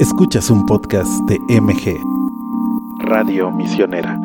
Escuchas 0.00 0.48
un 0.48 0.64
podcast 0.64 1.10
de 1.24 1.38
MG, 1.60 1.94
Radio 3.00 3.50
Misionera. 3.50 4.18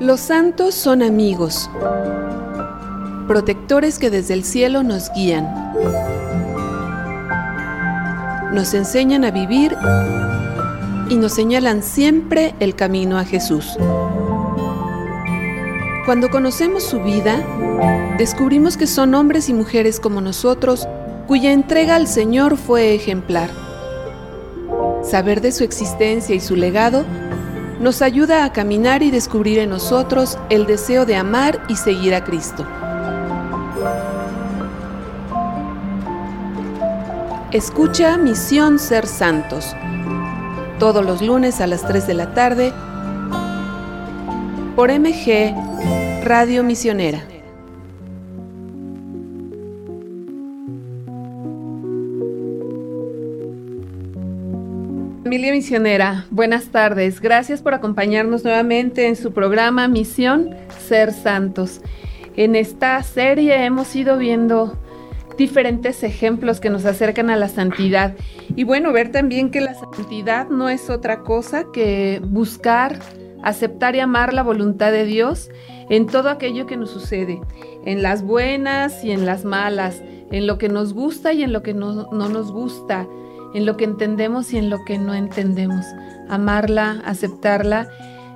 Los 0.00 0.20
santos 0.20 0.74
son 0.74 1.02
amigos, 1.02 1.70
protectores 3.28 3.98
que 3.98 4.08
desde 4.08 4.32
el 4.32 4.42
cielo 4.42 4.82
nos 4.82 5.12
guían, 5.12 5.44
nos 8.54 8.72
enseñan 8.72 9.22
a 9.26 9.30
vivir 9.30 9.76
y 11.10 11.16
nos 11.16 11.34
señalan 11.34 11.82
siempre 11.82 12.54
el 12.58 12.74
camino 12.74 13.18
a 13.18 13.24
Jesús. 13.26 13.76
Cuando 16.06 16.30
conocemos 16.30 16.84
su 16.84 17.02
vida, 17.02 17.44
descubrimos 18.16 18.76
que 18.76 18.86
son 18.86 19.12
hombres 19.16 19.48
y 19.48 19.52
mujeres 19.54 19.98
como 19.98 20.20
nosotros, 20.20 20.86
cuya 21.26 21.50
entrega 21.50 21.96
al 21.96 22.06
Señor 22.06 22.56
fue 22.56 22.94
ejemplar. 22.94 23.50
Saber 25.02 25.40
de 25.40 25.50
su 25.50 25.64
existencia 25.64 26.32
y 26.36 26.38
su 26.38 26.54
legado 26.54 27.04
nos 27.80 28.02
ayuda 28.02 28.44
a 28.44 28.52
caminar 28.52 29.02
y 29.02 29.10
descubrir 29.10 29.58
en 29.58 29.70
nosotros 29.70 30.38
el 30.48 30.66
deseo 30.66 31.06
de 31.06 31.16
amar 31.16 31.60
y 31.68 31.74
seguir 31.74 32.14
a 32.14 32.22
Cristo. 32.22 32.64
Escucha 37.50 38.16
Misión 38.16 38.78
Ser 38.78 39.08
Santos, 39.08 39.74
todos 40.78 41.04
los 41.04 41.20
lunes 41.20 41.60
a 41.60 41.66
las 41.66 41.84
3 41.84 42.06
de 42.06 42.14
la 42.14 42.32
tarde, 42.32 42.72
por 44.76 44.92
MG 44.96 45.65
Radio 46.26 46.64
Misionera. 46.64 47.22
Familia 55.22 55.52
Misionera, 55.52 56.26
buenas 56.32 56.64
tardes. 56.72 57.20
Gracias 57.20 57.62
por 57.62 57.74
acompañarnos 57.74 58.42
nuevamente 58.42 59.06
en 59.06 59.14
su 59.14 59.32
programa 59.32 59.86
Misión 59.86 60.50
Ser 60.88 61.12
Santos. 61.12 61.80
En 62.34 62.56
esta 62.56 63.00
serie 63.04 63.64
hemos 63.64 63.94
ido 63.94 64.18
viendo 64.18 64.76
diferentes 65.38 66.02
ejemplos 66.02 66.58
que 66.58 66.70
nos 66.70 66.86
acercan 66.86 67.30
a 67.30 67.36
la 67.36 67.48
santidad. 67.48 68.16
Y 68.56 68.64
bueno, 68.64 68.92
ver 68.92 69.12
también 69.12 69.52
que 69.52 69.60
la 69.60 69.74
santidad 69.74 70.48
no 70.48 70.68
es 70.70 70.90
otra 70.90 71.20
cosa 71.20 71.66
que 71.72 72.20
buscar 72.24 72.98
aceptar 73.44 73.94
y 73.94 74.00
amar 74.00 74.34
la 74.34 74.42
voluntad 74.42 74.90
de 74.90 75.04
Dios 75.04 75.50
en 75.88 76.06
todo 76.06 76.28
aquello 76.28 76.66
que 76.66 76.76
nos 76.76 76.90
sucede, 76.90 77.40
en 77.84 78.02
las 78.02 78.22
buenas 78.22 79.04
y 79.04 79.12
en 79.12 79.26
las 79.26 79.44
malas, 79.44 80.02
en 80.30 80.46
lo 80.46 80.58
que 80.58 80.68
nos 80.68 80.92
gusta 80.92 81.32
y 81.32 81.42
en 81.42 81.52
lo 81.52 81.62
que 81.62 81.74
no, 81.74 82.10
nos 82.10 82.52
gusta, 82.52 83.06
en 83.54 83.66
lo 83.66 83.76
que 83.76 83.84
entendemos 83.84 84.52
y 84.52 84.58
en 84.58 84.70
lo 84.70 84.84
que 84.84 84.98
no 84.98 85.14
entendemos. 85.14 85.84
Amarla, 86.28 87.02
aceptarla, 87.04 87.88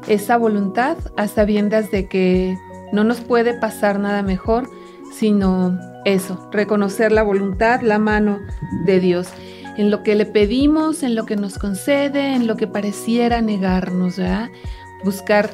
esa 0.06 0.36
voluntad 0.36 0.96
a 1.16 1.28
sabiendas 1.28 1.90
de 1.90 2.08
que 2.08 2.56
no 2.92 3.04
nos 3.04 3.20
puede 3.20 3.54
pasar 3.54 3.98
nada 3.98 4.22
mejor, 4.22 4.70
sino 5.12 5.78
eso, 6.04 6.48
reconocer 6.52 7.12
la 7.12 7.22
voluntad, 7.22 7.82
la 7.82 7.98
mano 7.98 8.38
de 8.86 9.00
Dios 9.00 9.28
en 9.76 9.90
lo 9.90 10.02
que 10.02 10.14
le 10.14 10.26
pedimos, 10.26 11.02
en 11.02 11.14
lo 11.14 11.24
que 11.24 11.36
nos 11.36 11.58
concede, 11.58 12.34
en 12.34 12.46
lo 12.46 12.56
que 12.56 12.66
pareciera 12.66 13.40
negarnos, 13.40 14.18
¿verdad? 14.18 14.50
buscar 15.04 15.50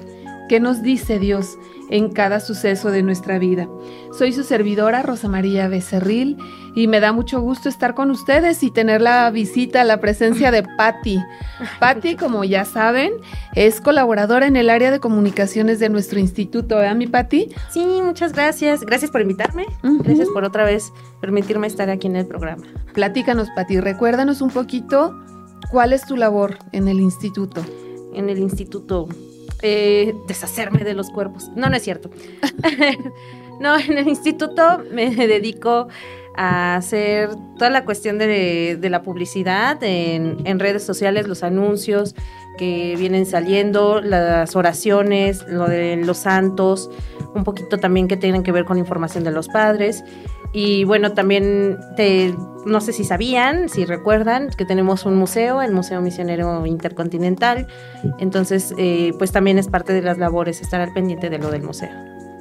qué 0.49 0.59
nos 0.59 0.83
dice 0.83 1.19
Dios 1.19 1.59
en 1.91 2.11
cada 2.11 2.41
suceso 2.41 2.91
de 2.91 3.03
nuestra 3.03 3.39
vida. 3.39 3.69
Soy 4.17 4.33
su 4.33 4.43
servidora 4.43 5.03
Rosa 5.03 5.29
María 5.29 5.69
Becerril 5.69 6.37
y 6.75 6.89
me 6.89 7.01
da 7.01 7.13
mucho 7.13 7.41
gusto 7.41 7.69
estar 7.69 7.95
con 7.95 8.11
ustedes 8.11 8.63
y 8.63 8.71
tener 8.71 9.01
la 9.01 9.31
visita, 9.31 9.85
la 9.85 10.01
presencia 10.01 10.51
de 10.51 10.63
Patti. 10.63 11.19
Patti, 11.81 12.17
como 12.17 12.45
ya 12.45 12.65
saben, 12.65 13.13
es 13.55 13.81
colaboradora 13.81 14.47
en 14.47 14.57
el 14.57 14.71
área 14.71 14.91
de 14.91 15.01
comunicaciones 15.01 15.79
de 15.79 15.89
nuestro 15.89 16.19
instituto, 16.19 16.83
¿eh, 16.83 16.95
mi 16.95 17.07
Patti? 17.07 17.49
Sí, 17.71 17.85
muchas 18.03 18.33
gracias. 18.33 18.83
Gracias 18.83 19.11
por 19.11 19.21
invitarme. 19.21 19.67
Gracias 19.83 20.29
por 20.29 20.45
otra 20.45 20.65
vez 20.65 20.93
permitirme 21.21 21.67
estar 21.67 21.89
aquí 21.91 22.07
en 22.07 22.17
el 22.17 22.27
programa. 22.27 22.65
Platícanos, 22.95 23.49
Patti, 23.55 23.81
recuérdanos 23.81 24.41
un 24.41 24.51
poquito 24.51 25.15
cuál 25.71 25.93
es 25.93 26.07
tu 26.07 26.17
labor 26.17 26.59
en 26.73 26.89
el 26.89 27.01
instituto. 27.01 27.63
En 28.15 28.29
el 28.31 28.39
instituto 28.39 29.09
eh, 29.69 30.15
deshacerme 30.29 30.85
de 30.85 30.95
los 30.95 31.11
cuerpos. 31.11 31.51
No, 31.57 31.69
no 31.69 31.77
es 31.77 31.83
cierto. 31.83 32.09
no, 33.61 33.77
en 33.77 33.99
el 33.99 34.07
instituto 34.07 34.81
me 34.93 35.11
dedico 35.15 35.89
a 36.37 36.77
hacer 36.77 37.31
toda 37.59 37.71
la 37.71 37.85
cuestión 37.85 38.17
de, 38.17 38.79
la 38.81 39.03
publicidad 39.03 39.83
en, 39.83 40.61
redes 40.61 40.85
sociales, 40.85 41.27
los 41.27 41.43
anuncios 41.43 42.15
que 42.57 42.95
vienen 42.97 43.27
saliendo, 43.27 44.01
las 44.01 44.55
oraciones, 44.55 45.45
lo 45.49 45.67
de 45.67 45.97
los 45.97 46.19
santos, 46.19 46.89
un 47.35 47.43
poquito 47.43 47.79
también 47.79 48.07
que 48.07 48.17
tienen 48.17 48.45
que 48.45 48.53
ver 48.53 48.67
con 48.67 48.79
información 48.79 49.25
de 49.25 49.33
los 49.33 49.49
padres. 49.49 50.05
Y 50.59 50.85
bueno, 50.85 51.13
también 51.13 51.77
te, 51.97 52.35
no 52.65 52.81
sé 52.81 52.95
si 52.95 53.05
sabían, 53.05 53.69
si 53.69 53.85
recuerdan, 53.85 54.49
que 54.49 54.65
tenemos 54.65 55.05
un 55.05 55.15
museo, 55.15 55.61
el 55.61 55.71
Museo 55.71 56.01
Misionero 56.01 56.65
Intercontinental. 56.65 57.67
Entonces, 58.19 58.73
eh, 58.79 59.13
pues 59.19 59.33
también 59.33 59.59
es 59.59 59.69
parte 59.69 59.93
de 59.93 60.01
las 60.01 60.17
labores 60.17 60.63
estar 60.63 60.81
al 60.81 60.95
pendiente 60.95 61.29
de 61.29 61.37
lo 61.37 61.51
del 61.51 61.63
museo. 61.63 61.91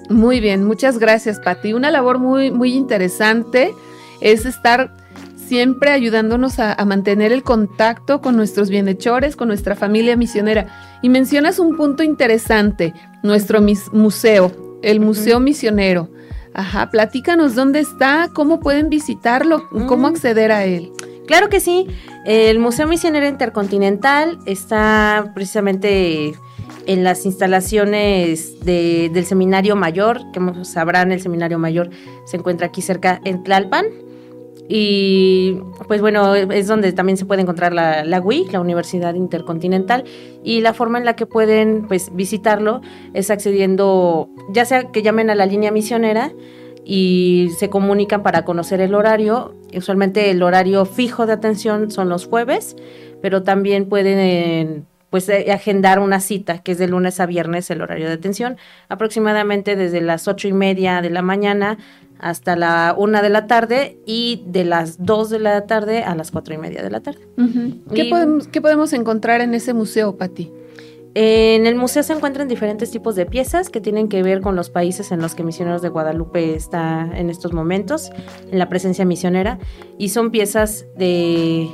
Muy 0.10 0.40
bien, 0.40 0.64
muchas 0.64 0.98
gracias, 0.98 1.42
Pati. 1.42 1.74
Una 1.74 1.92
labor 1.92 2.20
muy, 2.20 2.52
muy 2.52 2.74
interesante 2.74 3.74
es 4.22 4.46
estar 4.46 4.94
siempre 5.36 5.92
ayudándonos 5.92 6.60
a, 6.60 6.78
mantener 6.86 7.34
el 7.34 7.44
contacto 7.44 8.22
con 8.22 8.38
nuestros 8.38 8.70
bienhechores, 8.70 9.36
con 9.36 9.50
nuestra 9.50 9.76
familia 9.76 10.16
misionera. 10.16 10.68
Y 11.02 11.10
mencionas 11.10 11.60
un 11.60 11.76
punto 11.76 12.02
interesante, 12.02 12.94
nuestro 13.24 13.60
museo, 13.92 14.80
el 14.84 15.02
Museo 15.02 15.42
Misionero. 15.42 16.15
Ajá, 16.56 16.90
platícanos 16.90 17.54
dónde 17.54 17.82
está, 17.82 18.30
cómo 18.34 18.62
pueden 18.62 18.90
visitarlo, 18.90 19.68
cómo 19.88 20.08
acceder 20.08 20.54
a 20.54 20.64
él. 20.64 20.94
Claro 21.28 21.50
que 21.50 21.60
sí, 21.60 21.88
el 22.26 22.60
Museo 22.60 22.88
Misionero 22.88 23.28
Intercontinental 23.28 24.40
está 24.46 25.34
precisamente 25.36 26.34
en 26.86 27.04
las 27.04 27.26
instalaciones 27.26 28.64
del 28.64 29.26
Seminario 29.26 29.76
Mayor, 29.76 30.22
que 30.32 30.40
sabrán, 30.64 31.12
el 31.12 31.20
Seminario 31.20 31.60
Mayor 31.60 31.90
se 32.26 32.38
encuentra 32.38 32.68
aquí 32.68 32.82
cerca 32.82 33.20
en 33.26 33.44
Tlalpan, 33.44 33.88
y 34.68 35.60
pues 35.88 36.02
bueno, 36.02 36.34
es 36.34 36.68
donde 36.68 36.92
también 36.94 37.18
se 37.18 37.26
puede 37.26 37.42
encontrar 37.42 37.74
la, 37.74 38.04
la 38.04 38.24
la 38.52 38.60
Universidad 38.60 39.14
Intercontinental, 39.14 40.04
y 40.44 40.62
la 40.62 40.74
forma 40.74 40.98
en 40.98 41.06
la 41.06 41.16
que 41.16 41.26
pueden 41.26 41.88
pues 41.88 42.10
visitarlo 42.14 42.82
es 43.14 43.30
accediendo, 43.30 44.30
ya 44.50 44.66
sea 44.66 44.92
que 44.92 45.02
llamen 45.02 45.30
a 45.30 45.36
la 45.36 45.46
línea 45.46 45.72
misionera 45.72 46.32
y 46.84 47.50
se 47.58 47.70
comunican 47.70 48.24
para 48.24 48.46
conocer 48.46 48.80
el 48.82 48.94
horario. 48.94 49.56
Usualmente 49.76 50.30
el 50.30 50.42
horario 50.44 50.86
fijo 50.86 51.26
de 51.26 51.34
atención 51.34 51.92
son 51.92 52.10
los 52.10 52.28
jueves, 52.28 52.76
pero 53.22 53.44
también 53.44 53.90
pueden 53.90 54.86
pues 55.10 55.30
eh, 55.30 55.52
agendar 55.52 56.00
una 56.00 56.20
cita 56.20 56.60
que 56.60 56.74
es 56.74 56.78
de 56.78 56.88
lunes 56.88 57.20
a 57.20 57.26
viernes 57.26 57.70
el 57.72 57.82
horario 57.82 58.08
de 58.08 58.14
atención, 58.14 58.58
aproximadamente 58.90 59.76
desde 59.76 60.02
las 60.02 60.28
ocho 60.28 60.48
y 60.48 60.54
media 60.54 61.02
de 61.02 61.10
la 61.10 61.22
mañana 61.22 61.78
hasta 62.20 62.56
la 62.56 62.96
una 62.98 63.22
de 63.22 63.30
la 63.30 63.48
tarde 63.48 64.00
y 64.06 64.44
de 64.48 64.64
las 64.64 65.04
dos 65.04 65.30
de 65.30 65.40
la 65.40 65.66
tarde 65.68 66.04
a 66.04 66.16
las 66.16 66.32
cuatro 66.32 66.54
y 66.54 66.58
media 66.58 66.82
de 66.82 66.90
la 66.90 67.02
tarde. 67.02 67.28
¿Qué, 67.94 68.06
podemos, 68.06 68.48
¿Qué, 68.48 68.62
podemos, 68.62 68.94
encontrar 68.94 69.42
en 69.42 69.54
ese 69.54 69.74
museo, 69.74 70.18
Pati? 70.18 70.52
En 71.18 71.66
el 71.66 71.76
museo 71.76 72.04
se 72.04 72.12
encuentran 72.12 72.50
diferentes 72.50 72.92
tipos 72.92 73.16
de 73.16 73.26
piezas 73.26 73.70
que 73.70 73.80
tienen 73.80 74.10
que 74.10 74.22
ver 74.22 74.42
con 74.42 74.58
los 74.58 74.70
países 74.70 75.14
en 75.14 75.22
los 75.22 75.34
que 75.34 75.44
Misioneros 75.44 75.82
de 75.82 75.88
Guadalupe 75.88 76.56
está 76.56 77.10
en 77.16 77.30
estos 77.30 77.54
momentos, 77.54 78.12
en 78.52 78.60
la 78.60 78.68
presencia 78.68 79.06
misionera, 79.06 79.58
y 79.98 80.10
son 80.10 80.30
piezas 80.30 80.86
de 80.98 81.70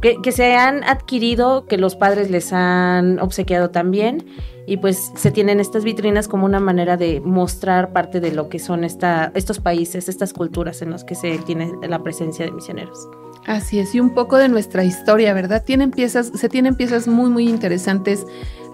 que, 0.00 0.32
se 0.32 0.54
han 0.54 0.82
adquirido, 0.84 1.66
que 1.66 1.76
los 1.76 1.94
padres 1.94 2.30
les 2.30 2.52
han 2.52 3.18
obsequiado 3.18 3.70
también 3.70 4.24
y 4.70 4.76
pues 4.76 5.10
se 5.16 5.32
tienen 5.32 5.58
estas 5.58 5.82
vitrinas 5.82 6.28
como 6.28 6.44
una 6.46 6.60
manera 6.60 6.96
de 6.96 7.20
mostrar 7.20 7.92
parte 7.92 8.20
de 8.20 8.30
lo 8.30 8.48
que 8.48 8.60
son 8.60 8.84
esta, 8.84 9.32
estos 9.34 9.58
países, 9.58 10.08
estas 10.08 10.32
culturas 10.32 10.80
en 10.80 10.90
los 10.90 11.02
que 11.02 11.16
se 11.16 11.38
tiene 11.38 11.72
la 11.82 12.04
presencia 12.04 12.44
de 12.44 12.52
misioneros. 12.52 13.08
Así 13.46 13.80
es, 13.80 13.96
y 13.96 13.98
un 13.98 14.14
poco 14.14 14.36
de 14.36 14.48
nuestra 14.48 14.84
historia, 14.84 15.34
¿verdad? 15.34 15.64
Tienen 15.64 15.90
piezas, 15.90 16.30
se 16.32 16.48
tienen 16.48 16.76
piezas 16.76 17.08
muy, 17.08 17.30
muy 17.30 17.48
interesantes 17.48 18.24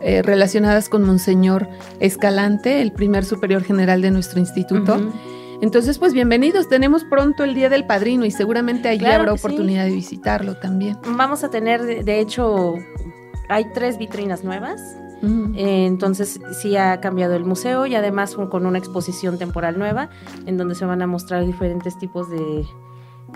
eh, 0.02 0.20
relacionadas 0.20 0.90
con 0.90 1.02
Monseñor 1.02 1.66
Escalante, 1.98 2.82
el 2.82 2.92
primer 2.92 3.24
superior 3.24 3.64
general 3.64 4.02
de 4.02 4.10
nuestro 4.10 4.38
instituto. 4.38 5.00
Entonces, 5.62 5.98
pues 5.98 6.12
bienvenidos. 6.12 6.68
Tenemos 6.68 7.04
pronto 7.04 7.42
el 7.42 7.54
Día 7.54 7.70
del 7.70 7.86
Padrino 7.86 8.26
y 8.26 8.30
seguramente 8.30 8.90
allí 8.90 9.06
habrá 9.06 9.32
oportunidad 9.32 9.86
de 9.86 9.92
visitarlo 9.92 10.58
también. 10.58 10.98
Vamos 11.16 11.42
a 11.42 11.48
tener, 11.48 12.04
de 12.04 12.20
hecho, 12.20 12.74
hay 13.48 13.64
tres 13.72 13.96
vitrinas 13.96 14.44
nuevas 14.44 14.82
Eh, 15.22 15.86
entonces 15.86 16.40
sí 16.52 16.76
ha 16.76 17.00
cambiado 17.00 17.34
el 17.34 17.44
museo 17.44 17.86
y 17.86 17.94
además 17.94 18.34
con 18.34 18.66
una 18.66 18.78
exposición 18.78 19.38
temporal 19.38 19.78
nueva 19.78 20.10
en 20.44 20.56
donde 20.56 20.74
se 20.74 20.84
van 20.84 21.02
a 21.02 21.06
mostrar 21.06 21.46
diferentes 21.46 21.98
tipos 21.98 22.30
de, 22.30 22.64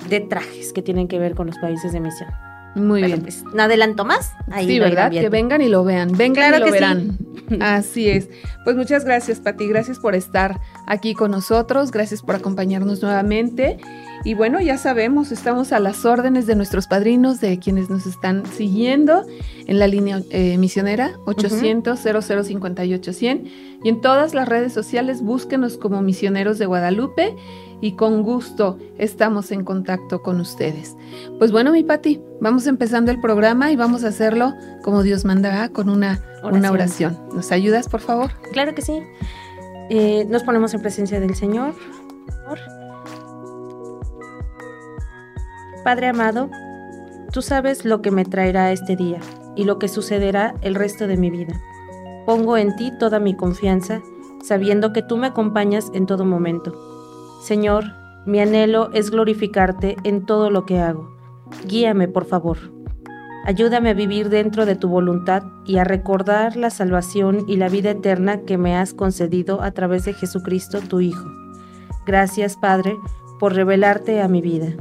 de 0.09 0.21
trajes 0.21 0.73
que 0.73 0.83
tienen 0.83 1.09
que 1.09 1.19
ver 1.19 1.35
con 1.35 1.47
los 1.47 1.59
países 1.59 1.93
de 1.93 2.01
misión. 2.01 2.29
Muy 2.75 3.03
bien. 3.03 3.23
Pues, 3.23 3.45
no 3.53 3.63
adelanto 3.63 4.05
más. 4.05 4.33
Ahí 4.51 4.67
sí, 4.67 4.79
¿verdad? 4.79 5.11
Que 5.11 5.29
vengan 5.29 5.61
y 5.61 5.69
lo 5.69 5.85
vean. 5.85 6.17
Vengan 6.17 6.55
y 6.55 6.59
lo 6.59 6.71
verán. 6.71 7.19
Así 7.61 8.09
es. 8.09 8.29
Pues 8.65 8.77
muchas 8.77 9.05
gracias, 9.05 9.41
Pati. 9.41 9.67
Gracias 9.67 9.99
por 9.99 10.15
estar 10.15 10.61
aquí 10.87 11.15
con 11.15 11.33
nosotros. 11.33 11.91
Gracias 11.91 12.23
por 12.23 12.37
acompañarnos 12.37 13.03
nuevamente. 13.03 13.79
Y 14.23 14.35
bueno, 14.35 14.61
ya 14.61 14.77
sabemos, 14.77 15.33
estamos 15.33 15.73
a 15.73 15.81
las 15.81 16.05
órdenes 16.05 16.47
de 16.47 16.55
nuestros 16.55 16.87
padrinos, 16.87 17.41
de 17.41 17.59
quienes 17.59 17.89
nos 17.89 18.07
están 18.07 18.45
siguiendo 18.45 19.25
en 19.67 19.79
la 19.79 19.87
línea 19.87 20.21
eh, 20.31 20.59
misionera 20.59 21.13
800 21.25 21.99
0058 21.99 23.13
100 23.13 23.45
y 23.83 23.89
en 23.89 24.01
todas 24.01 24.35
las 24.35 24.49
redes 24.49 24.75
sociales 24.75 25.23
búsquenos 25.23 25.79
como 25.79 26.03
misioneros 26.03 26.59
de 26.59 26.67
Guadalupe 26.67 27.35
y 27.81 27.93
con 27.93 28.23
gusto 28.23 28.79
estamos 28.99 29.53
en 29.53 29.65
contacto 29.65 30.23
con 30.23 30.39
ustedes. 30.41 30.97
Pues 31.39 31.51
bueno, 31.51 31.73
mi 31.73 31.83
Pati, 31.83 32.21
vamos 32.41 32.67
empezando 32.67 33.11
el 33.11 33.21
programa 33.21 33.73
y 33.73 33.77
vamos 33.77 34.05
a 34.05 34.09
hacerlo 34.09 34.53
como 34.83 35.03
Dios 35.03 35.25
manda, 35.25 35.71
con 35.71 35.89
una 35.89 36.23
oración. 36.43 36.55
Una 36.55 36.71
oración. 36.71 37.19
¿Nos 37.35 37.53
ayudas, 37.53 37.89
por 37.89 38.01
favor? 38.01 38.33
Claro 38.53 38.75
que 38.75 38.83
sí. 38.83 39.01
Eh, 39.89 40.27
nos 40.29 40.43
ponemos 40.43 40.75
en 40.75 40.83
presencia 40.83 41.21
del 41.21 41.35
Señor. 41.35 41.75
Padre 45.85 46.09
amado, 46.09 46.51
tú 47.33 47.43
sabes 47.43 47.85
lo 47.85 48.03
que 48.03 48.11
me 48.11 48.25
traerá 48.25 48.73
este 48.73 48.97
día 48.97 49.21
y 49.57 49.65
lo 49.65 49.79
que 49.79 49.89
sucederá 49.89 50.55
el 50.63 50.75
resto 50.75 51.07
de 51.07 51.17
mi 51.17 51.31
vida. 51.31 51.61
Pongo 52.27 52.57
en 52.57 52.77
ti 52.77 52.93
toda 52.99 53.19
mi 53.19 53.35
confianza, 53.35 54.03
sabiendo 54.43 54.93
que 54.93 55.03
tú 55.03 55.17
me 55.17 55.29
acompañas 55.29 55.91
en 55.95 56.07
todo 56.07 56.25
momento 56.25 56.91
Señor, 57.41 57.85
mi 58.27 58.39
anhelo 58.39 58.91
es 58.93 59.11
glorificarte 59.11 59.97
en 60.05 60.27
todo 60.27 60.51
lo 60.51 60.67
que 60.67 60.79
hago. 60.79 61.11
Guíame, 61.67 62.07
por 62.07 62.27
favor. 62.27 62.59
Ayúdame 63.47 63.89
a 63.89 63.95
vivir 63.95 64.29
dentro 64.29 64.67
de 64.67 64.77
tu 64.77 64.89
voluntad 64.89 65.45
y 65.65 65.79
a 65.79 65.85
recordar 65.85 66.57
la 66.57 66.69
salvación 66.69 67.47
y 67.49 67.57
la 67.57 67.71
vida 67.71 67.93
eterna 67.93 68.43
que 68.43 68.59
me 68.59 68.77
has 68.77 68.93
concedido 68.93 69.63
a 69.63 69.71
través 69.71 70.05
de 70.05 70.13
Jesucristo, 70.13 70.81
tu 70.81 71.01
Hijo. 71.01 71.27
Gracias, 72.07 72.57
Padre, 72.59 72.95
por 73.39 73.55
revelarte 73.55 74.21
a 74.21 74.29
mi 74.29 74.43
vida. 74.43 74.75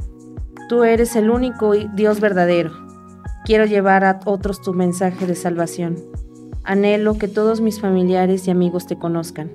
Tú 0.70 0.84
eres 0.84 1.16
el 1.16 1.30
único 1.30 1.72
Dios 1.72 2.20
verdadero. 2.20 2.70
Quiero 3.44 3.64
llevar 3.64 4.04
a 4.04 4.20
otros 4.24 4.60
tu 4.60 4.72
mensaje 4.72 5.26
de 5.26 5.34
salvación. 5.34 5.96
Anhelo 6.62 7.18
que 7.18 7.26
todos 7.26 7.60
mis 7.60 7.80
familiares 7.80 8.46
y 8.46 8.52
amigos 8.52 8.86
te 8.86 8.96
conozcan. 8.96 9.50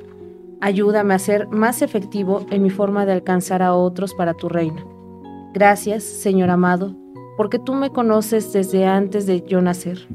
Ayúdame 0.59 1.13
a 1.13 1.19
ser 1.19 1.47
más 1.47 1.81
efectivo 1.81 2.45
en 2.51 2.63
mi 2.63 2.69
forma 2.69 3.06
de 3.06 3.13
alcanzar 3.13 3.62
a 3.62 3.73
otros 3.73 4.13
para 4.13 4.33
tu 4.33 4.50
reino. 4.50 4.83
Gracias, 5.53 6.03
Señor 6.03 6.50
amado, 6.50 6.94
porque 7.38 7.59
tú 7.59 7.75
me 7.75 7.91
conoces 7.91 8.51
desde 8.51 8.85
antes 8.85 9.25
de 9.25 9.41
yo 9.41 9.62
nacer. 9.62 10.09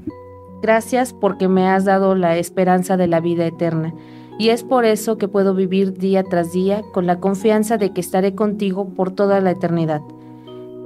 Gracias 0.60 1.14
porque 1.14 1.48
me 1.48 1.66
has 1.66 1.86
dado 1.86 2.14
la 2.14 2.36
esperanza 2.36 2.98
de 2.98 3.06
la 3.06 3.20
vida 3.20 3.46
eterna, 3.46 3.94
y 4.38 4.50
es 4.50 4.64
por 4.64 4.84
eso 4.84 5.16
que 5.16 5.28
puedo 5.28 5.54
vivir 5.54 5.94
día 5.94 6.24
tras 6.24 6.52
día 6.52 6.82
con 6.92 7.06
la 7.06 7.20
confianza 7.20 7.78
de 7.78 7.94
que 7.94 8.02
estaré 8.02 8.34
contigo 8.34 8.90
por 8.90 9.12
toda 9.12 9.40
la 9.40 9.52
eternidad. 9.52 10.02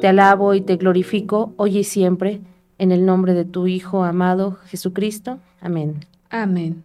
Te 0.01 0.09
alabo 0.09 0.55
y 0.55 0.61
te 0.61 0.77
glorifico 0.77 1.55
hoy 1.57 1.79
y 1.79 1.85
siempre, 1.85 2.41
en 2.79 2.93
el 2.93 3.07
nombre 3.07 3.35
de 3.35 3.45
tu 3.45 3.67
Hijo 3.67 4.05
amado 4.05 4.59
Jesucristo. 4.67 5.39
Amén. 5.61 6.05
Amén. 6.31 6.85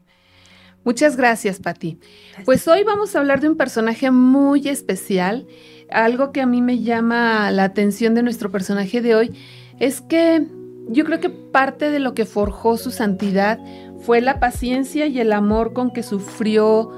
Muchas 0.83 1.17
gracias, 1.17 1.59
Pati. 1.59 1.99
Pues 2.45 2.67
hoy 2.67 2.83
vamos 2.83 3.15
a 3.15 3.19
hablar 3.19 3.41
de 3.41 3.49
un 3.49 3.57
personaje 3.57 4.09
muy 4.11 4.67
especial. 4.69 5.45
Algo 5.91 6.31
que 6.31 6.41
a 6.41 6.45
mí 6.45 6.61
me 6.61 6.79
llama 6.79 7.51
la 7.51 7.65
atención 7.65 8.15
de 8.15 8.23
nuestro 8.23 8.51
personaje 8.51 9.01
de 9.01 9.15
hoy 9.15 9.33
es 9.79 10.01
que 10.01 10.47
yo 10.87 11.05
creo 11.05 11.19
que 11.19 11.29
parte 11.29 11.91
de 11.91 11.99
lo 11.99 12.13
que 12.13 12.25
forjó 12.25 12.77
su 12.77 12.91
santidad 12.91 13.59
fue 13.99 14.21
la 14.21 14.39
paciencia 14.39 15.07
y 15.07 15.19
el 15.19 15.33
amor 15.33 15.73
con 15.73 15.91
que 15.91 16.03
sufrió 16.03 16.91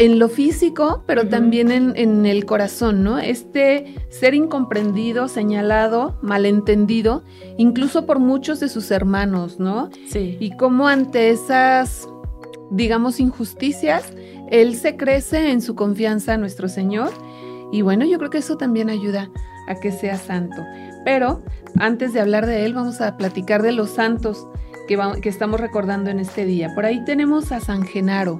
en 0.00 0.18
lo 0.18 0.28
físico, 0.28 1.04
pero 1.06 1.28
también 1.28 1.70
en, 1.70 1.92
en, 1.94 2.26
el 2.26 2.44
corazón, 2.44 3.04
¿no? 3.04 3.18
Este 3.18 3.94
ser 4.08 4.34
incomprendido, 4.34 5.28
señalado, 5.28 6.18
malentendido, 6.22 7.22
incluso 7.56 8.06
por 8.06 8.18
muchos 8.18 8.58
de 8.58 8.68
sus 8.68 8.90
hermanos, 8.90 9.60
¿no? 9.60 9.90
Sí. 10.08 10.36
Y 10.40 10.56
cómo 10.56 10.88
ante 10.88 11.30
esas 11.30 12.08
digamos, 12.70 13.20
injusticias, 13.20 14.12
Él 14.50 14.76
se 14.76 14.96
crece 14.96 15.50
en 15.50 15.60
su 15.60 15.74
confianza 15.74 16.34
a 16.34 16.36
nuestro 16.36 16.68
Señor. 16.68 17.10
Y 17.72 17.82
bueno, 17.82 18.04
yo 18.04 18.18
creo 18.18 18.30
que 18.30 18.38
eso 18.38 18.56
también 18.56 18.88
ayuda 18.88 19.30
a 19.68 19.74
que 19.74 19.92
sea 19.92 20.16
santo. 20.16 20.64
Pero 21.04 21.42
antes 21.76 22.12
de 22.12 22.20
hablar 22.20 22.46
de 22.46 22.64
Él, 22.64 22.74
vamos 22.74 23.00
a 23.00 23.16
platicar 23.16 23.62
de 23.62 23.72
los 23.72 23.90
santos 23.90 24.46
que, 24.90 25.20
que 25.20 25.28
estamos 25.28 25.60
recordando 25.60 26.10
en 26.10 26.18
este 26.18 26.44
día. 26.44 26.74
Por 26.74 26.84
ahí 26.84 27.04
tenemos 27.04 27.52
a 27.52 27.60
San 27.60 27.84
Genaro. 27.84 28.38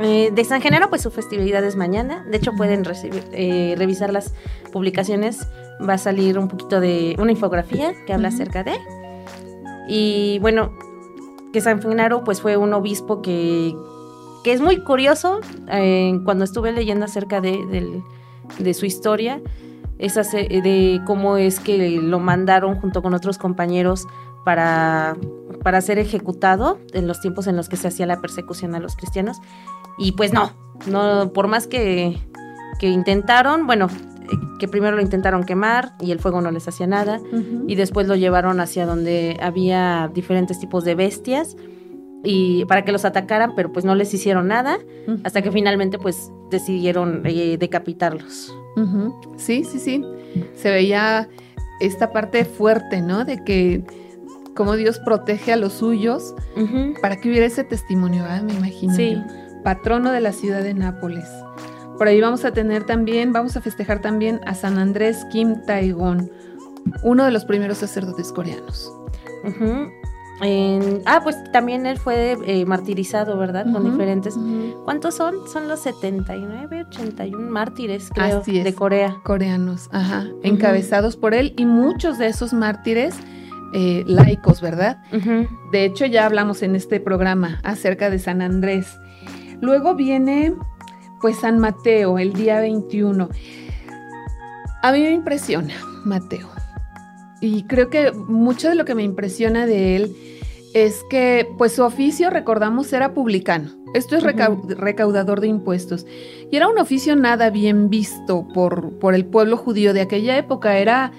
Eh, 0.00 0.30
de 0.32 0.44
San 0.44 0.60
Genaro, 0.60 0.88
pues 0.88 1.02
su 1.02 1.10
festividad 1.10 1.64
es 1.64 1.74
mañana. 1.74 2.24
De 2.30 2.36
hecho, 2.36 2.52
pueden 2.52 2.84
eh, 3.32 3.74
revisar 3.76 4.12
las 4.12 4.34
publicaciones. 4.72 5.48
Va 5.86 5.94
a 5.94 5.98
salir 5.98 6.38
un 6.38 6.46
poquito 6.46 6.78
de 6.78 7.16
una 7.18 7.32
infografía 7.32 7.92
que 8.06 8.12
habla 8.12 8.28
acerca 8.28 8.62
de. 8.62 8.78
Y 9.88 10.38
bueno, 10.38 10.70
que 11.52 11.60
San 11.60 11.82
Genaro 11.82 12.22
pues 12.22 12.40
fue 12.40 12.56
un 12.56 12.72
obispo 12.72 13.20
que, 13.20 13.74
que 14.44 14.52
es 14.52 14.60
muy 14.60 14.84
curioso 14.84 15.40
eh, 15.72 16.20
cuando 16.24 16.44
estuve 16.44 16.70
leyendo 16.70 17.04
acerca 17.04 17.40
de, 17.40 18.04
su 18.74 18.86
historia, 18.86 19.42
de 19.98 21.00
cómo 21.04 21.36
es 21.36 21.58
que 21.58 21.98
lo 22.00 22.20
mandaron 22.20 22.76
junto 22.76 23.02
con 23.02 23.12
otros 23.12 23.38
compañeros 23.38 24.06
para, 24.44 25.16
para 25.62 25.80
ser 25.80 25.98
ejecutado 25.98 26.78
en 26.92 27.06
los 27.06 27.20
tiempos 27.20 27.46
en 27.46 27.56
los 27.56 27.68
que 27.68 27.76
se 27.76 27.88
hacía 27.88 28.06
la 28.06 28.20
persecución 28.20 28.74
a 28.74 28.80
los 28.80 28.96
cristianos. 28.96 29.38
Y 29.98 30.12
pues 30.12 30.32
no, 30.32 30.52
no 30.86 31.32
por 31.32 31.48
más 31.48 31.66
que, 31.66 32.18
que 32.78 32.88
intentaron, 32.88 33.66
bueno, 33.66 33.88
que 34.58 34.68
primero 34.68 34.96
lo 34.96 35.02
intentaron 35.02 35.44
quemar 35.44 35.94
y 36.00 36.12
el 36.12 36.20
fuego 36.20 36.40
no 36.40 36.50
les 36.50 36.68
hacía 36.68 36.86
nada 36.86 37.20
y 37.66 37.74
después 37.74 38.06
lo 38.06 38.16
llevaron 38.16 38.60
hacia 38.60 38.86
donde 38.86 39.38
había 39.40 40.10
diferentes 40.12 40.58
tipos 40.58 40.84
de 40.84 40.94
bestias 40.94 41.56
y 42.24 42.64
para 42.66 42.84
que 42.84 42.92
los 42.92 43.04
atacaran, 43.04 43.54
pero 43.54 43.72
pues 43.72 43.84
no 43.84 43.94
les 43.94 44.12
hicieron 44.12 44.48
nada 44.48 44.78
hasta 45.24 45.42
que 45.42 45.52
finalmente 45.52 45.98
pues 45.98 46.30
decidieron 46.50 47.22
eh, 47.24 47.56
decapitarlos. 47.58 48.54
Sí, 49.36 49.64
sí, 49.64 49.78
sí. 49.78 50.04
Se 50.54 50.70
veía 50.70 51.28
esta 51.80 52.12
parte 52.12 52.44
fuerte, 52.44 53.00
¿no? 53.00 53.24
De 53.24 53.42
que 53.44 53.84
como 54.58 54.74
Dios 54.74 54.98
protege 54.98 55.52
a 55.52 55.56
los 55.56 55.74
suyos 55.74 56.34
para 57.00 57.20
que 57.20 57.28
hubiera 57.28 57.46
ese 57.46 57.62
testimonio, 57.62 58.24
me 58.42 58.54
imagino. 58.54 58.92
Sí. 58.92 59.16
Patrono 59.62 60.10
de 60.10 60.20
la 60.20 60.32
ciudad 60.32 60.64
de 60.64 60.74
Nápoles. 60.74 61.28
Por 61.96 62.08
ahí 62.08 62.20
vamos 62.20 62.44
a 62.44 62.50
tener 62.50 62.82
también, 62.82 63.32
vamos 63.32 63.56
a 63.56 63.60
festejar 63.60 64.00
también 64.00 64.40
a 64.46 64.56
San 64.56 64.80
Andrés 64.80 65.24
Kim 65.30 65.62
Taegon, 65.64 66.28
uno 67.04 67.24
de 67.24 67.30
los 67.30 67.44
primeros 67.44 67.78
sacerdotes 67.78 68.32
coreanos. 68.32 68.92
ah, 71.06 71.20
pues 71.22 71.36
también 71.52 71.86
él 71.86 71.96
fue 71.96 72.36
eh, 72.44 72.66
martirizado, 72.66 73.38
¿verdad? 73.38 73.64
Con 73.72 73.88
diferentes. 73.88 74.36
¿Cuántos 74.84 75.14
son? 75.14 75.36
Son 75.46 75.68
los 75.68 75.78
79, 75.80 76.86
81 76.88 77.48
mártires, 77.48 78.10
creo, 78.12 78.42
de 78.42 78.74
Corea. 78.74 79.18
Coreanos, 79.22 79.88
ajá. 79.92 80.26
Encabezados 80.42 81.16
por 81.16 81.32
él 81.34 81.54
y 81.56 81.64
muchos 81.64 82.18
de 82.18 82.26
esos 82.26 82.52
mártires. 82.52 83.14
Eh, 83.74 84.04
laicos, 84.06 84.60
¿verdad? 84.60 85.02
De 85.72 85.84
hecho, 85.84 86.06
ya 86.06 86.24
hablamos 86.24 86.62
en 86.62 86.74
este 86.74 87.00
programa 87.00 87.60
acerca 87.64 88.08
de 88.10 88.18
San 88.18 88.40
Andrés. 88.40 88.98
Luego 89.60 89.94
viene 89.94 90.54
pues 91.20 91.40
San 91.40 91.58
Mateo, 91.58 92.18
el 92.18 92.32
día 92.32 92.60
21. 92.60 93.28
A 94.82 94.92
mí 94.92 95.00
me 95.00 95.12
impresiona 95.12 95.74
Mateo. 96.04 96.48
Y 97.40 97.64
creo 97.64 97.90
que 97.90 98.12
mucho 98.12 98.68
de 98.68 98.74
lo 98.74 98.84
que 98.84 98.94
me 98.94 99.02
impresiona 99.02 99.66
de 99.66 99.96
él 99.96 100.16
es 100.74 101.02
que 101.10 101.48
pues 101.56 101.72
su 101.72 101.82
oficio, 101.82 102.30
recordamos, 102.30 102.92
era 102.92 103.14
publicano. 103.14 103.70
Esto 103.94 104.16
es 104.16 104.22
recaudador 104.22 105.40
de 105.40 105.46
impuestos. 105.46 106.06
Y 106.50 106.56
era 106.56 106.68
un 106.68 106.78
oficio 106.78 107.16
nada 107.16 107.50
bien 107.50 107.88
visto 107.88 108.46
por, 108.52 108.98
por 108.98 109.14
el 109.14 109.24
pueblo 109.24 109.56
judío 109.56 109.94
de 109.94 110.02
aquella 110.02 110.36
época. 110.36 110.78
Era, 110.78 111.12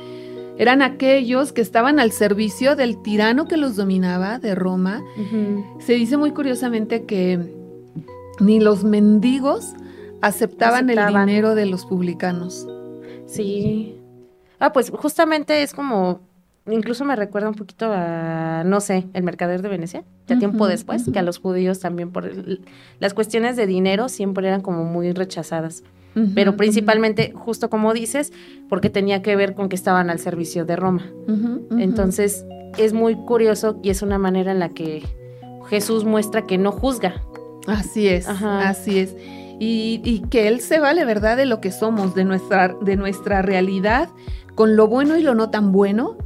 eran 0.60 0.82
aquellos 0.82 1.54
que 1.54 1.62
estaban 1.62 2.00
al 2.00 2.12
servicio 2.12 2.76
del 2.76 3.02
tirano 3.02 3.48
que 3.48 3.56
los 3.56 3.78
dominaba, 3.78 4.40
de 4.40 4.56
Roma. 4.56 5.02
Se 5.80 5.94
dice 5.94 6.18
muy 6.18 6.32
curiosamente 6.32 7.06
que 7.06 7.40
ni 8.42 8.60
los 8.60 8.84
mendigos 8.84 9.74
aceptaban, 10.22 10.90
el 10.90 11.00
dinero 11.08 11.56
de 11.56 11.66
los 11.66 11.86
publicanos. 11.86 12.68
Sí. 13.26 13.96
Ah, 14.60 14.74
pues 14.74 14.90
justamente 14.90 15.64
es 15.64 15.74
como 15.74 16.20
incluso 16.68 17.06
me 17.06 17.16
recuerda 17.16 17.48
un 17.48 17.56
poquito 17.56 17.92
a, 17.94 18.64
no 18.66 18.82
sé, 18.82 19.08
el 19.14 19.24
mercader 19.24 19.62
de 19.62 19.70
Venecia, 19.70 20.04
ya 20.28 20.38
tiempo 20.38 20.68
después, 20.68 21.10
que 21.10 21.20
a 21.20 21.24
los 21.24 21.40
judíos 21.40 21.80
también 21.80 22.12
por 22.12 22.30
las 23.00 23.14
cuestiones 23.14 23.56
de 23.56 23.66
dinero 23.66 24.10
siempre 24.10 24.46
eran 24.46 24.60
como 24.60 24.84
muy 24.84 25.14
rechazadas. 25.14 25.84
Pero 26.36 26.58
principalmente, 26.58 27.32
justo 27.34 27.70
como 27.70 27.94
dices, 27.94 28.34
porque 28.68 28.90
tenía 28.90 29.22
que 29.22 29.36
ver 29.36 29.56
con 29.56 29.70
que 29.70 29.76
estaban 29.76 30.10
al 30.10 30.20
servicio 30.20 30.66
de 30.66 30.76
Roma. 30.76 31.06
Entonces, 31.78 32.46
es 32.78 32.94
muy 32.94 33.16
curioso 33.16 33.80
y 33.84 33.90
es 33.90 34.02
una 34.02 34.18
manera 34.18 34.52
en 34.52 34.60
la 34.60 34.70
que 34.70 35.04
Jesús 35.70 36.04
muestra 36.06 36.46
que 36.46 36.58
no 36.58 36.72
juzga. 36.72 37.22
Así 37.68 38.08
es, 38.08 38.28
así 38.28 39.00
es. 39.00 39.16
Y, 39.62 40.02
y, 40.06 40.22
que 40.30 40.48
Él 40.48 40.62
se 40.62 40.80
vale, 40.80 41.04
¿verdad?, 41.04 41.36
de 41.36 41.46
lo 41.46 41.60
que 41.60 41.72
somos, 41.72 42.16
de 42.16 42.24
nuestra, 42.24 42.74
de 42.82 42.96
nuestra 42.96 43.42
realidad, 43.42 44.08
con 44.56 44.78
lo 44.78 44.88
bueno 44.88 45.18
y 45.18 45.22
lo 45.22 45.36
no 45.36 45.50
tan 45.50 45.74
bueno, 45.74 46.18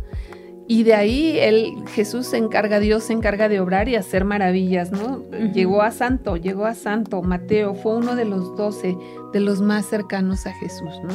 y 0.68 0.84
de 0.84 0.94
ahí 0.94 1.38
él, 1.40 1.84
Jesús 1.88 2.28
se 2.28 2.38
encarga, 2.38 2.80
Dios 2.80 3.04
se 3.04 3.14
encarga 3.14 3.50
de 3.50 3.60
obrar 3.60 3.90
y 3.90 3.96
hacer 3.96 4.24
maravillas, 4.24 4.92
¿no? 4.92 5.24
Llegó 5.54 5.82
a 5.82 5.92
santo, 5.92 6.38
llegó 6.38 6.66
a 6.66 6.74
santo. 6.74 7.22
Mateo 7.22 7.76
fue 7.76 7.98
uno 7.98 8.16
de 8.16 8.26
los 8.26 8.56
doce, 8.56 8.98
de 9.34 9.40
los 9.42 9.62
más 9.62 9.86
cercanos 9.86 10.48
a 10.48 10.54
Jesús, 10.54 10.94
¿no? 11.04 11.14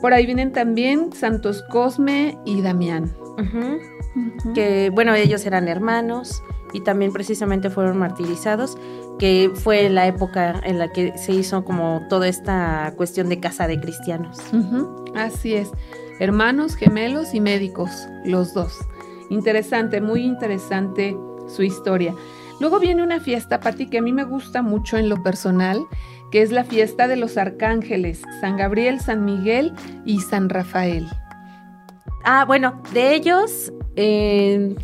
Por 0.00 0.12
ahí 0.12 0.26
vienen 0.26 0.52
también 0.52 1.12
santos 1.12 1.64
Cosme 1.70 2.38
y 2.44 2.62
Damián. 2.62 3.12
Que, 4.54 4.90
bueno, 4.90 5.14
ellos 5.14 5.44
eran 5.46 5.66
hermanos 5.66 6.42
y 6.72 6.80
también 6.80 7.12
precisamente 7.12 7.70
fueron 7.70 7.98
martirizados, 7.98 8.78
que 9.18 9.50
fue 9.52 9.88
la 9.88 10.06
época 10.06 10.60
en 10.64 10.78
la 10.78 10.92
que 10.92 11.16
se 11.18 11.32
hizo 11.32 11.64
como 11.64 12.02
toda 12.08 12.28
esta 12.28 12.92
cuestión 12.96 13.28
de 13.28 13.40
casa 13.40 13.66
de 13.66 13.80
cristianos. 13.80 14.38
Así 15.16 15.54
es 15.54 15.72
hermanos, 16.20 16.76
gemelos 16.76 17.34
y 17.34 17.40
médicos, 17.40 17.90
los 18.24 18.54
dos. 18.54 18.78
Interesante, 19.30 20.00
muy 20.00 20.22
interesante 20.22 21.16
su 21.48 21.62
historia. 21.62 22.14
Luego 22.60 22.78
viene 22.78 23.02
una 23.02 23.20
fiesta, 23.20 23.60
Pati, 23.60 23.86
que 23.86 23.98
a 23.98 24.02
mí 24.02 24.12
me 24.12 24.24
gusta 24.24 24.62
mucho 24.62 24.96
en 24.96 25.08
lo 25.08 25.22
personal, 25.22 25.84
que 26.30 26.42
es 26.42 26.52
la 26.52 26.64
fiesta 26.64 27.08
de 27.08 27.16
los 27.16 27.36
arcángeles, 27.36 28.22
San 28.40 28.56
Gabriel, 28.56 29.00
San 29.00 29.24
Miguel 29.24 29.72
y 30.04 30.20
San 30.20 30.48
Rafael. 30.48 31.08
Ah, 32.24 32.44
bueno, 32.46 32.80
de 32.92 33.14
ellos, 33.14 33.72
eh, 33.96 34.74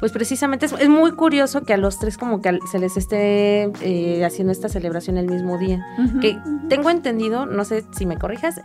pues 0.00 0.12
precisamente 0.12 0.66
es, 0.66 0.88
muy 0.88 1.12
curioso 1.12 1.62
que 1.62 1.74
a 1.74 1.76
los 1.76 1.98
tres 1.98 2.18
como 2.18 2.40
que 2.40 2.58
se 2.70 2.78
les 2.78 2.96
esté 2.96 3.70
eh, 3.82 4.24
haciendo 4.24 4.52
esta 4.52 4.68
celebración 4.68 5.16
el 5.16 5.26
mismo 5.26 5.58
día. 5.58 5.84
que 6.20 6.38
tengo 6.68 6.90
entendido, 6.90 7.46
no 7.46 7.64
sé 7.64 7.84
si 7.92 8.04
me 8.04 8.18
corrijas, 8.18 8.60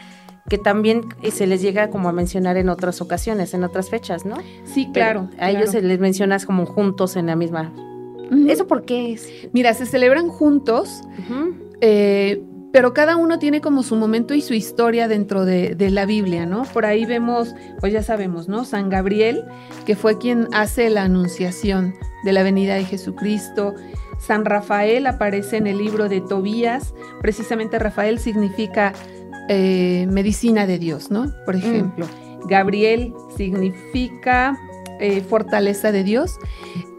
que 0.53 0.60
también 0.60 1.05
eh, 1.24 1.31
se 1.31 1.48
les 1.48 1.63
llega 1.63 1.89
como 1.89 2.10
a 2.10 2.12
mencionar 2.12 2.57
en 2.57 2.69
otras 2.69 3.01
ocasiones, 3.01 3.55
en 3.55 3.63
otras 3.63 3.89
fechas, 3.89 4.24
¿no? 4.24 4.38
Sí, 4.65 4.88
claro. 4.93 5.27
a 5.39 5.50
ellos 5.50 5.72
se 5.72 5.81
les 5.81 6.00
mencionas 6.00 6.45
como 6.45 6.67
juntos 6.67 7.15
en 7.15 7.25
la 7.25 7.36
misma. 7.36 7.74
¿Eso 8.48 8.67
por 8.67 8.86
qué 8.86 9.13
es? 9.13 9.27
Mira, 9.51 9.74
se 9.74 9.88
celebran 9.88 10.29
juntos, 10.29 11.01
eh, 11.81 12.43
pero 12.72 12.93
cada 12.93 13.17
uno 13.17 13.39
tiene 13.39 13.62
como 13.62 13.81
su 13.81 13.95
momento 13.95 14.36
y 14.36 14.41
su 14.41 14.53
historia 14.53 15.07
dentro 15.07 15.43
de, 15.43 15.74
de, 15.74 15.89
la 15.89 16.05
Biblia, 16.05 16.45
¿no? 16.45 16.65
Por 16.72 16.86
ahí 16.86 17.03
vemos, 17.05 17.55
pues 17.79 17.91
ya 17.91 18.03
sabemos, 18.03 18.48
¿no? 18.48 18.63
San 18.63 18.91
Gabriel, 18.91 19.45
que 19.88 19.95
fue 19.95 20.19
quien 20.19 20.50
hace 20.53 20.91
la 20.91 21.01
anunciación 21.01 21.95
de 22.25 22.31
la 22.31 22.43
venida 22.43 22.75
de 22.75 22.86
Jesucristo. 22.86 23.74
San 24.19 24.45
Rafael 24.45 25.07
aparece 25.07 25.57
en 25.57 25.65
el 25.65 25.79
libro 25.79 26.10
de 26.10 26.22
Tobías. 26.22 26.93
Precisamente 27.22 27.79
Rafael 27.79 28.19
significa 28.19 28.93
eh, 29.50 30.07
medicina 30.09 30.65
de 30.65 30.79
Dios, 30.79 31.12
¿no? 31.12 31.33
Por 31.45 31.55
mm. 31.55 31.59
ejemplo, 31.59 32.07
Gabriel 32.47 33.13
significa 33.35 34.57
eh, 35.00 35.21
fortaleza 35.21 35.91
de 35.91 36.03
Dios 36.03 36.38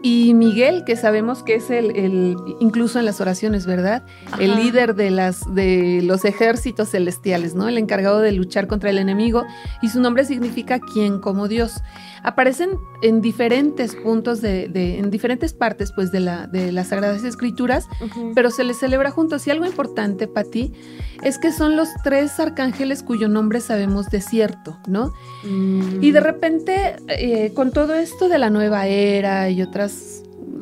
y 0.05 0.35
Miguel, 0.35 0.83
que 0.83 0.95
sabemos 0.97 1.41
que 1.41 1.55
es 1.55 1.71
el, 1.71 2.35
incluso 2.59 2.99
en 2.99 3.05
las 3.05 3.21
oraciones, 3.21 3.65
¿verdad? 3.65 4.03
El 4.39 4.55
líder 4.55 4.93
de, 4.93 5.09
las, 5.09 5.51
de 5.55 6.01
los 6.03 6.25
ejércitos 6.25 6.91
celestiales, 6.91 7.55
¿no? 7.55 7.67
El 7.67 7.79
encargado 7.79 8.19
de 8.19 8.31
luchar 8.31 8.67
contra 8.67 8.91
el 8.91 8.99
enemigo. 8.99 9.45
Y 9.81 9.89
su 9.89 9.99
nombre 9.99 10.23
significa 10.23 10.79
quien 10.79 11.17
como 11.19 11.47
Dios. 11.47 11.81
Aparecen 12.21 12.77
en 13.01 13.21
diferentes 13.21 13.95
puntos 13.95 14.41
de, 14.41 14.65
en 14.99 15.09
diferentes 15.09 15.55
partes, 15.55 15.91
pues, 15.91 16.11
de, 16.11 16.19
la, 16.19 16.45
de 16.45 16.71
las 16.71 16.89
Sagradas 16.89 17.23
Escrituras, 17.23 17.87
pero 18.35 18.51
se 18.51 18.63
les 18.63 18.77
celebra 18.77 19.09
juntos. 19.09 19.47
Y 19.47 19.49
algo 19.49 19.65
importante, 19.65 20.27
Pati, 20.27 20.71
es 21.23 21.39
que 21.39 21.51
son 21.51 21.75
los 21.75 21.89
tres 22.03 22.39
arcángeles 22.39 23.01
cuyo 23.01 23.27
nombre 23.27 23.59
sabemos 23.59 24.11
de 24.11 24.21
cierto, 24.21 24.77
¿no? 24.87 25.13
Mm. 25.43 26.03
Y 26.03 26.11
de 26.11 26.19
repente, 26.19 26.95
eh, 27.07 27.53
con 27.55 27.71
todo 27.71 27.95
esto 27.95 28.29
de 28.29 28.37
la 28.37 28.51
nueva 28.51 28.85
era 28.85 29.49
y 29.49 29.63
otras 29.63 29.94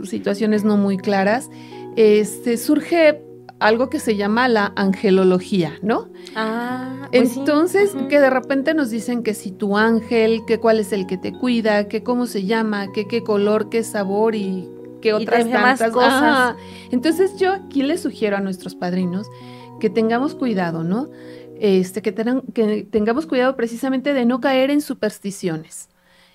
situaciones 0.03 0.63
no 0.63 0.77
muy 0.77 0.97
claras, 0.97 1.49
este, 1.95 2.57
surge 2.57 3.21
algo 3.59 3.89
que 3.89 3.99
se 3.99 4.15
llama 4.17 4.47
la 4.49 4.73
angelología, 4.75 5.73
¿no? 5.81 6.09
Ah, 6.35 7.07
pues 7.11 7.37
Entonces, 7.37 7.95
que 8.09 8.19
de 8.19 8.29
repente 8.29 8.73
nos 8.73 8.89
dicen 8.89 9.23
que 9.23 9.33
si 9.33 9.51
tu 9.51 9.77
ángel, 9.77 10.43
que 10.45 10.59
cuál 10.59 10.79
es 10.79 10.91
el 10.91 11.07
que 11.07 11.17
te 11.17 11.31
cuida, 11.31 11.87
que 11.87 12.03
cómo 12.03 12.25
se 12.25 12.43
llama, 12.43 12.91
que 12.91 13.07
qué 13.07 13.23
color, 13.23 13.69
qué 13.69 13.83
sabor 13.83 14.35
y 14.35 14.69
qué 15.01 15.13
otras 15.13 15.49
tantas 15.49 15.91
cosas. 15.91 16.55
entonces 16.91 17.37
yo 17.37 17.53
aquí 17.53 17.83
les 17.83 18.01
sugiero 18.01 18.37
a 18.37 18.41
nuestros 18.41 18.75
padrinos 18.75 19.27
que 19.79 19.89
tengamos 19.89 20.35
cuidado, 20.35 20.83
¿no? 20.83 21.09
Este, 21.59 22.01
que, 22.01 22.13
que 22.53 22.87
tengamos 22.89 23.27
cuidado 23.27 23.55
precisamente 23.55 24.13
de 24.13 24.25
no 24.25 24.41
caer 24.41 24.71
en 24.71 24.81
supersticiones 24.81 25.89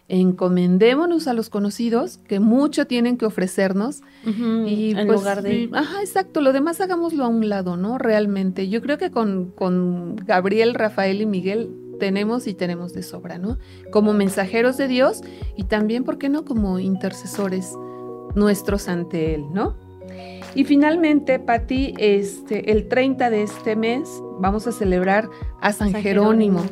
encomendémonos 0.09 1.29
a 1.29 1.35
los 1.35 1.50
conocidos 1.50 2.19
que 2.27 2.41
mucho 2.41 2.87
tienen 2.87 3.17
que 3.19 3.27
ofrecernos. 3.27 4.03
Y 4.25 4.91
en 4.97 5.07
pues, 5.07 5.21
lugar 5.21 5.43
de 5.43 5.69
ajá 5.73 6.00
exacto 6.00 6.41
lo 6.41 6.53
demás 6.53 6.81
hagámoslo 6.81 7.25
a 7.25 7.29
un 7.29 7.49
lado 7.49 7.77
no 7.77 7.99
realmente. 7.99 8.69
Yo 8.69 8.83
creo 8.83 8.99
que 8.99 9.11
con, 9.11 9.50
con 9.50 10.17
Gabriel 10.17 10.75
Rafael 10.75 11.21
y 11.21 11.27
Miguel 11.27 11.71
tenemos 12.00 12.47
y 12.47 12.55
tenemos 12.55 12.93
de 12.93 13.03
sobra 13.03 13.38
no 13.38 13.59
como 13.91 14.12
mensajeros 14.12 14.77
de 14.77 14.87
Dios 14.87 15.21
y 15.57 15.65
también 15.65 16.05
por 16.05 16.17
qué 16.17 16.29
no 16.29 16.45
como 16.45 16.79
intercesores 16.79 17.75
nuestros 18.37 18.88
ante 18.88 19.35
él 19.35 19.47
no 19.53 19.75
y 20.55 20.65
finalmente, 20.65 21.38
Pati, 21.38 21.95
este, 21.99 22.73
el 22.73 22.88
30 22.88 23.31
de 23.31 23.43
este 23.43 23.77
mes 23.77 24.09
vamos 24.41 24.67
a 24.67 24.73
celebrar 24.73 25.29
a 25.61 25.73
San, 25.73 25.93
Jerónimo 25.95 26.65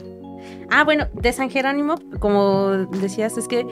Ah, 0.70 0.84
bueno, 0.84 1.06
de 1.12 1.32
San 1.32 1.50
Jerónimo, 1.50 1.96
como 2.18 2.70
decías, 3.00 3.36
es 3.38 3.48
que 3.48 3.66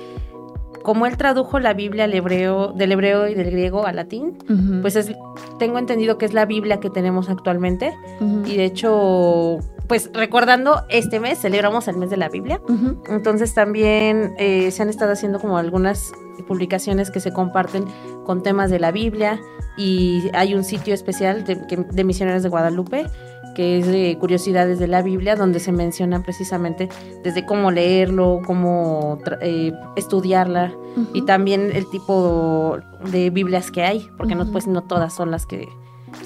como 0.84 1.06
él 1.06 1.16
tradujo 1.16 1.58
la 1.60 1.72
Biblia 1.72 2.04
al 2.04 2.12
hebreo, 2.12 2.72
del 2.72 2.92
hebreo 2.92 3.26
y 3.26 3.34
del 3.34 3.50
griego 3.50 3.86
al 3.86 3.96
latín, 3.96 4.36
pues 4.82 4.96
es, 4.96 5.12
tengo 5.58 5.78
entendido 5.78 6.18
que 6.18 6.26
es 6.26 6.34
la 6.34 6.44
Biblia 6.44 6.78
que 6.78 6.90
tenemos 6.90 7.30
actualmente. 7.30 7.96
Y 8.44 8.58
de 8.58 8.66
hecho, 8.66 9.60
pues 9.88 10.10
recordando, 10.12 10.82
este 10.90 11.20
mes 11.20 11.38
celebramos 11.40 11.88
el 11.88 11.96
mes 11.96 12.10
de 12.10 12.18
la 12.18 12.28
Biblia. 12.28 12.60
Entonces 13.08 13.54
también 13.54 14.34
eh, 14.36 14.70
se 14.70 14.82
han 14.82 14.90
estado 14.90 15.12
haciendo 15.12 15.40
como 15.40 15.56
algunas 15.56 16.12
publicaciones 16.46 17.10
que 17.10 17.20
se 17.20 17.32
comparten 17.32 17.86
con 18.26 18.42
temas 18.42 18.70
de 18.70 18.78
la 18.78 18.92
Biblia 18.92 19.40
y 19.78 20.30
hay 20.34 20.54
un 20.54 20.64
sitio 20.64 20.92
especial 20.92 21.44
de, 21.44 21.56
de 21.56 22.04
Misioneros 22.04 22.42
de 22.42 22.50
Guadalupe 22.50 23.06
que 23.54 23.78
es 23.78 23.86
de 23.86 24.16
curiosidades 24.18 24.78
de 24.78 24.88
la 24.88 25.02
Biblia, 25.02 25.36
donde 25.36 25.60
se 25.60 25.72
menciona 25.72 26.22
precisamente 26.22 26.88
desde 27.22 27.46
cómo 27.46 27.70
leerlo, 27.70 28.40
cómo 28.46 29.18
eh, 29.40 29.72
estudiarla 29.96 30.74
y 31.12 31.22
también 31.22 31.70
el 31.72 31.88
tipo 31.90 32.78
de 33.10 33.30
Biblias 33.30 33.70
que 33.70 33.82
hay, 33.82 34.08
porque 34.16 34.34
no, 34.34 34.50
pues, 34.50 34.66
no 34.66 34.82
todas 34.82 35.14
son 35.14 35.30
las 35.30 35.46
que 35.46 35.68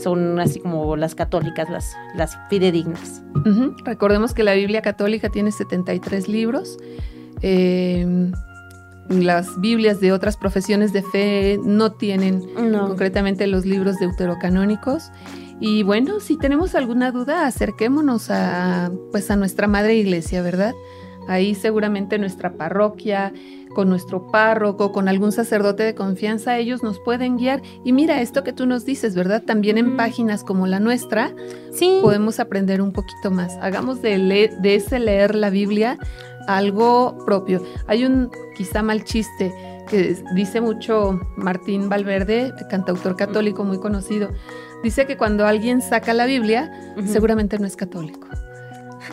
son 0.01 0.39
así 0.39 0.61
como 0.61 0.97
las 0.97 1.15
católicas, 1.15 1.71
las, 1.71 1.97
las 2.15 2.39
fidedignas. 2.51 3.23
Recordemos 3.85 4.35
que 4.35 4.43
la 4.43 4.55
Biblia 4.55 4.83
católica 4.83 5.31
tiene 5.31 5.51
73 5.53 6.29
libros. 6.29 6.79
Em, 7.41 8.33
las 9.09 9.59
Biblias 9.61 10.01
de 10.01 10.13
otras 10.13 10.37
profesiones 10.37 10.93
de 10.93 11.03
fe 11.03 11.59
no 11.65 11.93
tienen 11.93 12.43
concretamente 12.71 13.47
los 13.47 13.65
libros 13.65 13.97
deuterocanónicos. 13.99 15.11
Y 15.61 15.83
bueno, 15.83 16.21
si 16.21 16.37
tenemos 16.37 16.75
alguna 16.75 17.11
duda, 17.11 17.47
acerquémonos 17.47 18.31
a, 18.31 18.91
pues 19.11 19.31
a 19.31 19.37
nuestra 19.37 19.67
madre 19.67 19.97
iglesia, 19.97 20.43
¿verdad? 20.43 20.75
Ahí 21.27 21.55
seguramente 21.55 22.19
nuestra 22.19 22.55
parroquia, 22.55 23.33
con 23.75 23.89
nuestro 23.89 24.31
párroco, 24.31 24.93
con 24.93 25.09
algún 25.09 25.31
sacerdote 25.31 25.83
de 25.83 25.95
confianza, 25.95 26.57
ellos 26.57 26.83
nos 26.83 26.99
pueden 27.01 27.37
guiar. 27.37 27.61
Y 27.85 27.93
mira 27.93 28.23
esto 28.23 28.45
que 28.45 28.53
tú 28.53 28.67
nos 28.67 28.85
dices, 28.85 29.15
¿verdad? 29.15 29.43
También 29.43 29.79
en 29.79 29.97
páginas 29.97 30.43
como 30.43 30.67
la 30.67 30.81
nuestra, 30.81 31.35
sí. 31.73 31.99
podemos 32.03 32.41
aprender 32.41 32.81
un 32.81 32.93
poquito 32.93 33.31
más. 33.31 33.57
Hagamos 33.61 34.01
de, 34.01 34.57
de 34.59 34.75
ese 34.75 34.99
leer 34.99 35.35
la 35.35 35.51
Biblia 35.51 35.99
algo 36.47 37.19
propio. 37.27 37.63
Hay 37.87 38.05
un 38.05 38.31
quizá 38.57 38.83
mal 38.83 39.05
chiste 39.05 39.53
que 39.89 40.17
dice 40.35 40.61
mucho 40.61 41.21
Martín 41.37 41.89
Valverde, 41.89 42.53
cantautor 42.71 43.17
católico 43.17 43.65
muy 43.65 43.79
conocido 43.79 44.31
dice 44.83 45.07
que 45.07 45.17
cuando 45.17 45.47
alguien 45.47 45.83
saca 45.83 46.15
la 46.15 46.27
Biblia, 46.27 46.71
seguramente 47.07 47.59
no 47.59 47.67
es 47.67 47.77
católico. 47.77 48.29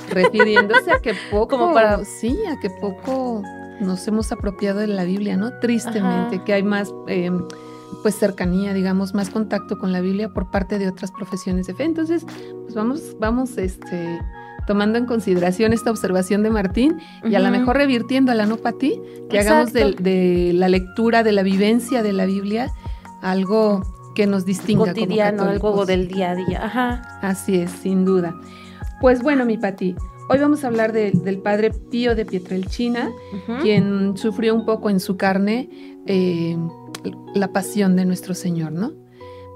Refiriéndose 0.09 0.91
a 0.91 0.99
que 0.99 1.13
poco, 1.31 1.57
Como 1.57 1.73
para... 1.73 2.03
sí, 2.05 2.37
a 2.47 2.59
que 2.59 2.69
poco 2.69 3.43
nos 3.79 4.07
hemos 4.07 4.31
apropiado 4.31 4.79
de 4.79 4.87
la 4.87 5.03
Biblia, 5.03 5.37
¿no? 5.37 5.59
Tristemente, 5.59 6.41
que 6.43 6.53
hay 6.53 6.63
más 6.63 6.93
eh, 7.07 7.31
pues 8.01 8.15
cercanía, 8.15 8.73
digamos, 8.73 9.13
más 9.13 9.29
contacto 9.29 9.77
con 9.77 9.91
la 9.91 10.01
Biblia 10.01 10.29
por 10.29 10.51
parte 10.51 10.79
de 10.79 10.87
otras 10.87 11.11
profesiones 11.11 11.67
de 11.67 11.73
fe. 11.73 11.83
Entonces, 11.83 12.25
pues 12.63 12.75
vamos, 12.75 13.15
vamos, 13.19 13.57
este, 13.57 14.19
tomando 14.65 14.97
en 14.97 15.05
consideración 15.05 15.73
esta 15.73 15.91
observación 15.91 16.43
de 16.43 16.49
Martín 16.49 16.99
y 17.23 17.35
a 17.35 17.39
lo 17.39 17.49
mejor 17.51 17.77
revirtiendo 17.77 18.31
a 18.31 18.35
la 18.35 18.45
no 18.45 18.57
para 18.57 18.77
ti, 18.77 18.99
que 19.29 19.39
hagamos 19.39 19.73
de, 19.73 20.51
la 20.53 20.69
lectura, 20.69 21.23
de 21.23 21.31
la 21.31 21.43
vivencia 21.43 22.03
de 22.03 22.13
la 22.13 22.25
Biblia, 22.25 22.71
algo 23.21 23.81
que 24.15 24.25
nos 24.25 24.45
distinga. 24.45 24.85
Cotidiano, 24.85 25.43
algo 25.43 25.85
del 25.85 26.07
día 26.07 26.31
a 26.31 26.35
día. 26.35 26.65
Ajá. 26.65 27.19
Así 27.21 27.57
es, 27.59 27.69
sin 27.69 28.05
duda. 28.05 28.33
Pues 29.01 29.21
bueno, 29.21 29.45
mi 29.45 29.57
Pati, 29.57 29.95
hoy 30.29 30.39
vamos 30.39 30.63
a 30.63 30.67
hablar 30.67 30.93
del 30.93 31.37
padre 31.39 31.71
Pío 31.71 32.15
de 32.15 32.25
Pietrelcina, 32.25 33.11
quien 33.61 34.17
sufrió 34.17 34.55
un 34.55 34.65
poco 34.65 34.89
en 34.89 34.99
su 34.99 35.17
carne 35.17 35.69
eh, 36.07 36.57
la 37.35 37.49
pasión 37.49 37.95
de 37.95 38.05
nuestro 38.05 38.33
Señor, 38.33 38.71
¿no? 38.71 38.93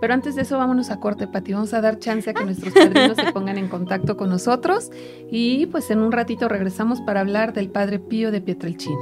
Pero 0.01 0.13
antes 0.13 0.36
de 0.36 0.44
eso, 0.44 0.58
vámonos 0.58 0.92
a 0.92 1.00
corte, 1.00 1.28
Pati. 1.28 1.54
Vamos 1.54 1.74
a 1.74 1.82
dar 1.82 2.00
chance 2.00 2.30
a 2.30 2.34
que 2.34 2.46
nuestros 2.46 2.74
padrinos 2.74 3.18
se 3.18 3.32
pongan 3.34 3.58
en 3.58 3.68
contacto 3.68 4.16
con 4.16 4.30
nosotros. 4.30 4.92
Y 5.30 5.66
pues 5.68 5.92
en 5.92 6.00
un 6.00 6.12
ratito 6.12 6.48
regresamos 6.48 7.01
para 7.01 7.20
hablar 7.20 7.54
del 7.54 7.70
Padre 7.70 8.00
Pío 8.00 8.32
de 8.32 8.39
Pietrelchina. 8.39 8.98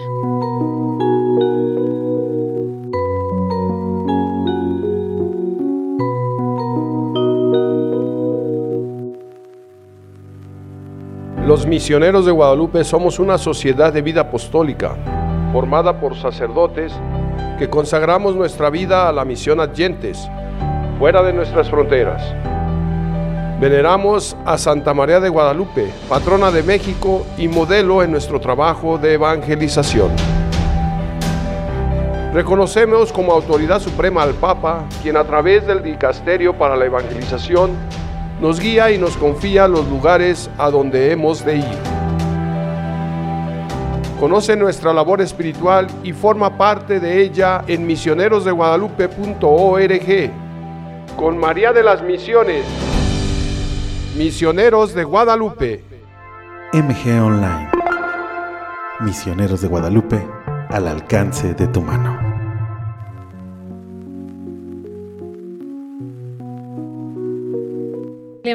Los 11.47 11.65
misioneros 11.65 12.25
de 12.25 12.33
Guadalupe 12.33 12.83
somos 12.83 13.19
una 13.19 13.37
sociedad 13.37 13.93
de 13.93 14.01
vida 14.01 14.19
apostólica, 14.19 14.97
formada 15.53 15.97
por 15.97 16.13
sacerdotes 16.17 16.91
que 17.57 17.69
consagramos 17.69 18.35
nuestra 18.35 18.69
vida 18.69 19.07
a 19.07 19.13
la 19.13 19.23
misión 19.23 19.61
adyentes 19.61 20.29
fuera 20.99 21.23
de 21.23 21.31
nuestras 21.31 21.69
fronteras. 21.69 22.21
Veneramos 23.61 24.35
a 24.43 24.57
Santa 24.57 24.93
María 24.93 25.21
de 25.21 25.29
Guadalupe, 25.29 25.89
patrona 26.09 26.51
de 26.51 26.63
México 26.63 27.25
y 27.37 27.47
modelo 27.47 28.03
en 28.03 28.11
nuestro 28.11 28.41
trabajo 28.41 28.97
de 28.97 29.13
evangelización. 29.13 30.11
Reconocemos 32.33 33.13
como 33.13 33.31
autoridad 33.31 33.79
suprema 33.79 34.21
al 34.21 34.33
Papa, 34.33 34.83
quien 35.01 35.15
a 35.15 35.23
través 35.23 35.65
del 35.65 35.81
Dicasterio 35.81 36.57
para 36.57 36.75
la 36.75 36.87
Evangelización 36.87 37.69
nos 38.41 38.59
guía 38.59 38.91
y 38.91 38.97
nos 38.97 39.17
confía 39.17 39.67
los 39.67 39.87
lugares 39.87 40.49
a 40.57 40.69
donde 40.69 41.11
hemos 41.11 41.43
de 41.43 41.57
ir. 41.57 41.77
Conoce 44.19 44.55
nuestra 44.55 44.93
labor 44.93 45.21
espiritual 45.21 45.87
y 46.03 46.13
forma 46.13 46.57
parte 46.57 46.99
de 46.99 47.21
ella 47.21 47.63
en 47.67 47.85
misionerosdeguadalupe.org 47.85 50.31
con 51.15 51.37
María 51.37 51.71
de 51.71 51.83
las 51.83 52.03
Misiones, 52.03 52.65
Misioneros 54.17 54.93
de 54.93 55.03
Guadalupe. 55.03 55.83
MG 56.73 57.21
Online, 57.21 57.69
Misioneros 58.99 59.61
de 59.61 59.67
Guadalupe, 59.67 60.27
al 60.69 60.87
alcance 60.87 61.53
de 61.53 61.67
tu 61.67 61.81
mano. 61.81 62.26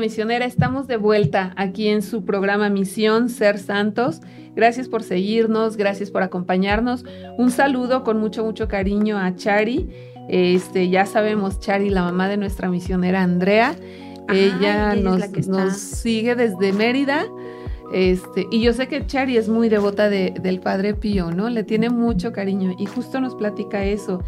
Misionera, 0.00 0.44
estamos 0.44 0.86
de 0.86 0.96
vuelta 0.96 1.52
aquí 1.56 1.88
en 1.88 2.02
su 2.02 2.24
programa 2.24 2.68
Misión 2.68 3.28
Ser 3.28 3.58
Santos. 3.58 4.20
Gracias 4.54 4.88
por 4.88 5.02
seguirnos, 5.02 5.76
gracias 5.76 6.10
por 6.10 6.22
acompañarnos. 6.22 7.04
Un 7.38 7.50
saludo 7.50 8.04
con 8.04 8.18
mucho, 8.18 8.44
mucho 8.44 8.68
cariño 8.68 9.18
a 9.18 9.34
Chari 9.34 9.88
este, 10.28 10.88
ya 10.88 11.06
sabemos, 11.06 11.60
Chari, 11.60 11.90
la 11.90 12.02
mamá 12.02 12.28
de 12.28 12.36
nuestra 12.36 12.68
misionera 12.68 13.22
Andrea, 13.22 13.74
ella 14.32 14.94
nos, 14.94 15.48
nos, 15.48 15.76
sigue 15.76 16.34
desde 16.34 16.72
Mérida. 16.72 17.26
Este, 17.92 18.46
y 18.50 18.62
yo 18.62 18.72
sé 18.72 18.88
que 18.88 19.04
Chari 19.04 19.36
es 19.36 19.48
muy 19.48 19.68
devota 19.68 20.08
del 20.08 20.60
Padre 20.60 20.94
Pío, 20.94 21.30
¿no? 21.30 21.50
Le 21.50 21.64
tiene 21.64 21.90
mucho 21.90 22.32
cariño 22.32 22.74
y 22.78 22.86
justo 22.86 23.20
nos 23.20 23.34
platica 23.34 23.84
eso, 23.84 24.22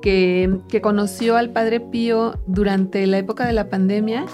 que, 0.00 0.60
que 0.68 0.80
conoció 0.80 1.36
al 1.36 1.50
Padre 1.50 1.80
Pío 1.80 2.38
durante 2.46 3.04
la 3.06 3.18
época 3.18 3.46
de 3.46 3.52
la 3.52 3.68
pandemia 3.68 4.26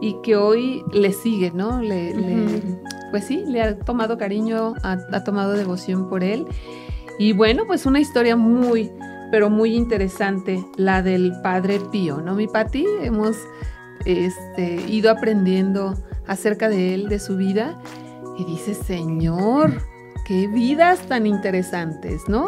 y 0.00 0.14
que 0.22 0.36
hoy 0.36 0.82
le 0.92 1.12
sigue, 1.12 1.50
¿no? 1.52 1.80
Le, 1.80 2.14
pues 3.10 3.24
sí, 3.24 3.44
le 3.46 3.62
ha 3.62 3.78
tomado 3.78 4.16
cariño, 4.18 4.74
ha, 4.82 4.98
ha 5.12 5.24
tomado 5.24 5.52
devoción 5.52 6.08
por 6.08 6.24
él. 6.24 6.46
Y 7.18 7.32
bueno, 7.32 7.64
pues 7.66 7.84
una 7.84 8.00
historia 8.00 8.36
muy, 8.36 8.90
pero 9.30 9.50
muy 9.50 9.74
interesante 9.74 10.64
la 10.76 11.02
del 11.02 11.32
Padre 11.42 11.80
Pío, 11.92 12.20
¿no, 12.20 12.34
mi 12.34 12.46
Pati? 12.46 12.86
Hemos 13.02 13.36
este, 14.04 14.76
ido 14.88 15.10
aprendiendo 15.10 15.94
acerca 16.26 16.68
de 16.68 16.94
él, 16.94 17.08
de 17.08 17.18
su 17.18 17.36
vida, 17.36 17.78
y 18.38 18.44
dice, 18.44 18.74
Señor, 18.74 19.82
qué 20.26 20.46
vidas 20.46 21.00
tan 21.08 21.26
interesantes, 21.26 22.28
¿no? 22.28 22.46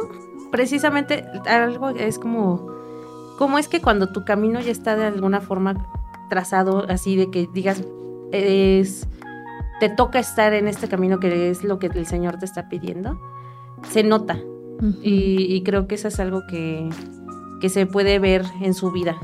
Precisamente 0.51 1.25
algo 1.47 1.91
es 1.91 2.19
como, 2.19 2.67
¿cómo 3.39 3.59
es 3.59 3.69
que 3.69 3.81
cuando 3.81 4.13
tu 4.13 4.25
camino 4.25 4.61
ya 4.61 4.71
está 4.71 4.97
de 4.97 5.05
alguna 5.05 5.41
forma 5.41 6.02
trazado, 6.33 6.87
así 6.89 7.15
de 7.15 7.31
que 7.31 7.47
digas, 7.53 7.85
es, 8.33 9.07
te 9.81 9.91
toca 9.91 10.19
estar 10.19 10.55
en 10.55 10.67
este 10.67 10.89
camino 10.89 11.21
que 11.21 11.51
es 11.51 11.63
lo 11.63 11.79
que 11.79 11.89
el 11.89 12.07
Señor 12.07 12.39
te 12.39 12.47
está 12.47 12.71
pidiendo? 12.71 13.21
Se 13.91 14.03
nota, 14.03 14.39
y, 15.03 15.63
creo 15.63 15.87
que 15.87 15.97
eso 15.97 16.09
es 16.09 16.19
algo 16.19 16.41
que, 16.49 16.89
se 17.69 17.85
puede 17.85 18.19
ver 18.19 18.47
en 18.63 18.73
su 18.73 18.91
vida. 18.93 19.19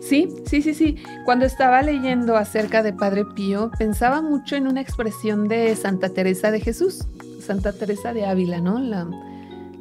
Sí, 0.00 0.28
sí, 0.46 0.62
sí, 0.62 0.74
sí. 0.74 0.96
Cuando 1.24 1.44
estaba 1.44 1.82
leyendo 1.82 2.36
acerca 2.36 2.82
de 2.82 2.92
Padre 2.92 3.24
Pío, 3.34 3.70
pensaba 3.78 4.22
mucho 4.22 4.56
en 4.56 4.66
una 4.66 4.80
expresión 4.80 5.48
de 5.48 5.76
Santa 5.76 6.08
Teresa 6.08 6.50
de 6.50 6.60
Jesús, 6.60 7.06
Santa 7.40 7.72
Teresa 7.72 8.12
de 8.12 8.26
Ávila, 8.26 8.60
¿no? 8.60 8.78
La, 8.78 9.06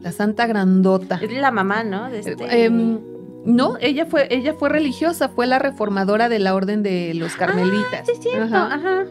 la 0.01 0.11
Santa 0.11 0.47
Grandota. 0.47 1.19
Es 1.21 1.31
la 1.31 1.51
mamá, 1.51 1.83
¿no? 1.83 2.09
De 2.09 2.19
este... 2.19 2.65
Em, 2.65 2.99
no, 3.45 3.77
ella 3.81 4.05
fue, 4.05 4.27
ella 4.31 4.53
fue 4.53 4.69
religiosa, 4.69 5.29
fue 5.29 5.47
la 5.47 5.59
reformadora 5.59 6.29
de 6.29 6.39
la 6.39 6.55
orden 6.55 6.83
de 6.83 7.13
los 7.13 7.33
ah, 7.35 7.39
carmelitas. 7.39 8.05
sí, 8.05 8.13
cierto, 8.21 8.55
ajá. 8.55 9.05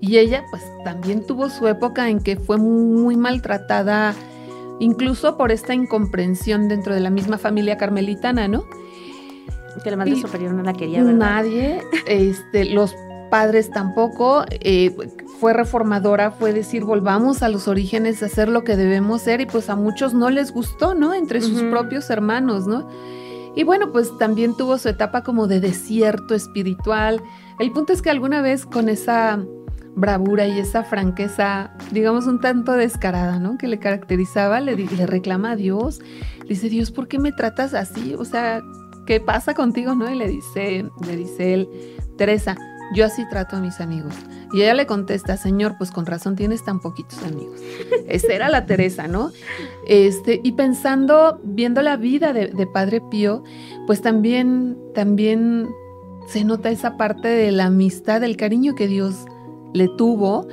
Y 0.00 0.18
ella 0.18 0.44
pues 0.50 0.62
también 0.84 1.24
tuvo 1.24 1.48
su 1.48 1.68
época 1.68 2.08
en 2.08 2.20
que 2.20 2.36
fue 2.36 2.58
muy 2.58 3.16
maltratada, 3.16 4.14
incluso 4.80 5.36
por 5.36 5.52
esta 5.52 5.74
incomprensión 5.74 6.68
dentro 6.68 6.92
de 6.92 7.00
la 7.00 7.10
misma 7.10 7.38
familia 7.38 7.76
carmelitana, 7.76 8.48
¿no? 8.48 8.64
Que 9.84 9.90
la 9.90 9.96
madre 9.96 10.16
superior 10.16 10.52
no 10.52 10.62
la 10.64 10.72
quería, 10.72 11.04
¿verdad? 11.04 11.18
Nadie, 11.18 11.82
este, 12.06 12.64
los 12.64 12.94
padres 13.32 13.70
tampoco, 13.70 14.44
eh, 14.50 14.94
fue 15.40 15.54
reformadora, 15.54 16.32
fue 16.32 16.52
decir, 16.52 16.84
volvamos 16.84 17.42
a 17.42 17.48
los 17.48 17.66
orígenes, 17.66 18.22
a 18.22 18.26
hacer 18.26 18.50
lo 18.50 18.62
que 18.62 18.76
debemos 18.76 19.22
ser, 19.22 19.40
y 19.40 19.46
pues 19.46 19.70
a 19.70 19.74
muchos 19.74 20.12
no 20.12 20.28
les 20.28 20.52
gustó, 20.52 20.94
¿no? 20.94 21.14
Entre 21.14 21.40
sus 21.40 21.62
propios 21.62 22.10
hermanos, 22.10 22.66
¿no? 22.66 22.86
Y 23.56 23.64
bueno, 23.64 23.90
pues 23.90 24.10
también 24.18 24.54
tuvo 24.54 24.76
su 24.76 24.90
etapa 24.90 25.22
como 25.22 25.46
de 25.46 25.60
desierto 25.60 26.34
espiritual. 26.34 27.22
El 27.58 27.72
punto 27.72 27.94
es 27.94 28.02
que 28.02 28.10
alguna 28.10 28.42
vez 28.42 28.66
con 28.66 28.90
esa 28.90 29.42
bravura 29.96 30.46
y 30.46 30.58
esa 30.58 30.84
franqueza, 30.84 31.72
digamos, 31.90 32.26
un 32.26 32.38
tanto 32.38 32.72
descarada, 32.72 33.38
¿no? 33.38 33.56
Que 33.56 33.66
le 33.66 33.78
caracterizaba, 33.78 34.60
le, 34.60 34.76
le 34.76 35.06
reclama 35.06 35.52
a 35.52 35.56
Dios, 35.56 36.00
le 36.42 36.50
dice, 36.50 36.68
Dios, 36.68 36.90
¿por 36.90 37.08
qué 37.08 37.18
me 37.18 37.32
tratas 37.32 37.72
así? 37.72 38.14
O 38.14 38.26
sea, 38.26 38.60
¿qué 39.06 39.20
pasa 39.20 39.54
contigo, 39.54 39.94
no? 39.94 40.10
Y 40.10 40.16
le 40.16 40.28
dice, 40.28 40.84
le 41.06 41.16
dice 41.16 41.54
él, 41.54 41.68
Teresa, 42.18 42.56
yo 42.94 43.04
así 43.04 43.28
trato 43.28 43.56
a 43.56 43.60
mis 43.60 43.80
amigos. 43.80 44.14
Y 44.52 44.62
ella 44.62 44.74
le 44.74 44.86
contesta, 44.86 45.36
Señor, 45.36 45.76
pues 45.78 45.90
con 45.90 46.06
razón 46.06 46.36
tienes 46.36 46.64
tan 46.64 46.80
poquitos 46.80 47.22
amigos. 47.24 47.60
Esa 48.08 48.32
era 48.32 48.48
la 48.48 48.66
Teresa, 48.66 49.08
¿no? 49.08 49.30
Este, 49.86 50.40
y 50.42 50.52
pensando, 50.52 51.40
viendo 51.42 51.82
la 51.82 51.96
vida 51.96 52.32
de, 52.32 52.48
de 52.48 52.66
Padre 52.66 53.00
Pío, 53.10 53.44
pues 53.86 54.02
también, 54.02 54.76
también 54.94 55.68
se 56.26 56.44
nota 56.44 56.70
esa 56.70 56.96
parte 56.96 57.28
de 57.28 57.52
la 57.52 57.66
amistad, 57.66 58.20
del 58.20 58.36
cariño 58.36 58.74
que 58.74 58.86
Dios 58.86 59.26
le 59.74 59.88
tuvo 59.88 60.46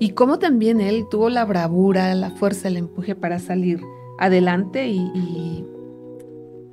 y 0.00 0.10
cómo 0.10 0.38
también 0.38 0.80
él 0.80 1.06
tuvo 1.10 1.28
la 1.28 1.44
bravura, 1.44 2.14
la 2.14 2.30
fuerza, 2.30 2.68
el 2.68 2.76
empuje 2.76 3.14
para 3.14 3.38
salir 3.38 3.80
adelante 4.18 4.88
y, 4.88 5.64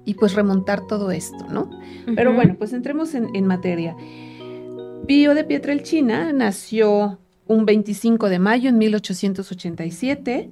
y, 0.06 0.14
pues 0.16 0.34
remontar 0.34 0.88
todo 0.88 1.12
esto, 1.12 1.46
¿no? 1.50 1.70
Pero 2.16 2.34
bueno, 2.34 2.56
pues 2.58 2.74
entremos 2.74 3.14
en, 3.16 3.46
materia. 3.46 3.96
Pío 5.08 5.36
de 5.36 5.44
Pietrelcina 5.44 6.34
nació 6.34 7.20
un 7.46 7.66
25 7.66 8.28
de 8.28 8.40
mayo 8.40 8.70
en 8.70 8.80
1887 8.80 10.52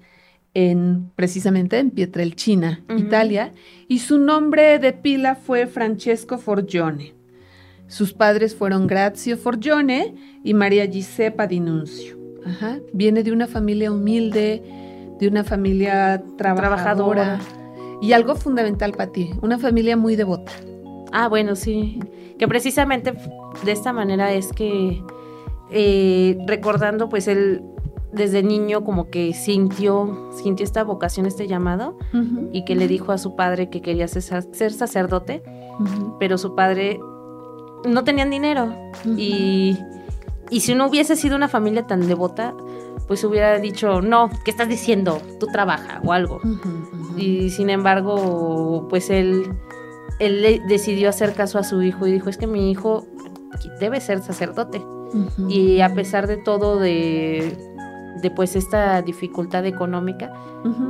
en, 0.54 1.12
precisamente 1.16 1.80
en 1.80 1.90
Pietrelcina, 1.90 2.84
Italia, 2.96 3.52
y 3.88 4.00
su 4.00 4.20
nombre 4.20 4.78
de 4.78 4.94
pila 4.94 5.36
fue 5.36 5.66
Francesco 5.66 6.38
Forgione. 6.38 7.16
Sus 7.88 8.14
padres 8.14 8.56
fueron 8.56 8.86
Grazio 8.86 9.38
Forgione 9.38 10.14
y 10.44 10.54
María 10.54 10.86
Giuseppa 10.86 11.48
Dinuncio. 11.48 12.16
Viene 12.94 13.24
de 13.24 13.32
una 13.32 13.48
familia 13.48 13.92
humilde, 13.92 14.62
de 15.20 15.28
una 15.28 15.44
familia 15.44 16.24
trabajadora, 16.38 17.40
y 18.04 18.12
algo 18.12 18.36
fundamental 18.36 18.92
para 18.92 19.12
ti, 19.12 19.32
una 19.42 19.58
familia 19.58 19.98
muy 19.98 20.16
devota. 20.16 20.52
Ah, 21.12 21.28
bueno, 21.28 21.56
sí, 21.56 22.00
que 22.38 22.48
precisamente 22.48 23.14
de 23.64 23.72
esta 23.72 23.94
manera 23.94 24.32
es 24.32 24.52
que 24.54 25.04
eh, 25.72 26.38
recordando 26.48 27.10
pues 27.10 27.28
él 27.28 27.64
desde 28.12 28.44
niño 28.44 28.84
como 28.84 29.10
que 29.10 29.34
sintió, 29.34 30.30
sintió 30.32 30.64
esta 30.64 30.84
vocación, 30.84 31.26
este 31.26 31.48
llamado, 31.48 31.98
y 32.52 32.64
que 32.64 32.76
le 32.76 32.88
dijo 32.88 33.12
a 33.12 33.18
su 33.18 33.36
padre 33.36 33.70
que 33.70 33.82
quería 33.82 34.08
ser, 34.08 34.22
sacerdote, 34.72 35.42
pero 36.20 36.38
su 36.38 36.54
padre 36.54 37.00
no 37.86 38.04
tenían 38.04 38.30
dinero. 38.30 38.72
y, 39.18 39.80
y, 40.52 40.60
si 40.60 40.76
no 40.76 40.88
hubiese 40.88 41.16
sido 41.16 41.36
una 41.36 41.48
familia 41.48 41.88
tan 41.88 42.08
devota, 42.08 42.54
pues 43.08 43.24
hubiera 43.24 43.58
dicho, 43.60 44.02
no, 44.02 44.30
¿qué 44.46 44.52
estás 44.52 44.70
diciendo? 44.70 45.20
Tú 45.40 45.48
trabaja 45.48 46.00
o 46.04 46.14
algo. 46.14 46.40
Y 47.18 47.50
sin 47.50 47.70
embargo, 47.70 48.88
pues 48.90 49.10
él, 49.10 49.54
él 50.20 50.62
decidió 50.68 51.10
hacer 51.10 51.34
caso 51.34 51.60
a 51.60 51.64
su 51.64 51.82
hijo 51.82 52.08
y 52.08 52.12
dijo, 52.12 52.30
es 52.30 52.38
que 52.38 52.48
mi 52.48 52.72
hijo 52.72 53.06
debe 53.80 54.00
ser 54.02 54.22
sacerdote. 54.22 54.82
Y 55.48 55.82
a 55.82 55.94
pesar 55.94 56.26
de 56.26 56.38
todo, 56.38 56.80
de 56.80 57.56
de 58.24 58.32
pues 58.32 58.56
esta 58.56 59.02
dificultad 59.02 59.66
económica, 59.66 60.32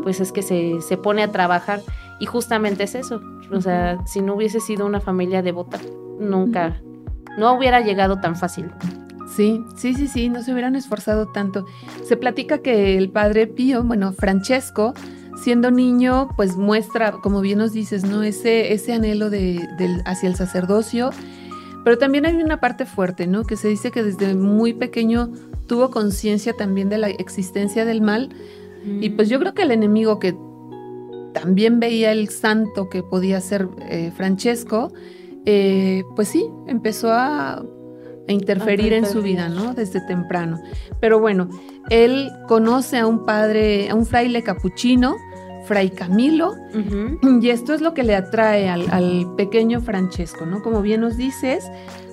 pues 0.03 0.21
es 0.21 0.31
que 0.31 0.41
se, 0.43 0.81
se, 0.81 0.97
pone 0.97 1.23
a 1.23 1.31
trabajar 1.31 1.81
y 2.19 2.25
justamente 2.25 2.83
es 2.83 2.95
eso. 2.95 3.21
O 3.51 3.59
sea, 3.59 4.05
si 4.05 4.21
no 4.21 4.36
hubiese 4.36 4.59
sido 4.59 4.86
una 4.86 5.01
familia 5.01 5.41
devota, 5.41 5.79
nunca, 6.19 6.79
no 7.38 7.53
hubiera 7.53 7.81
llegado 7.81 8.19
tan 8.19 8.36
fácil. 8.36 8.71
Sí, 9.27 9.63
sí, 9.75 9.95
sí, 9.95 10.07
sí, 10.07 10.29
no 10.29 10.43
se 10.43 10.53
hubieran 10.53 10.75
esforzado 10.75 11.27
tanto. 11.31 11.65
Se 12.03 12.17
platica 12.17 12.59
que 12.59 12.97
el 12.97 13.09
padre 13.09 13.47
Pío, 13.47 13.83
bueno, 13.83 14.13
Francesco, 14.13 14.93
siendo 15.43 15.71
niño, 15.71 16.29
pues 16.36 16.56
muestra, 16.58 17.12
como 17.12 17.41
bien 17.41 17.58
nos 17.60 17.73
dices, 17.73 18.06
¿no? 18.06 18.23
Ese, 18.23 18.73
ese 18.73 18.93
anhelo 18.93 19.29
de, 19.29 19.60
hacia 20.06 20.29
el 20.29 20.36
sacerdocio. 20.36 21.10
Pero 21.84 21.97
también 21.97 22.25
hay 22.25 22.36
una 22.36 22.60
parte 22.60 22.86
fuerte, 22.86 23.27
¿no? 23.27 23.43
Que 23.43 23.58
se 23.58 23.67
dice 23.67 23.91
que 23.91 24.03
desde 24.03 24.36
muy 24.36 24.73
pequeño 24.73 25.32
tuvo 25.67 25.91
conciencia 25.91 26.53
también 26.53 26.89
de 26.89 26.97
la 26.97 27.10
existencia 27.10 27.84
del 27.86 28.01
mal. 28.01 28.29
Y 28.86 29.12
pues 29.12 29.29
yo 29.29 29.39
creo 29.39 29.53
que 29.53 29.62
el 29.62 29.71
enemigo 29.71 30.19
que 30.19 30.36
también 31.34 31.79
veía 31.79 32.12
el 32.12 32.29
santo 32.29 32.89
que 32.89 33.01
podía 33.01 33.39
ser 33.39 33.69
eh, 33.89 34.12
Francesco, 34.15 34.93
eh, 35.45 36.03
pues 36.15 36.27
sí, 36.29 36.45
empezó 36.67 37.12
a, 37.12 37.63
interferir 38.25 38.93
en 38.93 39.06
su 39.06 39.21
vida, 39.21 39.49
¿no? 39.49 39.73
Desde 39.73 39.99
temprano. 39.99 40.62
Pero 41.01 41.19
bueno, 41.19 41.49
él 41.89 42.32
conoce 42.47 42.97
a 42.97 43.06
un 43.06 43.25
padre, 43.25 43.89
a 43.89 43.95
un 43.95 44.06
fraile 44.06 44.43
capuchino, 44.43 45.17
Fray 45.65 45.89
Camilo, 45.89 46.56
y 47.41 47.49
esto 47.49 47.73
es 47.73 47.82
lo 47.82 47.93
que 47.93 48.04
le 48.04 48.15
atrae 48.15 48.69
al, 48.69 48.89
al, 48.91 49.34
pequeño 49.36 49.82
Francesco, 49.82 50.45
¿no? 50.45 50.62
Como 50.62 50.82
bien 50.82 51.02
nos 51.02 51.17
dices, 51.17 51.69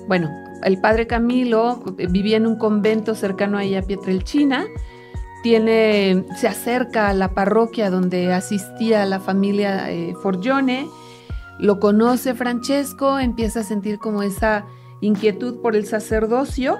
bueno, 0.07 0.29
el 0.63 0.79
padre 0.79 1.07
Camilo 1.07 1.83
eh, 1.97 2.07
vivía 2.07 2.37
en 2.37 2.47
un 2.47 2.55
convento 2.55 3.15
cercano 3.15 3.57
ahí 3.57 3.75
a 3.75 3.81
Pietrelcina. 3.81 4.65
Tiene, 5.43 6.25
se 6.35 6.47
acerca 6.47 7.09
a 7.09 7.13
la 7.13 7.33
parroquia 7.33 7.89
donde 7.89 8.31
asistía 8.31 9.05
la 9.05 9.19
familia 9.19 9.91
eh, 9.91 10.13
Forgione. 10.21 10.87
Lo 11.59 11.79
conoce 11.79 12.35
Francesco, 12.35 13.19
empieza 13.19 13.61
a 13.61 13.63
sentir 13.63 13.97
como 13.97 14.21
esa 14.23 14.65
inquietud 15.01 15.61
por 15.61 15.75
el 15.75 15.85
sacerdocio. 15.85 16.77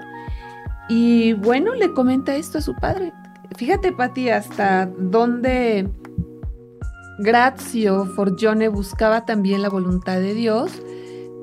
Y 0.88 1.32
bueno, 1.34 1.74
le 1.74 1.92
comenta 1.92 2.36
esto 2.36 2.58
a 2.58 2.60
su 2.60 2.74
padre. 2.74 3.12
Fíjate, 3.56 3.92
Pati, 3.92 4.30
hasta 4.30 4.86
dónde 4.86 5.88
Grazio 7.22 8.06
Forgione 8.06 8.68
buscaba 8.68 9.24
también 9.24 9.62
la 9.62 9.68
voluntad 9.68 10.18
de 10.20 10.34
Dios 10.34 10.70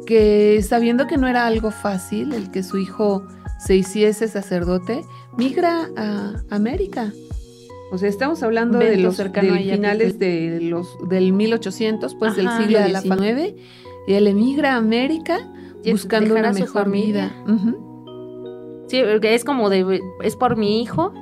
que 0.05 0.61
sabiendo 0.63 1.07
que 1.07 1.17
no 1.17 1.27
era 1.27 1.45
algo 1.45 1.71
fácil 1.71 2.33
el 2.33 2.51
que 2.51 2.63
su 2.63 2.77
hijo 2.77 3.23
se 3.59 3.75
hiciese 3.75 4.27
sacerdote, 4.27 5.03
migra 5.37 5.89
a 5.95 6.33
América. 6.49 7.13
O 7.91 7.97
sea, 7.97 8.09
estamos 8.09 8.41
hablando 8.41 8.79
de 8.79 8.97
los 8.97 9.17
finales 9.17 10.17
de 10.17 10.59
los, 10.61 10.97
del 11.07 11.33
1800, 11.33 12.15
pues 12.15 12.35
del 12.35 12.49
siglo 12.57 12.79
XIX, 12.85 13.55
y 14.07 14.13
él 14.13 14.27
emigra 14.27 14.73
a 14.73 14.77
América 14.77 15.39
buscando 15.85 16.35
una 16.35 16.53
mejor 16.53 16.89
vida. 16.89 17.31
Sí, 18.87 19.03
porque 19.11 19.35
es 19.35 19.43
como 19.43 19.69
de, 19.69 20.01
es 20.23 20.35
por 20.35 20.55
mi 20.55 20.81
hijo 20.81 21.13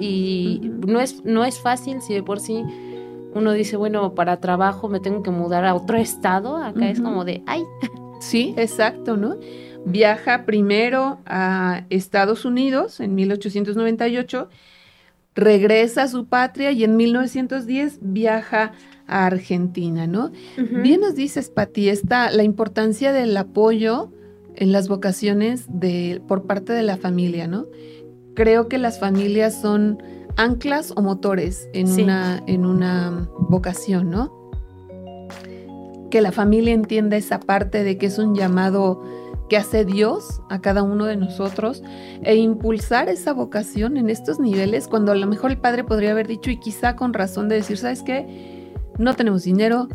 y 0.00 0.72
no, 0.86 1.00
es, 1.00 1.24
no 1.24 1.44
es 1.44 1.60
fácil 1.60 2.02
si 2.02 2.14
de 2.14 2.22
por 2.22 2.40
sí 2.40 2.64
uno 3.34 3.52
dice, 3.52 3.76
bueno, 3.76 4.14
para 4.14 4.40
trabajo 4.40 4.88
me 4.88 5.00
tengo 5.00 5.22
que 5.22 5.30
mudar 5.30 5.64
a 5.64 5.74
otro 5.74 5.96
estado, 5.98 6.56
acá 6.56 6.90
es 6.90 7.00
como 7.00 7.24
de, 7.24 7.42
ay, 7.46 7.62
Sí, 8.22 8.54
exacto, 8.56 9.16
¿no? 9.16 9.36
Viaja 9.84 10.44
primero 10.46 11.18
a 11.26 11.84
Estados 11.90 12.44
Unidos 12.44 13.00
en 13.00 13.16
1898, 13.16 14.48
regresa 15.34 16.04
a 16.04 16.08
su 16.08 16.26
patria 16.26 16.70
y 16.70 16.84
en 16.84 16.96
1910 16.96 17.98
viaja 18.00 18.72
a 19.08 19.26
Argentina, 19.26 20.06
¿no? 20.06 20.30
Bien 20.56 21.00
nos 21.00 21.16
dices, 21.16 21.50
Pati, 21.50 21.88
está 21.88 22.30
la 22.30 22.44
importancia 22.44 23.12
del 23.12 23.36
apoyo 23.36 24.12
en 24.54 24.70
las 24.70 24.86
vocaciones 24.86 25.64
de, 25.68 26.22
por 26.28 26.44
parte 26.44 26.72
de 26.72 26.84
la 26.84 26.96
familia, 26.96 27.48
¿no? 27.48 27.66
Creo 28.34 28.68
que 28.68 28.78
las 28.78 29.00
familias 29.00 29.60
son 29.60 30.00
anclas 30.36 30.92
o 30.96 31.02
motores 31.02 31.68
en, 31.72 31.90
una, 31.90 32.42
en 32.46 32.66
una 32.66 33.28
vocación, 33.38 34.10
¿no? 34.10 34.42
que 36.12 36.20
la 36.20 36.30
familia 36.30 36.74
entienda 36.74 37.16
esa 37.16 37.40
parte 37.40 37.82
de 37.84 37.96
que 37.96 38.04
es 38.04 38.18
un 38.18 38.34
llamado 38.34 39.02
que 39.48 39.56
hace 39.56 39.86
Dios 39.86 40.42
a 40.50 40.60
cada 40.60 40.82
uno 40.82 41.06
de 41.06 41.16
nosotros 41.16 41.82
e 42.22 42.36
impulsar 42.36 43.08
esa 43.08 43.32
vocación 43.32 43.96
en 43.96 44.10
estos 44.10 44.38
niveles 44.38 44.88
cuando 44.88 45.12
a 45.12 45.14
lo 45.14 45.26
mejor 45.26 45.52
el 45.52 45.56
padre 45.56 45.84
podría 45.84 46.10
haber 46.10 46.28
dicho 46.28 46.50
y 46.50 46.60
quizá 46.60 46.96
con 46.96 47.14
razón 47.14 47.48
de 47.48 47.54
decir, 47.56 47.78
¿sabes 47.78 48.02
qué? 48.02 48.74
No 48.98 49.14
tenemos 49.14 49.44
dinero, 49.44 49.88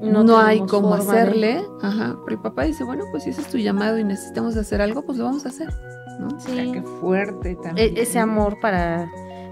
no, 0.00 0.38
hay 0.38 0.60
cómo 0.60 0.94
hacerle. 0.94 1.64
Ajá, 1.82 2.16
pero 2.24 2.36
el 2.36 2.42
papá 2.42 2.62
dice, 2.62 2.84
bueno, 2.84 3.04
pues 3.10 3.24
si 3.24 3.30
ese 3.30 3.40
es 3.40 3.48
tu 3.48 3.58
llamado 3.58 3.98
y 3.98 4.04
necesitamos 4.04 4.56
hacer 4.56 4.80
algo, 4.80 5.04
pues 5.04 5.18
lo 5.18 5.24
vamos 5.24 5.44
a 5.44 5.48
hacer. 5.48 5.74
¿no? 6.20 6.38
Sí. 6.38 6.70
qué 6.72 6.82
fuerte 7.00 7.56
también. 7.64 7.96
E-, 7.96 8.00
ese 8.00 8.20
amor 8.20 8.58
para, 8.60 9.10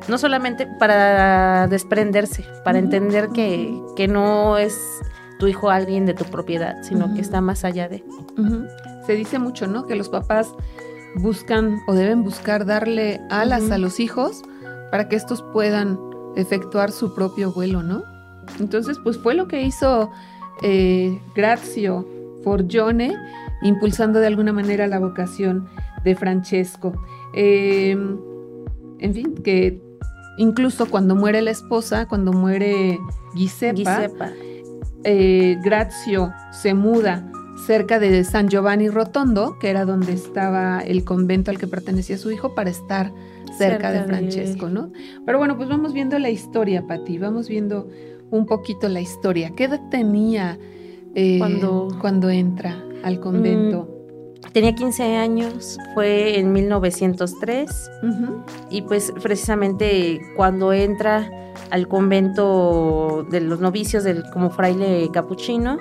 no 0.09 0.19
solamente 0.19 0.67
para 0.67 1.67
desprenderse, 1.69 2.45
para 2.65 2.79
entender 2.79 3.29
que, 3.31 3.75
que 3.97 4.09
no 4.09 4.59
es 4.59 4.77
tu 5.39 5.49
hijo 5.49 5.71
alguien 5.71 6.07
de 6.07 6.15
tu 6.15 6.25
propiedad, 6.25 6.77
sino 6.83 7.15
que 7.15 7.21
está 7.21 7.41
más 7.41 7.65
allá 7.65 7.89
de. 7.89 8.05
Se 9.07 9.15
dice 9.15 9.39
mucho, 9.39 9.67
¿no? 9.67 9.87
Que 9.87 9.97
los 9.97 10.09
papás 10.09 10.55
buscan 11.17 11.81
o 11.87 11.95
deben 11.95 12.23
buscar 12.23 12.65
darle 12.65 13.21
alas 13.31 13.71
a 13.71 13.79
los 13.79 14.01
hijos 14.01 14.43
para 14.91 15.09
que 15.09 15.17
estos 15.17 15.43
puedan 15.53 15.99
efectuar 16.37 16.93
su 16.93 17.15
propio 17.15 17.53
vuelo, 17.53 17.83
¿no? 17.83 18.05
Entonces, 18.61 18.99
pues 19.03 19.19
fue 19.19 19.35
lo 19.35 19.49
que 19.49 19.63
hizo 19.63 20.11
eh, 20.63 21.21
Grazio 21.35 22.07
Forgione, 22.45 23.17
impulsando 23.63 24.21
de 24.21 24.27
alguna 24.27 24.53
manera 24.53 24.87
la 24.87 24.99
vocación 24.99 25.69
de 26.05 26.15
Francesco. 26.15 26.93
Em, 27.35 28.19
en 28.99 29.15
fin, 29.15 29.35
que 29.43 29.83
incluso 30.37 30.87
cuando 30.87 31.15
muere 31.15 31.43
la 31.43 31.51
esposa, 31.51 32.07
cuando 32.07 32.33
muere 32.33 32.99
Giuseppa, 33.35 34.33
eh, 35.05 35.59
Grazio 35.63 36.33
se 36.53 36.75
muda 36.75 37.31
cerca 37.67 37.99
de 37.99 38.25
San 38.25 38.49
Giovanni 38.49 38.89
Rotondo, 38.89 39.59
que 39.59 39.71
era 39.71 39.85
donde 39.85 40.13
estaba 40.13 40.81
el 40.81 41.05
convento 41.05 41.51
al 41.51 41.59
que 41.59 41.67
pertenecía 41.67 42.19
su 42.19 42.31
hijo, 42.31 42.55
para 42.55 42.71
estar 42.71 43.13
cerca, 43.57 43.93
de 43.93 44.03
Francesco, 44.05 44.69
¿no? 44.69 44.91
Pero 45.25 45.39
bueno, 45.39 45.57
pues 45.57 45.69
vamos 45.69 45.93
viendo 45.93 46.19
la 46.19 46.31
historia, 46.31 46.87
Pati, 46.87 47.19
vamos 47.19 47.49
viendo 47.49 47.89
un 48.31 48.47
poquito 48.47 48.89
la 48.89 49.01
historia. 49.01 49.53
¿Qué 49.55 49.65
edad 49.65 49.81
tenía 49.91 50.59
eh, 51.15 51.39
cuando, 51.39 51.89
cuando 52.01 52.31
entra 52.31 52.83
al 53.05 53.21
convento? 53.21 53.89
Mm, 53.89 53.92
tenía 54.53 54.75
15 54.75 55.17
años, 55.17 55.79
fue 55.95 56.39
en 56.39 56.53
1903, 56.53 57.91
y 58.71 58.83
pues 58.83 59.13
precisamente 59.23 60.21
cuando 60.37 60.73
entra 60.73 61.31
al 61.71 61.89
convento 61.89 63.27
de 63.31 63.41
los 63.41 63.61
novicios 63.61 64.05
del, 64.05 64.25
como 64.31 64.51
fraile 64.51 65.09
capuchino, 65.13 65.79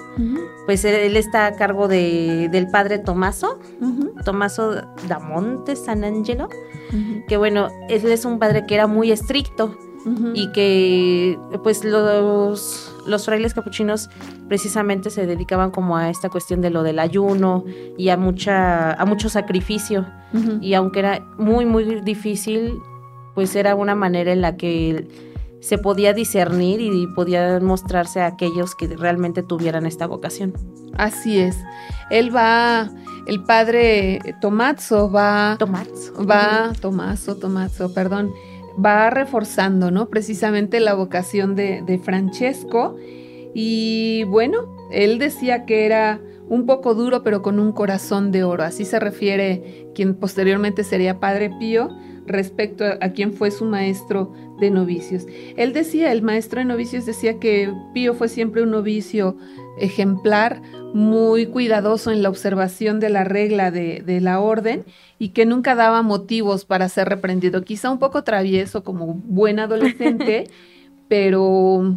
pues 0.65 0.85
él, 0.85 1.17
está 1.17 1.47
a 1.47 1.55
cargo 1.55 1.87
de, 1.87 2.47
del 2.51 2.69
padre 2.69 2.99
Tomaso, 2.99 3.59
Tomaso 4.23 4.73
da 5.07 5.19
Monte 5.19 5.75
San 5.75 6.03
Angelo, 6.03 6.47
que 7.27 7.37
bueno, 7.37 7.69
él 7.89 8.05
es 8.05 8.25
un 8.25 8.39
padre 8.39 8.65
que 8.65 8.75
era 8.75 8.87
muy 8.87 9.11
estricto 9.11 9.77
y 10.33 10.51
que 10.51 11.37
pues 11.63 11.83
los, 11.83 12.90
los 13.05 13.25
frailes 13.25 13.53
capuchinos 13.53 14.09
precisamente 14.47 15.09
se 15.09 15.25
dedicaban 15.25 15.71
como 15.71 15.97
a 15.97 16.09
esta 16.09 16.29
cuestión 16.29 16.61
de 16.61 16.69
lo 16.69 16.83
del 16.83 16.99
ayuno 16.99 17.63
y 17.97 18.09
a 18.09 18.17
mucha 18.17 18.93
a 18.93 19.05
mucho 19.05 19.29
sacrificio 19.29 20.05
y 20.61 20.73
aunque 20.75 20.99
era 20.99 21.25
muy 21.37 21.65
muy 21.65 22.01
difícil 22.01 22.79
pues 23.35 23.55
era 23.55 23.75
una 23.75 23.95
manera 23.95 24.31
en 24.31 24.41
la 24.41 24.55
que 24.57 25.07
se 25.61 25.77
podía 25.77 26.13
discernir 26.13 26.81
y 26.81 27.07
podían 27.07 27.63
mostrarse 27.63 28.21
a 28.21 28.27
aquellos 28.27 28.75
que 28.75 28.87
realmente 28.87 29.43
tuvieran 29.43 29.85
esta 29.85 30.07
vocación. 30.07 30.53
Así 30.97 31.39
es. 31.39 31.55
Él 32.09 32.35
va, 32.35 32.89
el 33.27 33.43
padre 33.43 34.19
Tomazzo 34.41 35.11
va... 35.11 35.55
Tomazzo. 35.59 36.25
Va, 36.25 36.73
Tomazzo, 36.81 37.37
Tomazzo, 37.37 37.93
perdón, 37.93 38.31
va 38.83 39.09
reforzando, 39.09 39.91
¿no? 39.91 40.09
Precisamente 40.09 40.79
la 40.79 40.93
vocación 40.93 41.55
de, 41.55 41.81
de 41.81 41.99
Francesco. 41.99 42.95
Y 43.53 44.23
bueno, 44.25 44.77
él 44.91 45.19
decía 45.19 45.65
que 45.65 45.85
era 45.85 46.21
un 46.51 46.65
poco 46.65 46.95
duro, 46.95 47.23
pero 47.23 47.41
con 47.41 47.61
un 47.61 47.71
corazón 47.71 48.33
de 48.33 48.43
oro. 48.43 48.65
Así 48.65 48.83
se 48.83 48.99
refiere 48.99 49.87
quien 49.95 50.15
posteriormente 50.15 50.83
sería 50.83 51.17
Padre 51.17 51.49
Pío 51.57 51.97
respecto 52.27 52.83
a, 52.83 53.09
quien 53.11 53.31
fue 53.31 53.51
su 53.51 53.63
maestro 53.63 54.33
de 54.59 54.69
novicios. 54.69 55.25
Él 55.55 55.71
decía, 55.71 56.11
el 56.11 56.21
maestro 56.21 56.59
de 56.59 56.65
novicios 56.65 57.05
decía 57.05 57.39
que 57.39 57.73
Pío 57.93 58.13
fue 58.15 58.27
siempre 58.27 58.63
un 58.63 58.71
novicio 58.71 59.37
ejemplar, 59.79 60.61
muy 60.93 61.45
cuidadoso 61.45 62.11
en 62.11 62.21
la 62.21 62.27
observación 62.27 62.99
de 62.99 63.09
la 63.09 63.23
regla 63.23 63.71
de, 63.71 64.03
de, 64.05 64.19
la 64.19 64.41
orden 64.41 64.83
y 65.17 65.29
que 65.29 65.45
nunca 65.45 65.73
daba 65.73 66.01
motivos 66.01 66.65
para 66.65 66.89
ser 66.89 67.07
reprendido. 67.07 67.63
Quizá 67.63 67.89
un 67.89 67.97
poco 67.97 68.25
travieso 68.25 68.83
como 68.83 69.13
buen 69.13 69.57
adolescente, 69.57 70.49
pero, 71.07 71.95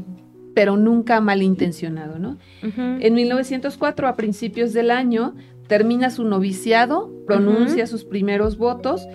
pero 0.54 0.76
nunca 0.76 1.20
malintencionado, 1.20 2.18
¿no? 2.18 2.38
En 2.62 3.14
1904, 3.14 4.08
a 4.08 4.16
principios 4.16 4.72
del 4.72 4.90
año, 4.90 5.34
termina 5.66 6.10
su 6.10 6.24
noviciado, 6.24 7.10
pronuncia 7.26 7.86
sus 7.86 8.04
primeros 8.04 8.56
votos 8.56 9.06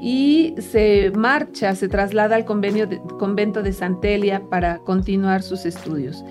y 0.00 0.54
se 0.58 1.10
marcha, 1.12 1.74
se 1.74 1.88
traslada 1.88 2.36
al 2.36 2.44
convento 2.44 3.62
de 3.62 3.72
Santelia 3.72 4.42
para 4.50 4.78
continuar 4.78 5.42
sus 5.42 5.64
estudios. 5.64 6.24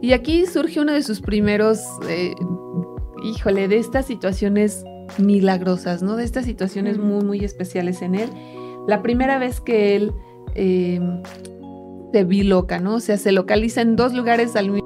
Y 0.00 0.12
aquí 0.12 0.46
surge 0.46 0.80
uno 0.80 0.92
de 0.92 1.02
sus 1.02 1.20
primeros, 1.20 1.80
eh, 2.08 2.34
híjole, 3.22 3.68
de 3.68 3.78
estas 3.78 4.06
situaciones 4.06 4.84
milagrosas, 5.18 6.02
¿no? 6.02 6.16
De 6.16 6.24
estas 6.24 6.44
situaciones 6.44 6.98
muy, 6.98 7.24
muy 7.24 7.44
especiales 7.44 8.02
en 8.02 8.16
él. 8.16 8.28
La 8.88 9.00
primera 9.02 9.38
vez 9.38 9.60
que 9.60 9.94
él 9.94 10.12
eh, 10.56 11.00
se 12.12 12.24
loca, 12.24 12.78
¿no? 12.78 12.96
O 12.96 13.00
sea, 13.00 13.16
se 13.16 13.32
localiza 13.32 13.80
en 13.80 13.96
dos 13.96 14.12
lugares 14.12 14.56
al 14.56 14.70
mismo 14.70 14.82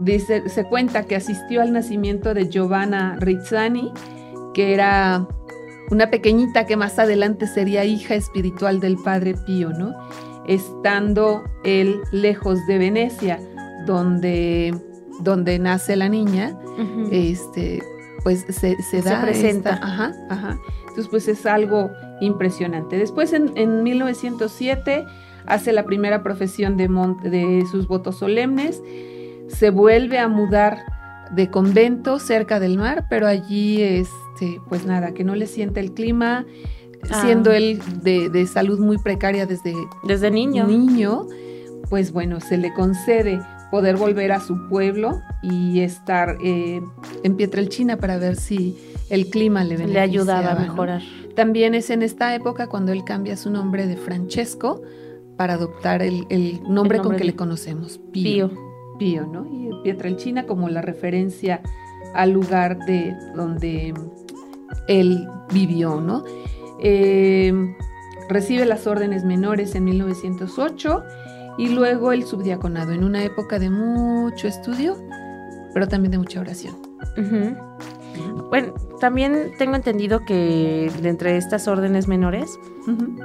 Dice, 0.00 0.48
se 0.48 0.64
cuenta 0.64 1.04
que 1.04 1.14
asistió 1.14 1.60
al 1.60 1.72
nacimiento 1.74 2.32
de 2.32 2.48
Giovanna 2.48 3.18
Rizzani, 3.20 3.92
que 4.54 4.72
era 4.72 5.28
una 5.90 6.08
pequeñita 6.10 6.64
que 6.64 6.74
más 6.76 6.98
adelante 6.98 7.46
sería 7.46 7.84
hija 7.84 8.14
espiritual 8.14 8.80
del 8.80 8.96
padre 8.96 9.34
Pío, 9.44 9.70
¿no? 9.70 9.94
Estando 10.46 11.44
él 11.64 12.00
lejos 12.12 12.58
de 12.66 12.78
Venecia, 12.78 13.40
donde, 13.84 14.74
donde 15.20 15.58
nace 15.58 15.96
la 15.96 16.08
niña, 16.08 16.58
este, 17.10 17.82
pues 18.22 18.46
se, 18.48 18.76
da. 19.02 19.20
Se 19.20 19.26
presenta. 19.26 19.78
ajá, 19.82 20.14
ajá. 20.30 20.58
Entonces, 20.80 21.08
pues 21.08 21.28
es 21.28 21.44
algo 21.44 21.90
impresionante. 22.22 22.96
Después, 22.96 23.34
en, 23.34 23.52
en 23.56 23.82
1907, 23.82 25.04
hace 25.46 25.72
la 25.72 25.84
primera 25.84 26.22
profesión 26.22 26.76
de, 26.76 26.88
de 27.28 27.64
sus 27.70 27.88
votos 27.88 28.18
solemnes, 28.18 28.82
se 29.48 29.70
vuelve 29.70 30.18
a 30.18 30.28
mudar 30.28 30.84
de 31.32 31.50
convento 31.50 32.18
cerca 32.18 32.60
del 32.60 32.76
mar, 32.76 33.06
pero 33.08 33.26
allí 33.26 33.82
es 33.82 34.08
este, 34.40 34.60
pues 34.68 34.86
nada, 34.86 35.12
que 35.12 35.22
no 35.22 35.34
le 35.34 35.46
siente 35.46 35.80
el 35.80 35.92
clima, 35.92 36.46
ah. 37.10 37.22
siendo 37.22 37.52
él 37.52 37.80
de, 38.02 38.46
salud 38.46 38.78
muy 38.78 38.96
precaria 38.98 39.44
desde, 39.44 39.74
desde 40.04 40.30
niño. 40.30 40.66
niño, 40.66 41.26
pues 41.90 42.12
bueno, 42.12 42.40
se 42.40 42.56
le 42.56 42.72
concede 42.72 43.40
poder 43.70 43.96
volver 43.96 44.32
a 44.32 44.40
su 44.40 44.68
pueblo 44.68 45.20
y 45.42 45.80
estar 45.80 46.38
eh, 46.42 46.80
en 47.22 47.36
Pietrelchina 47.36 47.98
para 47.98 48.16
ver 48.16 48.36
si 48.36 48.76
el 49.10 49.26
clima 49.28 49.62
le, 49.62 49.86
le 49.86 50.00
ayudaba 50.00 50.52
a 50.52 50.58
mejorar. 50.58 51.02
También 51.36 51.74
es 51.74 51.90
en 51.90 52.02
esta 52.02 52.34
época 52.34 52.66
cuando 52.66 52.92
él 52.92 53.04
cambia 53.04 53.36
su 53.36 53.50
nombre 53.50 53.86
de 53.86 53.96
Francesco 53.96 54.82
para 55.40 55.54
adoptar 55.54 56.02
el, 56.02 56.60
nombre, 56.68 56.98
con 56.98 57.16
que 57.16 57.24
le 57.24 57.34
conocemos, 57.34 57.98
Pío. 58.12 58.50
Pío. 58.98 59.26
¿no? 59.26 59.46
Y 59.46 59.70
Pietrelchina 59.82 60.44
como 60.44 60.68
la 60.68 60.82
referencia 60.82 61.62
al 62.12 62.32
lugar 62.32 62.84
de 62.84 63.16
donde 63.34 63.94
él 64.86 65.26
vivió, 65.50 65.98
¿no? 65.98 66.24
Eh, 66.78 67.74
recibe 68.28 68.66
las 68.66 68.86
órdenes 68.86 69.24
menores 69.24 69.74
en 69.74 69.84
1908 69.84 71.04
y 71.56 71.70
luego 71.70 72.12
el 72.12 72.24
subdiaconado 72.24 72.92
en 72.92 73.02
una 73.02 73.24
época 73.24 73.58
de 73.58 73.70
mucho 73.70 74.46
estudio, 74.46 74.94
pero 75.72 75.88
también 75.88 76.10
de 76.10 76.18
mucha 76.18 76.38
oración. 76.38 76.76
Bueno, 78.50 78.74
también 79.00 79.52
tengo 79.58 79.76
entendido 79.76 80.24
que 80.24 80.90
de 81.00 81.08
entre 81.08 81.36
estas 81.36 81.68
órdenes 81.68 82.08
menores, 82.08 82.58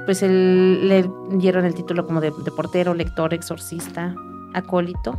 pues 0.04 0.22
él, 0.22 0.88
le 0.88 1.10
dieron 1.30 1.64
el 1.64 1.74
título 1.74 2.06
como 2.06 2.20
de, 2.20 2.32
portero, 2.54 2.94
lector, 2.94 3.34
exorcista, 3.34 4.14
acólito, 4.54 5.18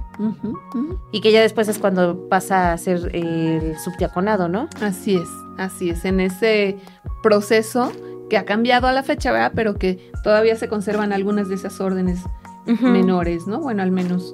y 1.12 1.22
que 1.22 1.32
ya 1.32 1.42
después 1.42 1.68
es 1.68 1.80
cuando 1.80 2.28
pasa 2.30 2.74
a 2.74 2.78
ser 2.78 3.10
el 3.14 3.78
subdiaconado, 3.78 4.48
¿no? 4.48 4.68
Así 4.82 5.16
es. 5.16 5.30
Así 5.58 5.90
es, 5.90 6.06
en 6.06 6.20
ese 6.20 6.78
proceso 7.24 7.92
que 8.30 8.38
ha 8.38 8.46
cambiado 8.46 8.88
a 8.88 8.92
la 8.94 9.04
fecha, 9.04 9.32
¿verdad? 9.32 9.52
Pero 9.56 9.76
que 9.76 10.12
todavía 10.24 10.56
se 10.56 10.68
conservan 10.68 11.14
algunas 11.14 11.50
de 11.50 11.56
esas 11.56 11.80
órdenes 11.82 12.20
menores, 12.66 13.48
¿no? 13.48 13.60
Bueno, 13.60 13.82
al 13.84 13.92
menos 13.92 14.34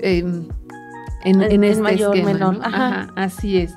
em, 0.00 0.48
en, 1.24 1.42
en, 1.42 1.64
este 1.64 1.82
mayor, 1.82 2.22
menor. 2.22 2.58
Ajá. 2.62 3.12
así 3.16 3.58
es. 3.58 3.74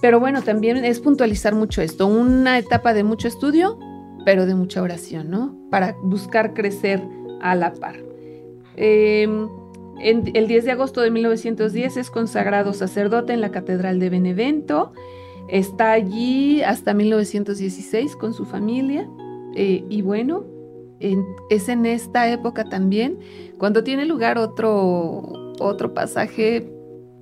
Pero 0.00 0.20
bueno, 0.20 0.42
también 0.42 0.84
es 0.84 1.00
puntualizar 1.00 1.54
mucho 1.54 1.82
esto, 1.82 2.06
una 2.06 2.58
etapa 2.58 2.94
de 2.94 3.02
mucho 3.02 3.26
estudio, 3.26 3.78
pero 4.24 4.46
de 4.46 4.54
mucha 4.54 4.82
oración, 4.82 5.30
¿no? 5.30 5.56
Para 5.70 5.96
buscar 6.02 6.54
crecer 6.54 7.02
a 7.40 7.54
la 7.54 7.74
par. 7.74 7.96
Em, 8.76 9.48
el 10.00 10.46
10 10.46 10.64
de 10.64 10.70
agosto 10.70 11.00
de 11.00 11.10
1910 11.10 11.96
es 11.96 12.10
consagrado 12.10 12.72
sacerdote 12.72 13.32
en 13.32 13.40
la 13.40 13.50
Catedral 13.50 13.98
de 13.98 14.10
Benevento. 14.10 14.92
Está 15.48 15.92
allí 15.92 16.62
hasta 16.62 16.94
1916 16.94 18.14
con 18.14 18.34
su 18.34 18.44
familia 18.44 19.08
eh, 19.56 19.84
y 19.88 20.02
bueno, 20.02 20.44
es 21.00 21.68
en 21.68 21.86
esta 21.86 22.28
época 22.30 22.64
también 22.64 23.18
cuando 23.56 23.84
tiene 23.84 24.04
lugar 24.04 24.36
otro, 24.36 25.52
otro 25.60 25.94
pasaje 25.94 26.70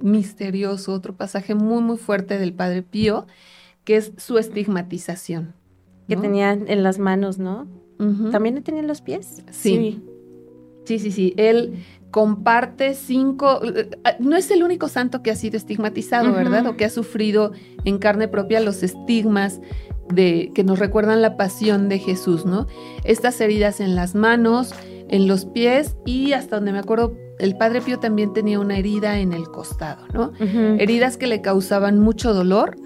misterioso, 0.00 0.92
otro 0.92 1.14
pasaje 1.16 1.54
muy 1.54 1.82
muy 1.82 1.96
fuerte 1.96 2.38
del 2.38 2.52
Padre 2.52 2.82
Pío, 2.82 3.26
que 3.84 3.96
es 3.96 4.12
su 4.16 4.38
estigmatización. 4.38 5.54
Que 6.08 6.16
tenía 6.16 6.52
en 6.52 6.82
las 6.82 6.98
manos, 6.98 7.38
¿no? 7.38 7.66
¿También 8.30 8.62
tenía 8.62 8.80
en 8.80 8.86
los 8.86 9.00
pies? 9.00 9.42
Sí. 9.50 10.02
Sí, 10.84 11.00
sí, 11.00 11.10
sí. 11.10 11.34
Él 11.36 11.82
comparte 12.12 12.94
cinco, 12.94 13.60
no 14.20 14.36
es 14.36 14.50
el 14.50 14.62
único 14.62 14.88
santo 14.88 15.22
que 15.22 15.32
ha 15.32 15.36
sido 15.36 15.56
estigmatizado, 15.56 16.32
¿verdad? 16.32 16.66
O 16.66 16.76
que 16.76 16.84
ha 16.84 16.90
sufrido 16.90 17.52
en 17.84 17.98
carne 17.98 18.28
propia 18.28 18.60
los 18.60 18.82
estigmas 18.82 19.60
de 20.08 20.52
que 20.54 20.62
nos 20.62 20.78
recuerdan 20.78 21.22
la 21.22 21.36
pasión 21.36 21.88
de 21.88 21.98
Jesús, 21.98 22.46
¿no? 22.46 22.68
Estas 23.04 23.40
heridas 23.40 23.80
en 23.80 23.96
las 23.96 24.14
manos, 24.14 24.72
en 25.08 25.26
los 25.26 25.44
pies 25.44 25.96
y 26.06 26.32
hasta 26.32 26.56
donde 26.56 26.72
me 26.72 26.78
acuerdo, 26.78 27.16
el 27.38 27.56
Padre 27.56 27.80
Pío 27.80 27.98
también 27.98 28.32
tenía 28.32 28.58
una 28.58 28.78
herida 28.78 29.18
en 29.18 29.32
el 29.32 29.48
costado, 29.48 30.06
¿no? 30.12 30.32
Heridas 30.78 31.16
que 31.16 31.26
le 31.26 31.42
causaban 31.42 31.98
mucho 31.98 32.32
dolor, 32.32 32.76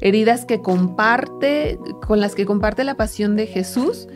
heridas 0.00 0.44
que 0.44 0.60
comparte, 0.60 1.78
con 2.06 2.20
las 2.20 2.34
que 2.34 2.46
comparte 2.46 2.84
la 2.84 2.96
pasión 2.96 3.36
de 3.36 3.46
Jesús, 3.46 4.08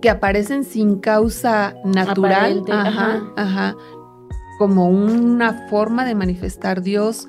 que 0.00 0.10
aparecen 0.10 0.64
sin 0.64 1.00
causa 1.00 1.74
natural, 1.84 2.62
ajá, 2.70 3.22
ajá, 3.36 3.76
como 4.58 4.88
una 4.88 5.68
forma 5.68 6.04
de 6.04 6.14
manifestar 6.14 6.82
Dios 6.82 7.26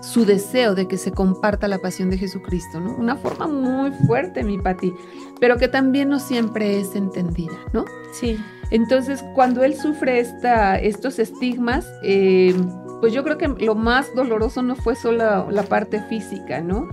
su 0.00 0.24
deseo 0.24 0.74
de 0.74 0.86
que 0.86 0.96
se 0.96 1.10
comparta 1.10 1.68
la 1.68 1.78
pasión 1.78 2.08
de 2.08 2.18
Jesucristo, 2.18 2.80
¿no? 2.80 2.94
Una 2.94 3.16
forma 3.16 3.48
muy 3.48 3.90
fuerte, 4.06 4.44
mi 4.44 4.58
Pati, 4.58 4.94
pero 5.40 5.56
que 5.56 5.68
también 5.68 6.08
no 6.08 6.20
siempre 6.20 6.80
es 6.80 6.94
entendida, 6.94 7.58
¿no? 7.72 7.84
Sí. 8.12 8.38
Entonces, 8.70 9.24
cuando 9.34 9.64
él 9.64 9.76
sufre 9.76 10.20
estos 10.20 11.18
estigmas, 11.18 11.90
eh, 12.02 12.54
pues 13.00 13.12
yo 13.12 13.24
creo 13.24 13.38
que 13.38 13.48
lo 13.48 13.74
más 13.74 14.14
doloroso 14.14 14.62
no 14.62 14.76
fue 14.76 14.94
solo 14.94 15.50
la 15.50 15.62
parte 15.62 16.02
física, 16.02 16.60
¿no? 16.60 16.88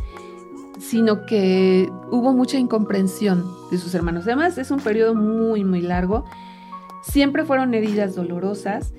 Sino 0.79 1.25
que 1.25 1.89
hubo 2.11 2.33
mucha 2.33 2.57
incomprensión 2.57 3.45
de 3.71 3.77
sus 3.77 3.93
hermanos. 3.95 4.25
Además, 4.25 4.57
es 4.57 4.71
un 4.71 4.79
periodo 4.79 5.15
muy, 5.15 5.63
muy 5.63 5.81
largo. 5.81 6.25
Siempre 7.01 7.43
fueron 7.43 7.73
heridas 7.73 8.15
dolorosas 8.15 8.93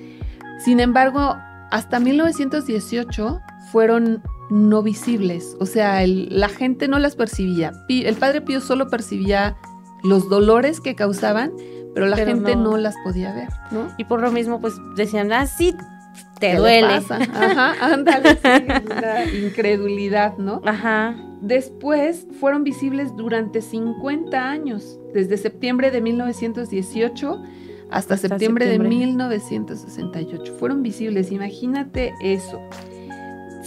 sin 0.59 0.81
embargo, 0.81 1.37
hasta 1.71 2.01
1918 2.01 3.41
fueron 3.71 4.23
no 4.49 4.83
visibles, 4.83 5.57
o 5.61 5.67
sea, 5.67 6.05
la 6.07 6.49
gente 6.49 6.89
no 6.89 6.99
las 6.99 7.17
percibía. 7.17 7.73
El 7.89 8.15
padre 8.17 8.41
Pío 8.41 8.61
solo 8.61 8.89
percibía 8.89 9.57
los 10.03 10.29
dolores 10.29 10.81
que 10.81 10.95
causaban, 10.95 11.53
pero 11.97 12.09
la 12.09 12.17
Pero 12.17 12.33
gente 12.33 12.55
no. 12.57 12.73
no. 12.73 12.77
las 12.77 12.95
podía 13.03 13.33
ver, 13.33 13.49
¿no? 13.71 13.89
Y 13.97 14.05
por 14.05 14.21
lo 14.21 14.31
mismo, 14.31 14.61
pues 14.61 14.75
decían, 14.97 15.33
ah, 15.33 15.47
sí, 15.47 15.75
te 16.39 16.49
¿Qué 16.49 16.53
le 16.53 16.59
duele. 16.59 17.01
pasa? 17.01 17.17
Ajá, 17.17 17.75
ándale, 17.95 18.33
sí, 18.35 18.93
la 19.01 19.25
incredulidad, 19.25 20.37
¿no? 20.37 20.61
Ajá. 20.67 21.17
Después 21.41 22.27
fueron 22.39 22.65
visibles 22.65 23.17
durante 23.17 23.63
50 23.63 24.47
años, 24.47 24.99
desde 25.15 25.39
septiembre 25.39 25.91
de 25.91 26.03
1918 26.03 27.43
hasta 27.91 28.19
septiembre, 28.19 28.67
septiembre. 28.67 28.89
de 28.91 28.97
1968. 29.07 30.55
Fueron 30.59 30.83
visibles, 30.83 31.33
imagínate 31.33 32.13
eso. 32.21 32.61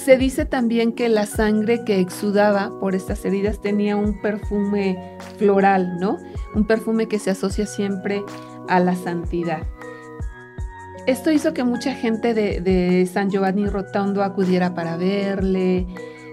Se 0.03 0.17
dice 0.17 0.45
también 0.45 0.93
que 0.93 1.09
la 1.09 1.25
sangre 1.25 1.83
que 1.83 1.99
exudaba 1.99 2.71
por 2.79 2.95
estas 2.95 3.25
heridas 3.25 3.59
tenía 3.59 3.97
un 3.97 4.21
perfume 4.21 5.17
floral, 5.37 5.97
¿no? 5.99 6.17
Un 6.55 6.65
perfume 6.65 7.07
que 7.07 7.19
se 7.19 7.31
asocia 7.31 7.65
siempre 7.65 8.23
a 8.69 8.79
la 8.79 8.95
santidad. 8.95 9.63
Esto 11.05 11.31
hizo 11.31 11.53
que 11.53 11.65
mucha 11.65 11.93
gente 11.95 12.33
de, 12.33 12.61
de 12.61 13.05
San 13.07 13.29
Giovanni 13.29 13.67
Rotondo 13.67 14.23
acudiera 14.23 14.73
para 14.73 14.95
verle, 14.95 15.85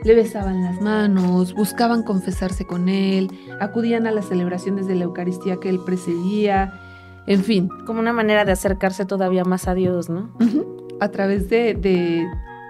le 0.05 0.15
besaban 0.15 0.63
las 0.63 0.81
manos, 0.81 1.53
buscaban 1.53 2.05
confesarse 2.05 2.67
con 2.67 2.89
él, 2.89 3.29
acudían 3.61 4.07
a 4.07 4.13
las 4.13 4.27
celebraciones 4.27 4.87
de 4.87 4.95
la 4.95 5.05
Eucaristía 5.05 5.57
que 5.57 5.71
él 5.71 5.81
precedía, 5.85 6.73
en 7.27 7.43
fin, 7.43 7.69
Como 7.85 7.99
una 7.99 8.13
manera 8.13 8.45
de 8.45 8.53
acercarse 8.53 9.05
todavía 9.05 9.43
más 9.43 9.67
a 9.67 9.75
Dios, 9.75 10.09
¿no? 10.09 10.31
a 11.01 11.09
través 11.09 11.51
de, 11.51 11.75
de 11.75 12.25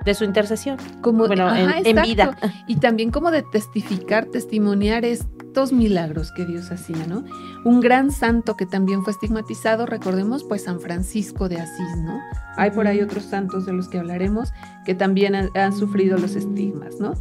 De 0.07 0.15
su 0.15 0.25
intercesión. 0.25 0.79
como 1.03 1.27
Bueno, 1.27 1.55
en- 1.55 1.69
ajá, 1.69 1.79
en 1.81 1.87
exacto. 1.99 2.09
vida. 2.09 2.39
y 2.67 2.77
también 2.77 3.11
como 3.11 3.31
de 3.31 3.43
testificar, 3.43 4.25
testimoniar 4.27 5.05
estos 5.05 5.73
milagros 5.73 6.33
que 6.37 6.47
Dios 6.47 6.71
hacía, 6.71 7.07
¿no? 7.07 7.25
Un 7.65 7.81
gran 7.81 8.11
santo 8.13 8.57
que 8.57 8.65
también 8.67 9.03
fue 9.03 9.13
estigmatizado, 9.13 9.85
recordemos, 9.85 10.45
pues 10.45 10.65
San 10.65 10.81
Francisco 10.81 11.49
de 11.49 11.57
Asís, 11.61 11.97
¿no? 12.05 12.19
Hay 12.57 12.71
por 12.71 12.87
ahí 12.87 13.01
otros 13.03 13.25
santos 13.25 13.67
de 13.67 13.73
los 13.75 13.89
que 13.89 13.99
hablaremos 13.99 14.53
que 14.87 14.95
también 14.95 15.35
han, 15.35 15.51
han 15.57 15.73
sufrido 15.77 16.17
los 16.19 16.37
estigmas, 16.37 17.01
¿no? 17.01 17.13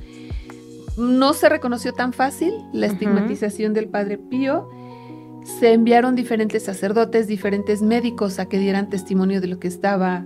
No 0.97 1.33
se 1.33 1.49
reconoció 1.49 1.91
tan 1.93 2.13
fácil 2.13 2.53
la 2.71 2.85
estigmatización 2.85 3.73
del 3.73 3.87
Padre 3.89 4.17
Pío. 4.17 4.69
Se 5.59 5.73
enviaron 5.73 6.15
diferentes 6.15 6.63
sacerdotes, 6.63 7.27
diferentes 7.27 7.81
médicos 7.81 8.39
a 8.39 8.45
que 8.45 8.59
dieran 8.59 8.89
testimonio 8.89 9.41
de 9.41 9.47
lo 9.47 9.59
que 9.59 9.67
estaba 9.67 10.25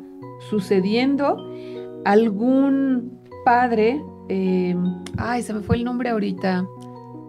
sucediendo. 0.49 1.37
Algún 2.05 3.19
padre, 3.45 4.01
eh, 4.29 4.75
ay, 5.17 5.41
se 5.43 5.53
me 5.53 5.62
fue 5.62 5.75
el 5.77 5.83
nombre 5.83 6.09
ahorita, 6.09 6.65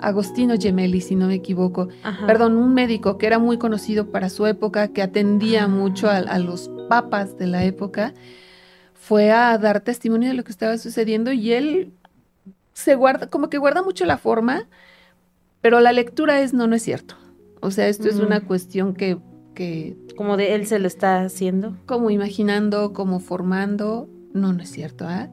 Agostino 0.01 0.55
Gemelli, 0.59 1.01
si 1.01 1.15
no 1.15 1.27
me 1.27 1.35
equivoco, 1.35 1.89
Ajá. 2.03 2.27
perdón, 2.27 2.57
un 2.57 2.73
médico 2.73 3.19
que 3.19 3.27
era 3.27 3.39
muy 3.39 3.59
conocido 3.59 4.07
para 4.11 4.31
su 4.31 4.47
época, 4.47 4.89
que 4.89 5.03
atendía 5.03 5.65
Ah. 5.65 5.69
mucho 5.69 6.09
a, 6.09 6.17
a 6.17 6.39
los 6.39 6.71
papas 6.89 7.37
de 7.37 7.47
la 7.47 7.65
época, 7.65 8.15
fue 8.95 9.31
a 9.31 9.57
dar 9.59 9.81
testimonio 9.81 10.29
de 10.29 10.35
lo 10.35 10.45
que 10.45 10.53
estaba 10.53 10.79
sucediendo 10.79 11.33
y 11.33 11.53
él 11.53 11.93
se 12.73 12.95
guarda, 12.95 13.29
como 13.29 13.49
que 13.51 13.59
guarda 13.59 13.83
mucho 13.83 14.05
la 14.07 14.17
forma, 14.19 14.69
pero 15.61 15.81
la 15.81 15.93
lectura 15.93 16.41
es 16.41 16.55
no, 16.55 16.67
no 16.67 16.75
es 16.77 16.83
cierto. 16.83 17.17
O 17.61 17.71
sea, 17.71 17.89
esto 17.89 18.09
es 18.09 18.19
Mm. 18.19 18.25
una 18.27 18.41
cuestión 18.41 18.95
que, 18.95 19.19
que 19.55 19.97
Como 20.17 20.37
de 20.39 20.55
él 20.55 20.67
se 20.67 20.79
lo 20.79 20.87
está 20.87 21.23
haciendo. 21.23 21.77
como 21.85 22.11
imaginando, 22.11 22.93
como 22.95 23.21
formando, 23.21 24.09
no, 24.33 24.53
no 24.53 24.63
es 24.63 24.71
cierto. 24.71 25.05
¿ah? 25.09 25.29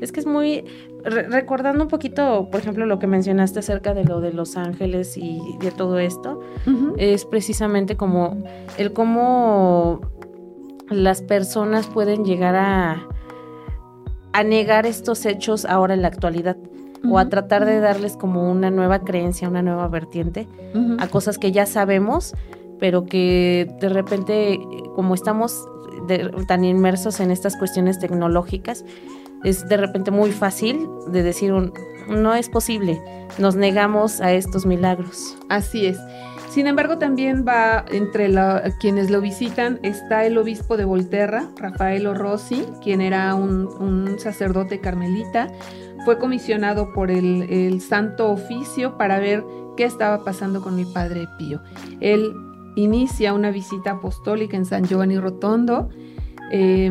Es 0.00 0.12
que 0.12 0.20
es 0.20 0.26
muy. 0.26 0.64
re- 1.04 1.28
recordando 1.28 1.82
un 1.84 1.88
poquito, 1.88 2.48
por 2.50 2.60
ejemplo, 2.60 2.84
lo 2.86 2.98
que 2.98 3.06
mencionaste 3.06 3.60
acerca 3.60 3.94
de 3.94 4.04
lo 4.04 4.20
de 4.20 4.32
los 4.32 4.56
ángeles 4.56 5.16
y 5.16 5.40
de 5.60 5.70
todo 5.70 5.98
esto, 5.98 6.40
es 6.98 7.24
precisamente 7.24 7.96
como 7.96 8.42
el 8.78 8.92
cómo 8.92 10.00
las 10.90 11.22
personas 11.22 11.86
pueden 11.86 12.24
llegar 12.24 12.54
a, 12.56 13.06
a 14.32 14.42
negar 14.44 14.86
estos 14.86 15.24
hechos 15.26 15.64
ahora 15.64 15.94
en 15.94 16.02
la 16.02 16.08
actualidad 16.08 16.56
o 17.08 17.18
a 17.18 17.28
tratar 17.28 17.64
de 17.64 17.78
darles 17.80 18.16
como 18.16 18.50
una 18.50 18.70
nueva 18.70 19.00
creencia, 19.00 19.48
una 19.48 19.62
nueva 19.62 19.88
vertiente 19.88 20.46
a 20.98 21.08
cosas 21.08 21.38
que 21.38 21.52
ya 21.52 21.64
sabemos, 21.66 22.34
pero 22.78 23.04
que 23.06 23.68
de 23.80 23.88
repente, 23.88 24.58
como 24.94 25.14
estamos 25.14 25.66
tan 26.46 26.64
inmersos 26.64 27.20
en 27.20 27.30
estas 27.30 27.56
cuestiones 27.56 27.98
tecnológicas, 27.98 28.84
es 29.44 29.68
de 29.68 29.76
repente 29.76 30.10
muy 30.10 30.32
fácil 30.32 30.88
de 31.08 31.22
decir, 31.22 31.52
un, 31.52 31.72
no 32.08 32.34
es 32.34 32.48
posible, 32.48 33.00
nos 33.38 33.54
negamos 33.54 34.20
a 34.20 34.32
estos 34.32 34.66
milagros. 34.66 35.36
Así 35.48 35.86
es. 35.86 35.98
Sin 36.56 36.66
embargo, 36.66 36.96
también 36.96 37.44
va 37.46 37.84
entre 37.90 38.32
quienes 38.80 39.10
lo 39.10 39.20
visitan, 39.20 39.78
está 39.82 40.24
el 40.24 40.38
obispo 40.38 40.78
de 40.78 40.86
Volterra, 40.86 41.50
Rafaelo 41.56 42.14
Rossi, 42.14 42.64
quien 42.82 43.02
era 43.02 43.34
un, 43.34 44.16
sacerdote 44.18 44.80
carmelita. 44.80 45.48
Fue 46.06 46.18
comisionado 46.18 46.92
por 46.94 47.10
el, 47.10 47.42
el 47.50 47.80
Santo 47.82 48.30
Oficio 48.30 48.96
para 48.96 49.18
ver 49.18 49.44
qué 49.76 49.84
estaba 49.84 50.24
pasando 50.24 50.62
con 50.62 50.78
el 50.78 50.86
Padre 50.92 51.28
Pío. 51.36 51.60
Él 52.00 52.32
inicia 52.76 53.32
una 53.32 53.50
visita 53.50 53.92
apostólica 53.92 54.56
en 54.56 54.64
San 54.64 54.84
Giovanni 54.84 55.18
Rotondo. 55.18 55.88
eh, 56.52 56.90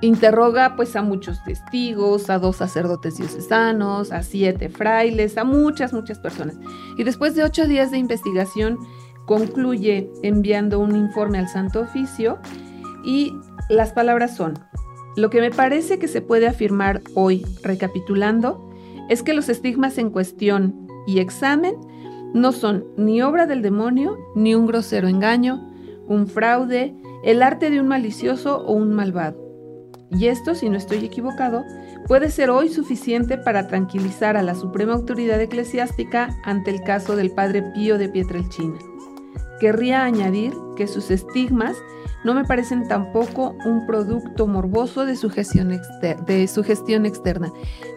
interroga 0.00 0.76
pues 0.76 0.94
a 0.96 1.02
muchos 1.02 1.42
testigos, 1.42 2.30
a 2.30 2.38
dos 2.38 2.56
sacerdotes 2.56 3.16
diocesanos, 3.16 4.12
a 4.12 4.22
siete 4.22 4.68
frailes, 4.68 5.36
a 5.38 5.44
muchas, 5.44 5.92
muchas 5.92 6.18
personas. 6.18 6.56
Y 6.96 7.04
después 7.04 7.34
de 7.34 7.42
ocho 7.42 7.66
días 7.66 7.90
de 7.90 7.98
investigación, 7.98 8.78
concluye 9.26 10.10
enviando 10.22 10.78
un 10.78 10.94
informe 10.94 11.38
al 11.38 11.48
Santo 11.48 11.80
Oficio 11.80 12.38
y 13.04 13.34
las 13.68 13.92
palabras 13.92 14.36
son, 14.36 14.54
lo 15.16 15.30
que 15.30 15.40
me 15.40 15.50
parece 15.50 15.98
que 15.98 16.08
se 16.08 16.22
puede 16.22 16.46
afirmar 16.46 17.02
hoy, 17.14 17.44
recapitulando, 17.62 18.70
es 19.08 19.22
que 19.22 19.34
los 19.34 19.48
estigmas 19.48 19.98
en 19.98 20.10
cuestión 20.10 20.86
y 21.06 21.18
examen 21.18 21.74
no 22.34 22.52
son 22.52 22.84
ni 22.96 23.22
obra 23.22 23.46
del 23.46 23.62
demonio, 23.62 24.18
ni 24.34 24.54
un 24.54 24.66
grosero 24.66 25.08
engaño, 25.08 25.70
un 26.06 26.26
fraude, 26.26 26.94
el 27.24 27.42
arte 27.42 27.70
de 27.70 27.80
un 27.80 27.88
malicioso 27.88 28.58
o 28.64 28.72
un 28.72 28.92
malvado. 28.92 29.48
Y 30.10 30.26
esto, 30.28 30.54
si 30.54 30.70
no 30.70 30.76
estoy 30.76 31.04
equivocado, 31.04 31.64
puede 32.06 32.30
ser 32.30 32.50
hoy 32.50 32.68
suficiente 32.70 33.36
para 33.36 33.68
tranquilizar 33.68 34.36
a 34.36 34.42
la 34.42 34.54
suprema 34.54 34.94
autoridad 34.94 35.40
eclesiástica 35.40 36.30
ante 36.44 36.70
el 36.70 36.82
caso 36.82 37.14
del 37.16 37.30
padre 37.30 37.62
Pío 37.74 37.98
de 37.98 38.08
Pietrelcina. 38.08 38.78
Querría 39.60 40.04
añadir 40.04 40.54
que 40.76 40.86
sus 40.86 41.10
estigmas 41.10 41.76
no 42.24 42.34
me 42.34 42.44
parecen 42.44 42.88
tampoco 42.88 43.56
un 43.64 43.86
producto 43.86 44.46
morboso 44.46 45.06
de 45.06 45.16
su 45.16 45.30
gestión, 45.30 45.72
exter- 45.72 46.18
de 46.26 46.46
su 46.48 46.62
gestión 46.64 47.06
externa. 47.06 47.50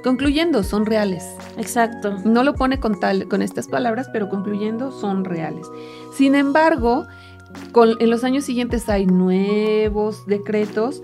Concluyendo, 0.04 0.64
son 0.64 0.86
reales. 0.86 1.24
Exacto. 1.58 2.18
No 2.24 2.44
lo 2.44 2.54
pone 2.56 2.80
con, 2.80 3.00
tal, 3.00 3.28
con 3.28 3.42
estas 3.42 3.68
palabras, 3.68 4.10
pero 4.14 4.30
concluyendo, 4.30 4.92
son 4.92 5.26
reales. 5.26 5.68
Sin 6.14 6.36
embargo, 6.36 7.08
con- 7.72 7.96
en 8.00 8.10
los 8.10 8.24
años 8.24 8.46
siguientes 8.46 8.88
hay 8.90 9.06
nuevos 9.08 10.26
decretos. 10.28 11.02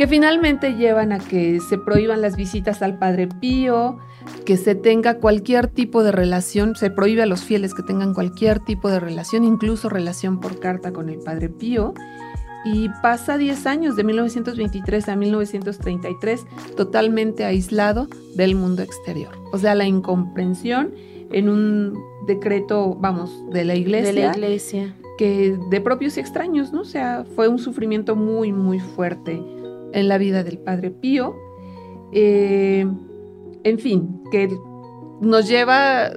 Que 0.00 0.06
finalmente 0.06 0.76
llevan 0.76 1.12
a 1.12 1.18
que 1.18 1.60
se 1.60 1.76
prohíban 1.76 2.22
las 2.22 2.34
visitas 2.34 2.80
al 2.80 2.98
Padre 2.98 3.28
Pío, 3.28 3.98
que 4.46 4.56
se 4.56 4.74
tenga 4.74 5.18
cualquier 5.18 5.66
tipo 5.66 6.02
de 6.02 6.10
relación, 6.10 6.74
se 6.74 6.88
prohíbe 6.88 7.20
a 7.20 7.26
los 7.26 7.42
fieles 7.42 7.74
que 7.74 7.82
tengan 7.82 8.14
cualquier 8.14 8.60
tipo 8.60 8.88
de 8.88 8.98
relación, 8.98 9.44
incluso 9.44 9.90
relación 9.90 10.40
por 10.40 10.58
carta 10.58 10.90
con 10.90 11.10
el 11.10 11.18
Padre 11.18 11.50
Pío. 11.50 11.92
Y 12.64 12.88
pasa 13.02 13.36
10 13.36 13.66
años, 13.66 13.94
de 13.94 14.04
1923 14.04 15.06
a 15.10 15.16
1933, 15.16 16.46
totalmente 16.78 17.44
aislado 17.44 18.08
del 18.36 18.54
mundo 18.54 18.80
exterior. 18.80 19.36
O 19.52 19.58
sea, 19.58 19.74
la 19.74 19.84
incomprensión 19.84 20.94
en 21.30 21.50
un 21.50 22.02
decreto, 22.26 22.96
vamos, 22.98 23.30
de 23.50 23.66
la 23.66 23.74
iglesia, 23.74 24.12
De 24.12 24.12
la 24.14 24.32
iglesia. 24.34 24.96
que 25.18 25.58
de 25.68 25.80
propios 25.82 26.16
y 26.16 26.20
extraños, 26.20 26.72
¿no? 26.72 26.80
O 26.80 26.86
sea, 26.86 27.26
fue 27.36 27.48
un 27.48 27.58
sufrimiento 27.58 28.16
muy, 28.16 28.50
muy 28.50 28.80
fuerte 28.80 29.59
en 29.92 30.08
la 30.08 30.18
vida 30.18 30.42
del 30.44 30.58
Padre 30.58 30.90
Pío. 30.90 31.34
Eh, 32.12 32.86
en 33.62 33.78
fin, 33.78 34.22
que 34.30 34.48
nos 35.20 35.48
lleva 35.48 36.10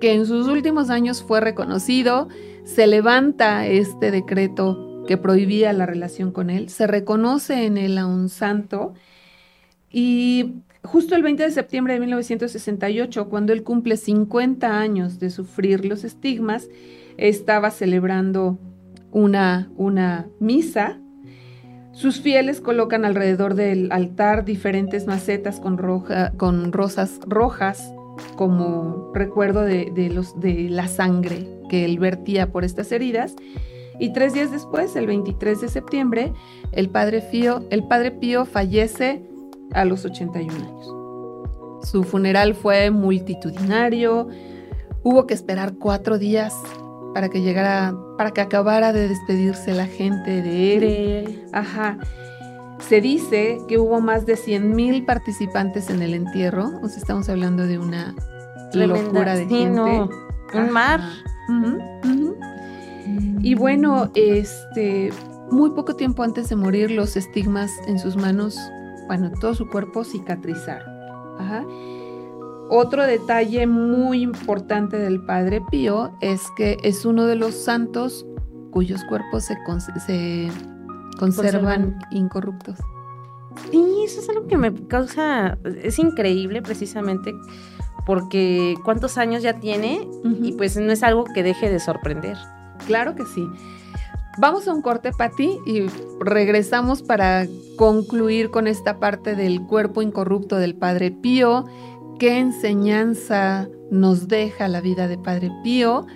que 0.00 0.14
en 0.14 0.26
sus 0.26 0.48
últimos 0.48 0.90
años 0.90 1.22
fue 1.22 1.40
reconocido, 1.40 2.28
se 2.64 2.86
levanta 2.86 3.66
este 3.66 4.10
decreto 4.10 5.04
que 5.06 5.16
prohibía 5.16 5.72
la 5.72 5.86
relación 5.86 6.32
con 6.32 6.50
él, 6.50 6.68
se 6.70 6.86
reconoce 6.86 7.66
en 7.66 7.76
él 7.76 7.98
a 7.98 8.06
un 8.06 8.28
santo 8.28 8.94
y 9.90 10.62
justo 10.82 11.14
el 11.14 11.22
20 11.22 11.42
de 11.42 11.50
septiembre 11.50 11.94
de 11.94 12.00
1968, 12.00 13.28
cuando 13.28 13.52
él 13.52 13.62
cumple 13.62 13.96
50 13.96 14.78
años 14.78 15.18
de 15.18 15.30
sufrir 15.30 15.84
los 15.84 16.04
estigmas, 16.04 16.68
estaba 17.16 17.70
celebrando 17.70 18.58
una, 19.10 19.70
una 19.76 20.28
misa. 20.38 21.00
Sus 21.92 22.20
fieles 22.20 22.60
colocan 22.60 23.04
alrededor 23.04 23.54
del 23.54 23.90
altar 23.90 24.44
diferentes 24.44 25.06
macetas 25.06 25.60
con, 25.60 25.76
rosas 26.72 27.20
rojas 27.26 27.92
como 28.36 29.10
recuerdo 29.14 29.62
de, 29.62 30.68
la 30.70 30.86
sangre 30.86 31.46
que 31.68 31.84
él 31.84 31.98
vertía 31.98 32.52
por 32.52 32.64
estas 32.64 32.92
heridas. 32.92 33.34
Y 33.98 34.12
tres 34.12 34.32
días 34.32 34.50
después, 34.50 34.96
el 34.96 35.06
23 35.06 35.60
de 35.60 35.68
septiembre, 35.68 36.32
el 36.72 36.88
padre 36.88 37.20
Pío, 37.20 37.64
el 37.70 37.86
padre 37.86 38.12
Pío 38.12 38.46
fallece 38.46 39.22
a 39.72 39.84
los 39.84 40.04
81 40.04 40.54
años. 40.54 41.86
Su 41.86 42.04
funeral 42.04 42.54
fue 42.54 42.90
multitudinario, 42.90 44.28
hubo 45.02 45.26
que 45.26 45.34
esperar 45.34 45.74
cuatro 45.74 46.18
días 46.18 46.54
para 47.14 47.28
que 47.28 47.40
llegara, 47.40 47.94
para 48.16 48.30
que 48.30 48.40
acabara 48.40 48.92
de 48.92 49.08
despedirse 49.08 49.72
la 49.74 49.86
gente 49.86 50.42
de 50.42 50.76
él. 50.76 51.48
Ajá. 51.52 51.98
Se 52.78 53.00
dice 53.00 53.58
que 53.68 53.78
hubo 53.78 54.00
más 54.00 54.26
de 54.26 54.36
100 54.36 54.74
mil 54.74 55.04
participantes 55.04 55.90
en 55.90 56.02
el 56.02 56.14
entierro, 56.14 56.70
o 56.82 56.88
sea, 56.88 56.98
estamos 56.98 57.28
hablando 57.28 57.66
de 57.66 57.78
una 57.78 58.14
locura 58.72 59.36
de 59.36 59.46
gente. 59.46 60.08
Un 60.54 60.70
mar. 60.70 61.00
Y 63.42 63.54
bueno, 63.54 64.10
este, 64.14 65.10
muy 65.50 65.70
poco 65.70 65.96
tiempo 65.96 66.22
antes 66.22 66.48
de 66.48 66.56
morir, 66.56 66.90
los 66.90 67.16
estigmas 67.16 67.70
en 67.86 67.98
sus 67.98 68.16
manos, 68.16 68.58
bueno, 69.06 69.30
todo 69.40 69.54
su 69.54 69.68
cuerpo 69.68 70.04
cicatrizaron. 70.04 70.88
Ajá. 71.38 71.64
Otro 72.72 73.04
detalle 73.04 73.66
muy 73.66 74.22
importante 74.22 74.96
del 74.96 75.20
Padre 75.20 75.60
Pío 75.72 76.12
es 76.20 76.40
que 76.56 76.78
es 76.84 77.04
uno 77.04 77.26
de 77.26 77.34
los 77.34 77.52
santos 77.52 78.24
cuyos 78.70 79.02
cuerpos 79.04 79.42
se, 79.44 79.58
conservan, 81.18 81.98
incorruptos. 82.12 82.78
Y 83.72 84.04
eso 84.04 84.20
es 84.20 84.28
algo 84.28 84.46
que 84.46 84.56
me 84.56 84.72
causa, 84.86 85.58
es 85.82 85.98
increíble 85.98 86.62
precisamente 86.62 87.34
porque 88.06 88.76
cuántos 88.84 89.18
años 89.18 89.42
ya 89.42 89.58
tiene 89.58 90.08
y 90.40 90.52
pues 90.52 90.76
no 90.76 90.92
es 90.92 91.02
algo 91.02 91.24
que 91.24 91.42
deje 91.42 91.68
de 91.70 91.80
sorprender. 91.80 92.36
Claro 92.86 93.16
que 93.16 93.26
sí. 93.26 93.48
Vamos 94.38 94.68
a 94.68 94.72
un 94.72 94.80
corte, 94.80 95.10
Pati, 95.12 95.58
y 95.66 95.86
regresamos 96.20 97.02
para 97.02 97.48
concluir 97.76 98.50
con 98.50 98.68
esta 98.68 99.00
parte 99.00 99.34
del 99.34 99.66
cuerpo 99.66 100.02
incorrupto 100.02 100.56
del 100.56 100.76
Padre 100.76 101.10
Pío 101.10 101.66
qué 102.20 102.38
enseñanza 102.38 103.66
nos 103.90 104.28
deja 104.28 104.68
la 104.68 104.82
vida 104.82 105.08
de 105.08 105.16
Padre 105.16 105.50
Pío 105.64 106.06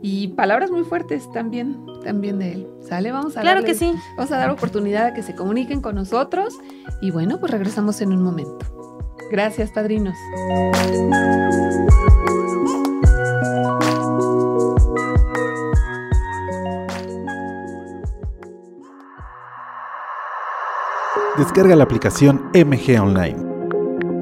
y 0.00 0.28
palabras 0.28 0.70
muy 0.70 0.82
fuertes 0.82 1.30
también, 1.30 1.76
también 2.02 2.38
de 2.38 2.52
él. 2.52 2.68
¿Sale? 2.80 3.12
Vamos 3.12 3.36
a 3.36 3.42
Claro 3.42 3.62
que 3.62 3.74
sí. 3.74 3.92
Vamos 4.16 4.32
a 4.32 4.38
dar 4.38 4.50
oportunidad 4.50 5.06
a 5.08 5.14
que 5.14 5.22
se 5.22 5.34
comuniquen 5.34 5.82
con 5.82 5.94
nosotros 5.94 6.58
y 7.02 7.10
bueno, 7.10 7.38
pues 7.38 7.52
regresamos 7.52 8.00
en 8.00 8.12
un 8.12 8.22
momento. 8.22 8.66
Gracias, 9.30 9.70
padrinos. 9.70 10.16
Descarga 21.36 21.76
la 21.76 21.84
aplicación 21.84 22.50
MG 22.54 23.00
Online 23.00 23.51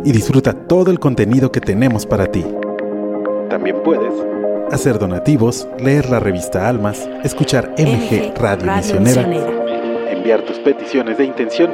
y 0.05 0.13
disfruta 0.13 0.53
todo 0.53 0.91
el 0.91 0.99
contenido 0.99 1.53
que 1.53 1.61
tenemos 1.61 2.07
para 2.07 2.27
ti. 2.27 2.45
También 3.49 3.83
puedes 3.83 4.13
hacer 4.71 4.99
donativos, 4.99 5.69
leer 5.79 6.09
la 6.11 6.21
revista 6.21 6.69
Almas, 6.69 7.09
escuchar 7.25 7.75
MG, 7.77 8.35
Radio, 8.37 8.73
Misionera, 8.73 9.27
enviar 10.11 10.43
tus 10.43 10.59
peticiones 10.61 11.19
de 11.19 11.25
intención 11.25 11.71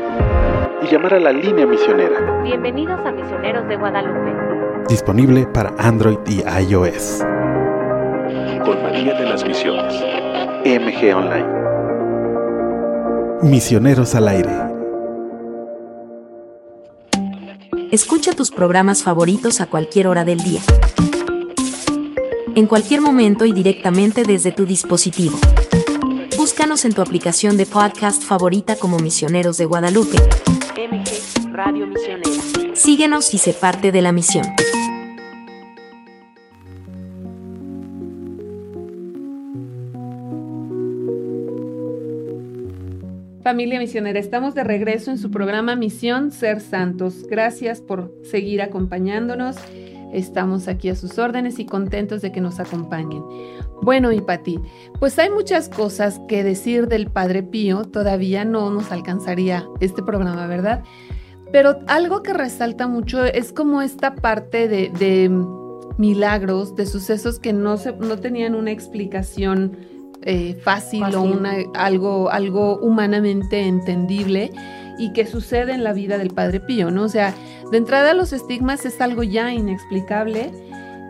y 0.82 0.86
llamar 0.86 1.14
a 1.14 1.20
la 1.20 1.32
línea 1.32 1.66
misionera. 1.66 2.42
Bienvenidos 2.42 2.98
a 3.04 3.12
Misioneros 3.12 3.68
de 3.68 3.76
Guadalupe. 3.76 4.32
Disponible 4.88 5.46
para 5.46 5.72
Android 5.78 6.18
y 6.26 6.42
iOS. 6.42 7.24
Con 8.64 8.82
María 8.82 9.14
de 9.14 9.26
las 9.26 9.44
Misiones. 9.44 9.94
MG 10.64 11.14
Online. 11.14 11.46
Misioneros 13.42 14.14
al 14.14 14.28
aire. 14.28 14.65
Escucha 17.96 18.32
tus 18.34 18.50
programas 18.50 19.02
favoritos 19.02 19.62
a 19.62 19.68
cualquier 19.68 20.06
hora 20.06 20.26
del 20.26 20.36
día. 20.40 20.60
En 22.54 22.66
cualquier 22.66 23.00
momento 23.00 23.46
y 23.46 23.54
directamente 23.54 24.24
desde 24.24 24.52
tu 24.52 24.66
dispositivo. 24.66 25.38
Búscanos 26.36 26.84
en 26.84 26.92
tu 26.92 27.00
aplicación 27.00 27.56
de 27.56 27.64
podcast 27.64 28.22
favorita 28.22 28.76
como 28.76 28.98
Misioneros 28.98 29.56
de 29.56 29.64
Guadalupe. 29.64 30.18
MG 30.76 31.54
Radio 31.54 31.86
Misionera. 31.86 32.74
Síguenos 32.74 33.32
y 33.32 33.38
sé 33.38 33.54
parte 33.54 33.90
de 33.92 34.02
la 34.02 34.12
misión. 34.12 34.44
Familia 43.46 43.78
Misionera, 43.78 44.18
estamos 44.18 44.56
de 44.56 44.64
regreso 44.64 45.12
en 45.12 45.18
su 45.18 45.30
programa 45.30 45.76
Misión 45.76 46.32
Ser 46.32 46.60
Santos. 46.60 47.28
Gracias 47.30 47.80
por 47.80 48.12
seguir 48.24 48.60
acompañándonos. 48.60 49.54
Estamos 50.12 50.66
aquí 50.66 50.88
a 50.88 50.96
sus 50.96 51.16
órdenes 51.16 51.60
y 51.60 51.64
contentos 51.64 52.22
de 52.22 52.32
que 52.32 52.40
nos 52.40 52.58
acompañen. 52.58 53.22
Bueno, 53.82 54.10
y 54.10 54.20
Pati, 54.20 54.58
pues 54.98 55.16
hay 55.20 55.30
muchas 55.30 55.68
cosas 55.68 56.20
que 56.26 56.42
decir 56.42 56.88
del 56.88 57.06
Padre 57.06 57.44
Pío, 57.44 57.84
todavía 57.84 58.44
no 58.44 58.68
nos 58.70 58.90
alcanzaría 58.90 59.64
este 59.78 60.02
programa, 60.02 60.48
¿verdad? 60.48 60.82
Pero 61.52 61.78
algo 61.86 62.24
que 62.24 62.32
resalta 62.32 62.88
mucho 62.88 63.24
es 63.24 63.52
como 63.52 63.80
esta 63.80 64.16
parte 64.16 64.66
de, 64.66 65.30
milagros, 65.98 66.74
de 66.74 66.84
sucesos 66.84 67.38
que 67.38 67.52
no, 67.52 67.76
tenían 68.20 68.56
una 68.56 68.72
explicación 68.72 69.78
eh, 70.22 70.58
fácil, 70.62 71.02
o 71.14 71.22
una, 71.22 71.54
algo, 71.74 72.30
algo 72.30 72.78
humanamente 72.78 73.60
entendible 73.60 74.50
y 74.98 75.12
que 75.12 75.26
sucede 75.26 75.72
en 75.72 75.84
la 75.84 75.92
vida 75.92 76.18
del 76.18 76.30
Padre 76.30 76.60
Pío, 76.60 76.90
¿no? 76.90 77.04
O 77.04 77.08
sea, 77.08 77.34
de 77.70 77.78
entrada 77.78 78.14
los 78.14 78.32
estigmas 78.32 78.84
es 78.86 79.00
algo 79.00 79.22
ya 79.22 79.52
inexplicable. 79.52 80.52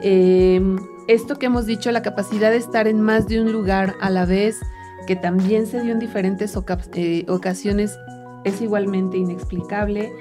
Em, 0.03 0.77
esto 1.09 1.39
que 1.39 1.47
hemos 1.47 1.67
dicho, 1.67 1.91
la 1.93 2.03
capacidad 2.03 2.51
de 2.51 2.57
estar 2.57 2.89
en 2.89 3.01
más 3.01 3.29
de 3.29 3.41
un 3.41 3.53
lugar 3.53 3.95
a 4.01 4.11
la 4.11 4.25
vez, 4.25 4.59
que 5.07 5.17
también 5.17 5.67
se 5.67 5.81
dio 5.81 5.93
en 5.93 5.99
diferentes 5.99 6.59
eh, 6.95 7.25
ocasiones, 7.29 7.97
es 8.45 8.61
igualmente 8.61 9.17
inexplicable. 9.17 10.13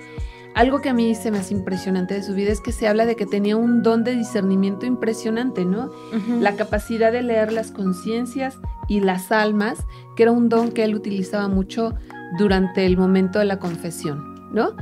Algo 0.55 0.79
que 0.79 0.87
a 0.87 0.93
mí 0.93 1.13
se 1.15 1.31
me 1.31 1.39
hace 1.39 1.53
impresionante 1.53 2.13
de 2.13 2.23
su 2.23 2.33
vida 2.33 2.49
es 2.49 2.61
que 2.61 2.71
se 2.71 2.87
habla 2.87 3.05
de 3.05 3.17
que 3.17 3.25
tenía 3.25 3.57
un 3.57 3.83
don 3.83 4.05
de 4.05 4.15
discernimiento 4.15 4.85
impresionante, 4.85 5.65
¿no? 5.65 5.91
La 6.39 6.55
capacidad 6.55 7.11
de 7.11 7.21
leer 7.21 7.51
las 7.51 7.71
conciencias 7.71 8.57
y 8.87 9.01
las 9.01 9.33
almas, 9.33 9.85
que 10.15 10.23
era 10.23 10.31
un 10.31 10.47
don 10.47 10.71
que 10.71 10.85
él 10.85 10.95
utilizaba 10.95 11.49
mucho 11.49 11.93
durante 12.37 12.85
el 12.85 12.95
momento 12.95 13.39
de 13.39 13.45
la 13.45 13.59
confesión, 13.59 14.49
¿no? 14.53 14.77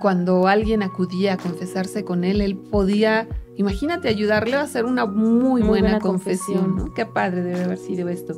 Cuando 0.00 0.48
alguien 0.48 0.82
acudía 0.82 1.34
a 1.34 1.36
confesarse 1.36 2.04
con 2.04 2.24
él, 2.24 2.40
él 2.40 2.56
podía, 2.56 3.28
imagínate, 3.54 4.08
ayudarle 4.08 4.56
a 4.56 4.62
hacer 4.62 4.84
una 4.86 5.06
muy, 5.06 5.62
buena, 5.62 6.00
confesión, 6.00 6.74
¿no? 6.74 6.94
Qué 6.94 7.06
padre 7.06 7.44
debe 7.44 7.62
haber 7.62 7.78
sido 7.78 8.08
esto. 8.08 8.34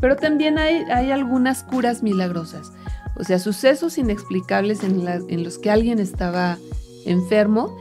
Pero 0.00 0.16
también 0.16 0.58
hay, 0.58 0.76
hay 0.90 1.10
algunas 1.10 1.62
curas 1.62 2.02
milagrosas 2.02 2.72
o 3.14 3.24
sea, 3.24 3.38
sucesos 3.38 3.98
inexplicables 3.98 4.82
en, 4.82 5.44
los 5.44 5.58
que 5.58 5.70
alguien 5.70 5.98
estaba 5.98 6.58
enfermo. 7.04 7.76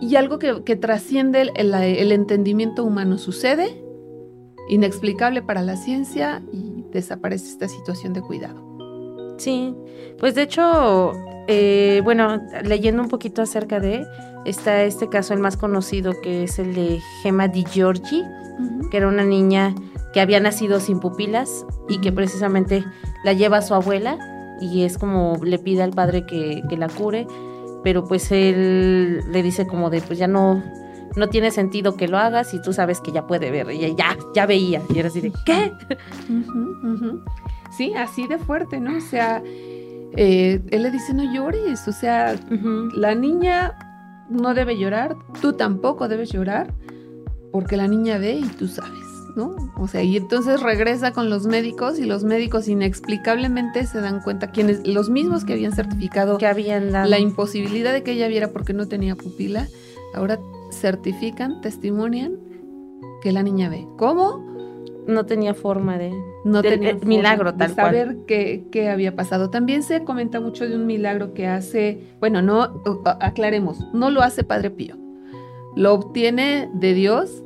Y 0.00 0.16
algo 0.16 0.38
que, 0.38 0.76
trasciende 0.76 1.50
el, 1.54 2.12
entendimiento 2.12 2.84
humano 2.84 3.16
sucede, 3.16 3.82
inexplicable 4.68 5.40
para 5.42 5.62
la 5.62 5.76
ciencia 5.76 6.42
y 6.52 6.84
desaparece 6.92 7.48
esta 7.48 7.68
situación 7.68 8.12
de 8.12 8.20
cuidado. 8.20 9.36
Sí, 9.38 9.74
pues 10.18 10.34
de 10.34 10.42
hecho, 10.42 11.12
eh, 11.48 12.02
bueno, 12.04 12.40
leyendo 12.64 13.02
un 13.02 13.08
poquito 13.08 13.42
acerca 13.42 13.80
de, 13.80 14.06
está 14.44 14.82
este 14.82 15.08
caso 15.08 15.32
el 15.32 15.40
más 15.40 15.56
conocido 15.56 16.12
que 16.20 16.44
es 16.44 16.58
el 16.58 16.74
de 16.74 17.00
Gemma 17.22 17.48
Di 17.48 17.64
Giorgi, 17.64 18.22
que 18.90 18.96
era 18.96 19.08
una 19.08 19.24
niña 19.24 19.74
que 20.12 20.20
había 20.20 20.38
nacido 20.38 20.80
sin 20.80 21.00
pupilas 21.00 21.64
y 21.88 22.00
que 22.00 22.12
precisamente 22.12 22.84
la 23.24 23.32
lleva 23.32 23.58
a 23.58 23.62
su 23.62 23.74
abuela 23.74 24.33
y 24.60 24.82
es 24.82 24.98
como 24.98 25.38
le 25.42 25.58
pide 25.58 25.82
al 25.82 25.90
padre 25.90 26.26
que, 26.26 26.62
la 26.76 26.88
cure, 26.88 27.26
pero 27.82 28.04
pues 28.04 28.30
él 28.32 29.20
le 29.30 29.42
dice 29.42 29.66
como 29.66 29.90
de 29.90 30.00
pues 30.00 30.18
ya 30.18 30.26
no, 30.26 30.62
no 31.16 31.28
tiene 31.28 31.50
sentido 31.50 31.96
que 31.96 32.08
lo 32.08 32.18
hagas 32.18 32.54
y 32.54 32.62
tú 32.62 32.72
sabes 32.72 33.00
que 33.00 33.12
ya 33.12 33.26
puede 33.26 33.50
ver, 33.50 33.70
y 33.70 33.94
ya, 33.94 34.16
ya 34.34 34.46
veía, 34.46 34.82
y 34.92 34.98
era 34.98 35.08
así 35.08 35.20
de 35.20 35.32
¿qué? 35.44 35.72
Sí, 37.76 37.92
así 37.96 38.28
de 38.28 38.38
fuerte, 38.38 38.78
¿no? 38.78 38.98
O 38.98 39.00
sea, 39.00 39.42
eh, 39.44 40.62
él 40.70 40.82
le 40.82 40.90
dice 40.92 41.12
no 41.12 41.24
llores, 41.34 41.88
o 41.88 41.92
sea, 41.92 42.36
la 42.94 43.16
niña 43.16 43.76
no 44.30 44.54
debe 44.54 44.78
llorar, 44.78 45.16
tú 45.40 45.54
tampoco 45.54 46.06
debes 46.06 46.30
llorar, 46.30 46.72
porque 47.50 47.76
la 47.76 47.88
niña 47.88 48.18
ve 48.18 48.34
y 48.34 48.46
tú 48.46 48.68
sabes. 48.68 49.03
¿No? 49.36 49.56
O 49.76 49.88
sea, 49.88 50.02
y 50.02 50.16
entonces 50.16 50.60
regresa 50.62 51.12
con 51.12 51.30
los 51.30 51.46
médicos 51.46 51.98
y 51.98 52.04
los 52.04 52.24
médicos 52.24 52.68
inexplicablemente 52.68 53.86
se 53.86 54.00
dan 54.00 54.20
cuenta 54.20 54.50
quienes, 54.50 54.86
los 54.86 55.10
mismos 55.10 55.44
que 55.44 55.54
habían 55.54 55.72
certificado 55.72 56.38
que 56.38 56.46
habían 56.46 56.92
la 56.92 57.18
imposibilidad 57.18 57.92
de 57.92 58.02
que 58.02 58.12
ella 58.12 58.28
viera 58.28 58.48
porque 58.52 58.72
no 58.72 58.86
tenía 58.88 59.16
pupila, 59.16 59.68
ahora 60.14 60.38
certifican, 60.72 61.60
testimonian 61.60 62.38
que 63.22 63.32
la 63.32 63.42
niña 63.42 63.68
ve. 63.68 63.86
¿Cómo? 63.96 64.54
no 65.06 65.26
tenía 65.26 65.54
forma 65.54 65.98
de 65.98 66.12
no 66.44 66.62
tenía 66.62 66.90
eh, 66.90 66.94
forma 66.94 67.08
milagro 67.08 67.52
de 67.52 67.58
tal 67.58 67.74
cual. 67.74 67.86
saber 67.86 68.16
qué, 68.26 68.64
qué 68.70 68.88
había 68.88 69.14
pasado. 69.14 69.50
También 69.50 69.82
se 69.82 70.04
comenta 70.04 70.40
mucho 70.40 70.68
de 70.68 70.76
un 70.76 70.86
milagro 70.86 71.34
que 71.34 71.46
hace, 71.46 72.02
bueno, 72.20 72.42
no 72.42 72.82
aclaremos, 73.20 73.78
no 73.92 74.10
lo 74.10 74.22
hace 74.22 74.44
Padre 74.44 74.70
Pío. 74.70 74.96
Lo 75.76 75.94
obtiene 75.94 76.70
de 76.74 76.94
Dios, 76.94 77.42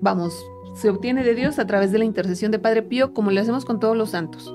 vamos, 0.00 0.44
se 0.80 0.90
obtiene 0.90 1.24
de 1.24 1.34
Dios 1.34 1.58
a 1.58 1.66
través 1.66 1.90
de 1.92 1.98
la 1.98 2.04
intercesión 2.04 2.50
de 2.52 2.58
Padre 2.58 2.82
Pío, 2.82 3.14
como 3.14 3.30
le 3.30 3.40
hacemos 3.40 3.64
con 3.64 3.80
todos 3.80 3.96
los 3.96 4.10
santos. 4.10 4.52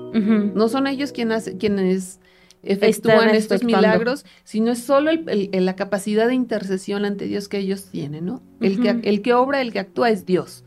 No 0.54 0.68
son 0.68 0.86
ellos 0.86 1.12
quienes, 1.12 1.36
hace- 1.38 1.56
quienes 1.56 2.20
efectúan 2.62 3.16
estos 3.38 3.60
milagros, 3.88 4.24
sino 4.44 4.70
es 4.70 4.78
solo 4.78 5.10
el- 5.10 5.28
el- 5.28 5.48
el- 5.52 5.66
la 5.66 5.74
capacidad 5.74 6.28
de 6.28 6.34
intercesión 6.34 7.04
ante 7.04 7.26
Dios 7.26 7.48
que 7.48 7.58
ellos 7.58 7.86
tienen, 7.90 8.24
¿no? 8.26 8.40
El, 8.60 8.80
que, 8.80 8.90
el 9.02 9.20
que 9.22 9.34
obra, 9.34 9.60
el 9.60 9.72
que 9.72 9.80
actúa 9.80 10.10
es 10.10 10.24
Dios. 10.24 10.64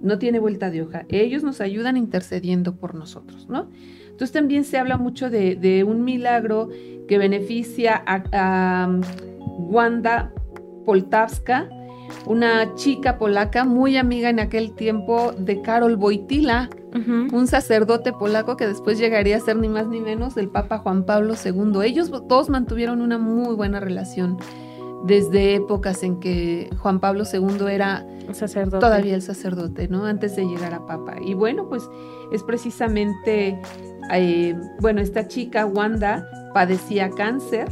No 0.00 0.18
tiene 0.18 0.38
vuelta 0.38 0.70
de 0.70 0.82
hoja. 0.82 1.04
Ellos 1.10 1.42
nos 1.42 1.60
ayudan 1.60 1.96
intercediendo 1.96 2.76
por 2.76 2.94
nosotros, 2.94 3.46
¿no? 3.48 3.68
Entonces 4.04 4.32
también 4.32 4.64
se 4.64 4.78
habla 4.78 4.96
mucho 4.96 5.28
de, 5.28 5.54
de 5.56 5.84
un 5.84 6.02
milagro 6.04 6.70
que 7.08 7.18
beneficia 7.18 8.02
a, 8.06 8.22
a 8.32 9.00
Wanda 9.38 10.32
Poltavska, 10.86 11.68
una 12.26 12.74
chica 12.74 13.18
polaca 13.18 13.64
muy 13.64 13.96
amiga 13.96 14.28
en 14.30 14.40
aquel 14.40 14.72
tiempo 14.72 15.32
de 15.36 15.60
Karol 15.62 15.96
Wojtyla, 15.96 16.68
Ujú. 16.94 17.36
un 17.36 17.46
sacerdote 17.46 18.12
polaco 18.12 18.56
que 18.56 18.66
después 18.66 18.98
llegaría 18.98 19.36
a 19.36 19.40
ser 19.40 19.56
ni 19.56 19.68
más 19.68 19.86
ni 19.88 20.00
menos 20.00 20.36
el 20.36 20.48
Papa 20.48 20.78
Juan 20.78 21.04
Pablo 21.04 21.34
II. 21.42 21.80
Ellos 21.84 22.10
todos 22.28 22.48
mantuvieron 22.48 23.02
una 23.02 23.18
muy 23.18 23.54
buena 23.54 23.78
relación 23.80 24.38
desde 25.04 25.54
épocas 25.54 26.02
en 26.02 26.18
que 26.18 26.70
Juan 26.78 26.98
Pablo 26.98 27.24
II 27.30 27.66
era 27.70 28.04
sacerdote. 28.32 28.80
todavía 28.80 29.14
el 29.14 29.22
sacerdote, 29.22 29.86
¿no? 29.88 30.06
Antes 30.06 30.34
de 30.34 30.44
llegar 30.46 30.74
a 30.74 30.86
Papa. 30.86 31.16
Y 31.24 31.34
bueno, 31.34 31.68
pues 31.68 31.88
es 32.32 32.42
precisamente, 32.42 33.60
eh, 34.12 34.56
bueno, 34.80 35.00
esta 35.00 35.28
chica, 35.28 35.66
Wanda, 35.66 36.26
padecía 36.54 37.10
cáncer. 37.10 37.68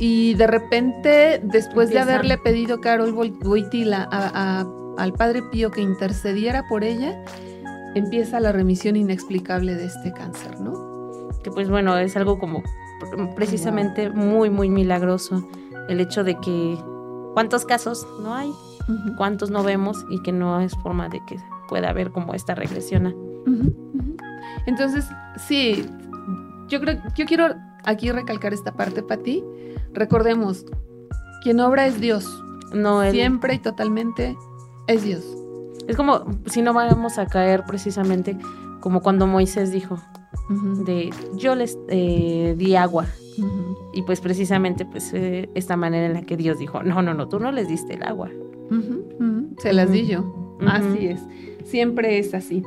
Y 0.00 0.34
de 0.34 0.46
repente, 0.46 1.40
después 1.44 1.90
de 1.90 1.96
haberle 2.00 2.38
pedido 2.38 2.80
Carol 2.80 3.12
Wojtyla 3.12 4.08
a- 4.10 4.60
a- 4.60 4.66
al 4.96 5.12
Padre 5.12 5.42
Pío 5.52 5.70
que 5.70 5.82
intercediera 5.82 6.64
por 6.68 6.82
ella, 6.84 7.22
empieza 7.94 8.40
la 8.40 8.50
remisión 8.52 8.96
inexplicable 8.96 9.74
de 9.74 9.84
este 9.84 10.12
cáncer, 10.12 10.58
¿no? 10.60 10.88
que 11.42 11.50
pues 11.50 11.70
bueno, 11.70 11.96
es 11.96 12.16
algo 12.18 12.38
como 12.38 12.62
pr- 13.00 13.34
precisamente 13.34 14.10
muy, 14.10 14.50
muy 14.50 14.68
milagroso 14.68 15.48
el 15.88 16.00
hecho 16.00 16.22
de 16.22 16.34
que 16.36 16.76
cuántos 17.34 17.64
casos 17.64 18.06
no 18.22 18.34
hay, 18.34 18.50
cuántos 19.16 19.50
no 19.50 19.62
vemos 19.62 20.04
y 20.10 20.20
que 20.22 20.32
no 20.32 20.60
es 20.60 20.74
forma 20.82 21.08
de 21.08 21.20
que 21.26 21.36
pueda 21.68 21.88
haber 21.90 22.10
como 22.10 22.34
esta 22.34 22.54
regresión. 22.54 23.14
Entonces, 24.66 25.06
sí, 25.48 25.86
yo 26.68 26.80
creo, 26.80 26.98
yo 27.16 27.24
quiero 27.24 27.54
aquí 27.84 28.10
recalcar 28.10 28.52
esta 28.54 28.72
parte, 28.72 29.02
Pati. 29.02 29.42
Recordemos, 29.92 30.64
quien 31.42 31.60
obra 31.60 31.86
es 31.86 32.00
Dios. 32.00 32.42
No, 32.74 33.02
el- 33.02 33.12
Siempre 33.12 33.54
y 33.54 33.58
totalmente 33.58 34.36
es 34.86 35.02
Dios. 35.04 35.24
es 35.88 35.96
como 35.96 36.24
si 36.46 36.62
no 36.62 36.72
vamos 36.72 37.18
a 37.18 37.26
caer 37.26 37.64
precisamente 37.66 38.36
como 38.80 39.00
cuando 39.00 39.26
Moisés 39.26 39.72
dijo 39.72 39.98
de 40.84 41.10
yo 41.36 41.54
les 41.56 41.76
eh, 41.88 42.54
di 42.56 42.76
agua 42.76 43.06
y 43.92 44.02
pues 44.02 44.20
precisamente 44.20 44.84
pues 44.84 45.12
eh, 45.14 45.48
esta 45.54 45.76
manera 45.76 46.06
en 46.06 46.12
la 46.14 46.22
que 46.22 46.36
Dios 46.36 46.58
dijo 46.58 46.82
no 46.82 47.02
no 47.02 47.14
no 47.14 47.28
tú 47.28 47.40
no 47.40 47.50
les 47.52 47.66
diste 47.68 47.94
el 47.94 48.02
agua. 48.04 48.28
Se 49.58 49.72
las 49.72 49.90
di 49.90 50.06
yo. 50.06 50.56
Así 50.66 51.06
es. 51.08 51.20
Siempre 51.64 52.18
es 52.18 52.34
así. 52.34 52.62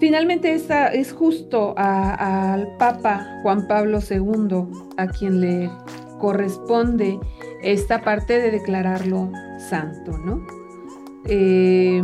Finalmente, 0.00 0.54
esta 0.54 0.88
es 0.88 1.12
justo 1.12 1.74
al 1.76 2.74
Papa 2.78 3.38
Juan 3.42 3.68
Pablo 3.68 3.98
II 4.00 4.64
a 4.96 5.06
quien 5.08 5.42
le 5.42 5.70
corresponde 6.18 7.20
esta 7.62 8.00
parte 8.00 8.40
de 8.40 8.50
declararlo 8.50 9.30
santo, 9.58 10.16
¿no? 10.16 10.46
Eh, 11.26 12.00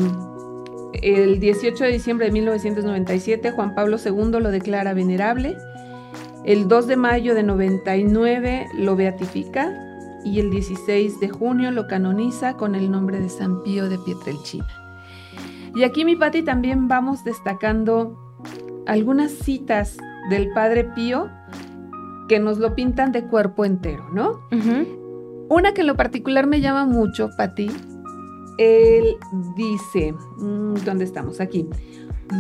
el 1.01 1.41
18 1.41 1.85
de 1.85 1.91
diciembre 1.91 2.27
de 2.27 2.33
1997, 2.33 3.51
Juan 3.53 3.75
Pablo 3.75 3.97
II 3.97 4.41
lo 4.41 4.51
declara 4.51 4.93
venerable. 4.93 5.57
El 6.45 6.69
2 6.69 6.87
de 6.89 6.97
mayo 6.97 7.35
de 7.35 7.45
99 7.45 8.67
lo 8.75 8.95
beatifica 8.95 9.73
y 10.23 10.41
el 10.41 10.51
16 10.51 11.19
de 11.19 11.31
junio 11.31 11.71
lo 11.71 11.87
canoniza 11.87 12.59
con 12.59 12.75
el 12.75 12.91
nombre 12.91 13.21
de 13.21 13.31
San 13.31 13.63
Pío 13.63 13.89
de 13.89 13.99
Pietrelcina. 13.99 14.86
Y 15.77 15.85
aquí, 15.85 16.07
mi 16.07 16.17
Pati, 16.17 16.43
también 16.43 16.89
vamos 16.89 17.23
destacando 17.23 18.19
algunas 18.87 19.31
citas 19.31 19.99
del 20.31 20.51
Padre 20.55 20.85
Pío 20.85 21.29
que 22.29 22.39
nos 22.39 22.57
lo 22.57 22.75
pintan 22.75 23.13
de 23.13 23.27
cuerpo 23.27 23.67
entero, 23.67 24.09
¿no? 24.11 24.41
Una 25.51 25.75
que 25.75 25.83
en 25.83 25.87
lo 25.87 25.95
particular 25.95 26.47
me 26.47 26.63
llama 26.63 26.87
mucho, 26.87 27.29
Pati, 27.37 27.71
él 28.57 29.17
dice, 29.55 30.15
mm, 30.39 30.77
¿dónde 30.87 31.05
estamos? 31.05 31.41
Aquí. 31.43 31.69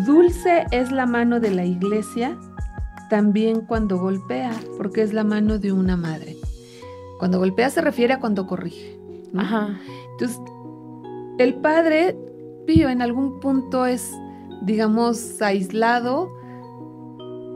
Dulce 0.06 0.64
es 0.72 0.90
la 0.90 1.04
mano 1.04 1.38
de 1.38 1.50
la 1.50 1.66
iglesia 1.66 2.38
también 3.10 3.60
cuando 3.60 3.98
golpea, 3.98 4.52
porque 4.78 5.02
es 5.02 5.12
la 5.12 5.24
mano 5.24 5.58
de 5.58 5.72
una 5.72 5.98
madre. 5.98 6.36
Cuando 7.18 7.38
golpea 7.38 7.68
se 7.68 7.82
refiere 7.82 8.14
a 8.14 8.20
cuando 8.20 8.46
corrige. 8.46 8.98
¿no? 9.32 9.42
ajá 9.42 9.78
Entonces, 10.12 10.40
el 11.38 11.54
padre 11.56 12.16
En 12.68 13.00
algún 13.02 13.40
punto 13.40 13.86
es, 13.86 14.12
digamos, 14.62 15.40
aislado 15.40 16.32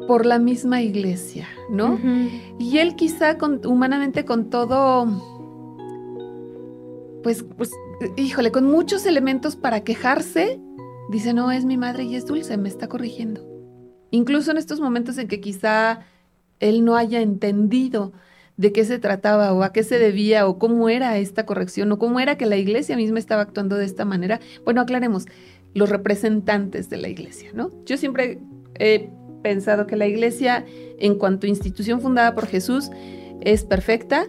por 0.07 0.25
la 0.27 0.39
misma 0.39 0.83
iglesia, 0.83 1.47
¿no? 1.71 1.99
Y 2.59 2.79
él 2.79 2.95
quizá 2.97 3.37
con- 3.39 3.61
humanamente 3.67 4.25
con 4.25 4.51
todo, 4.51 5.07
pues, 7.23 7.45
pues, 7.57 7.71
híjole, 8.17 8.51
con 8.51 8.65
muchos 8.65 9.05
elementos 9.07 9.57
para 9.57 9.83
quejarse, 9.85 10.61
dice, 11.11 11.35
no, 11.35 11.51
es 11.53 11.65
mi 11.65 11.77
madre 11.77 12.05
y 12.05 12.15
es 12.17 12.27
dulce, 12.27 12.57
me 12.57 12.69
está 12.69 12.89
corrigiendo. 12.89 13.47
Incluso 14.11 14.51
en 14.51 14.57
estos 14.57 14.81
momentos 14.81 15.19
en 15.19 15.29
que 15.29 15.41
quizá 15.41 16.01
él 16.61 16.85
no 16.85 16.97
haya 16.97 17.21
entendido 17.21 18.13
de 18.61 18.73
qué 18.73 18.85
se 18.85 18.99
trataba 18.99 19.55
o 19.55 19.63
a 19.63 19.73
qué 19.73 19.83
se 19.83 19.99
debía 19.99 20.47
o 20.47 20.59
cómo 20.59 20.91
era 20.91 21.17
esta 21.17 21.47
corrección 21.47 21.91
o 21.93 21.99
cómo 21.99 22.21
era 22.21 22.37
que 22.37 22.45
la 22.45 22.59
iglesia 22.59 22.95
misma 22.95 23.19
estaba 23.19 23.41
actuando 23.41 23.77
de 23.77 23.87
esta 23.87 24.05
manera. 24.05 24.39
Bueno, 24.67 24.83
aclaremos, 24.83 25.25
los 25.73 25.89
representantes 25.89 26.91
de 26.91 26.99
la 26.99 27.09
iglesia, 27.09 27.53
¿no? 27.55 27.71
Yo 27.87 27.97
siempre 27.97 28.39
he 28.79 29.09
pensado 29.43 29.87
que 29.87 29.97
la 29.97 30.07
iglesia, 30.07 30.67
en 30.99 31.15
cuanto 31.15 31.47
a 31.47 31.49
institución 31.49 32.03
fundada 32.03 32.35
por 32.35 32.47
Jesús, 32.47 32.91
es 33.41 33.65
perfecta. 33.65 34.27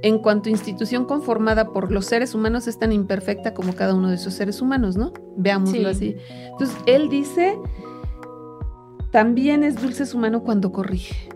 En 0.00 0.18
cuanto 0.18 0.48
a 0.48 0.52
institución 0.52 1.04
conformada 1.04 1.70
por 1.72 1.92
los 1.92 2.06
seres 2.06 2.34
humanos, 2.34 2.68
es 2.68 2.78
tan 2.78 2.92
imperfecta 2.92 3.52
como 3.52 3.74
cada 3.74 3.94
uno 3.94 4.08
de 4.08 4.14
esos 4.14 4.32
seres 4.32 4.62
humanos, 4.62 4.96
¿no? 4.96 5.12
Veámoslo 5.36 5.92
Sí. 5.92 6.14
así. 6.14 6.16
Entonces, 6.52 6.76
él 6.86 7.10
dice, 7.10 7.54
también 9.10 9.62
es 9.62 9.74
dulce 9.82 10.06
su 10.06 10.16
mano 10.16 10.42
cuando 10.42 10.72
corrige, 10.72 11.28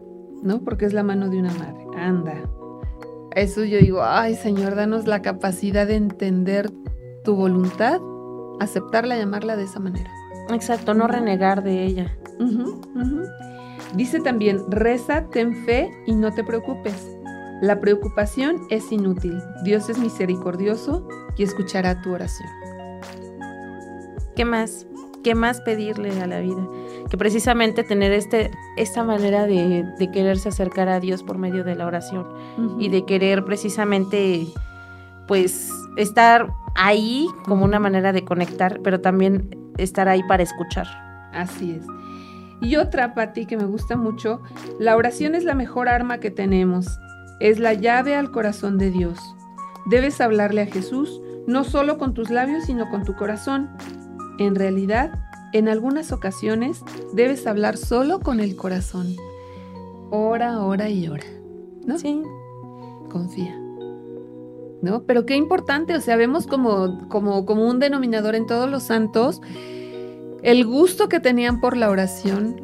¿no? 0.42 0.60
Porque 0.62 0.84
es 0.84 0.92
la 0.92 1.02
mano 1.02 1.28
de 1.28 1.38
una 1.38 1.52
madre. 1.54 1.86
Anda. 1.96 2.34
Eso 3.34 3.64
yo 3.64 3.78
digo, 3.78 4.02
ay 4.02 4.34
Señor, 4.34 4.74
danos 4.74 5.06
la 5.06 5.22
capacidad 5.22 5.86
de 5.86 5.96
entender 5.96 6.70
tu 7.24 7.34
voluntad, 7.34 8.00
aceptarla, 8.60 9.16
llamarla 9.16 9.56
de 9.56 9.64
esa 9.64 9.80
manera. 9.80 10.10
exacto 10.50 10.92
no 10.92 11.06
renegar 11.06 11.62
de 11.62 11.84
ella 11.84 12.18
ujú. 12.42 13.24
Dice 13.94 14.20
también, 14.20 14.62
reza, 14.70 15.26
ten 15.30 15.54
fe 15.64 15.90
y 16.06 16.14
no 16.14 16.32
te 16.32 16.44
preocupes. 16.44 17.10
La 17.60 17.78
preocupación 17.78 18.56
es 18.70 18.90
inútil. 18.90 19.38
Dios 19.64 19.88
es 19.90 19.98
misericordioso 19.98 21.06
y 21.36 21.42
escuchará 21.42 22.00
tu 22.00 22.12
oración. 22.12 22.48
qué 24.34 24.44
más 24.44 24.86
qué 25.22 25.34
más 25.34 25.60
pedirle 25.60 26.20
a 26.20 26.26
la 26.26 26.40
vida 26.40 26.66
que 27.10 27.16
precisamente 27.16 27.84
tener 27.84 28.12
este 28.12 28.50
esta 28.76 29.04
manera 29.04 29.46
de, 29.46 29.84
de 29.98 30.10
quererse 30.10 30.48
acercar 30.48 30.88
a 30.88 31.00
Dios 31.00 31.22
por 31.22 31.38
medio 31.38 31.64
de 31.64 31.74
la 31.74 31.86
oración 31.86 32.26
y 32.78 32.88
de 32.88 33.04
querer 33.04 33.44
precisamente 33.44 34.46
pues 35.26 35.70
estar 35.96 36.52
ahí 36.74 37.28
como 37.44 37.64
una 37.64 37.78
manera 37.78 38.12
de 38.12 38.24
conectar, 38.24 38.80
pero 38.82 39.00
también 39.00 39.56
estar 39.78 40.08
ahí 40.08 40.22
para 40.24 40.42
escuchar. 40.42 40.86
Así 41.32 41.72
es. 41.72 41.86
Y 42.60 42.76
otra, 42.76 43.14
Pati, 43.14 43.46
que 43.46 43.56
me 43.56 43.64
gusta 43.64 43.96
mucho, 43.96 44.40
la 44.78 44.96
oración 44.96 45.34
es 45.34 45.44
la 45.44 45.54
mejor 45.54 45.88
arma 45.88 46.18
que 46.18 46.30
tenemos. 46.30 46.86
Es 47.40 47.58
la 47.58 47.74
llave 47.74 48.14
al 48.14 48.30
corazón 48.30 48.78
de 48.78 48.90
Dios. 48.90 49.18
Debes 49.86 50.20
hablarle 50.20 50.62
a 50.62 50.66
Jesús 50.66 51.20
no 51.46 51.64
solo 51.64 51.98
con 51.98 52.14
tus 52.14 52.30
labios, 52.30 52.64
sino 52.64 52.88
con 52.88 53.02
tu 53.02 53.16
corazón. 53.16 53.68
En 54.38 54.54
realidad, 54.54 55.18
en 55.52 55.68
algunas 55.68 56.12
ocasiones 56.12 56.82
debes 57.12 57.46
hablar 57.46 57.76
solo 57.76 58.20
con 58.20 58.40
el 58.40 58.56
corazón. 58.56 59.16
Ora, 60.10 60.60
ora 60.60 60.88
y 60.88 61.08
ora. 61.08 61.24
¿No? 61.86 61.98
Sí. 61.98 62.22
confía. 63.10 63.58
¿No? 64.80 65.04
Pero 65.04 65.26
qué 65.26 65.36
importante, 65.36 65.94
o 65.94 66.00
sea, 66.00 66.16
vemos 66.16 66.46
como, 66.46 67.08
como, 67.08 67.46
como 67.46 67.68
un 67.68 67.78
denominador 67.78 68.34
en 68.34 68.46
todos 68.46 68.68
los 68.68 68.82
santos 68.82 69.40
el 70.42 70.66
gusto 70.66 71.08
que 71.08 71.20
tenían 71.20 71.60
por 71.60 71.76
la 71.76 71.88
oración, 71.88 72.60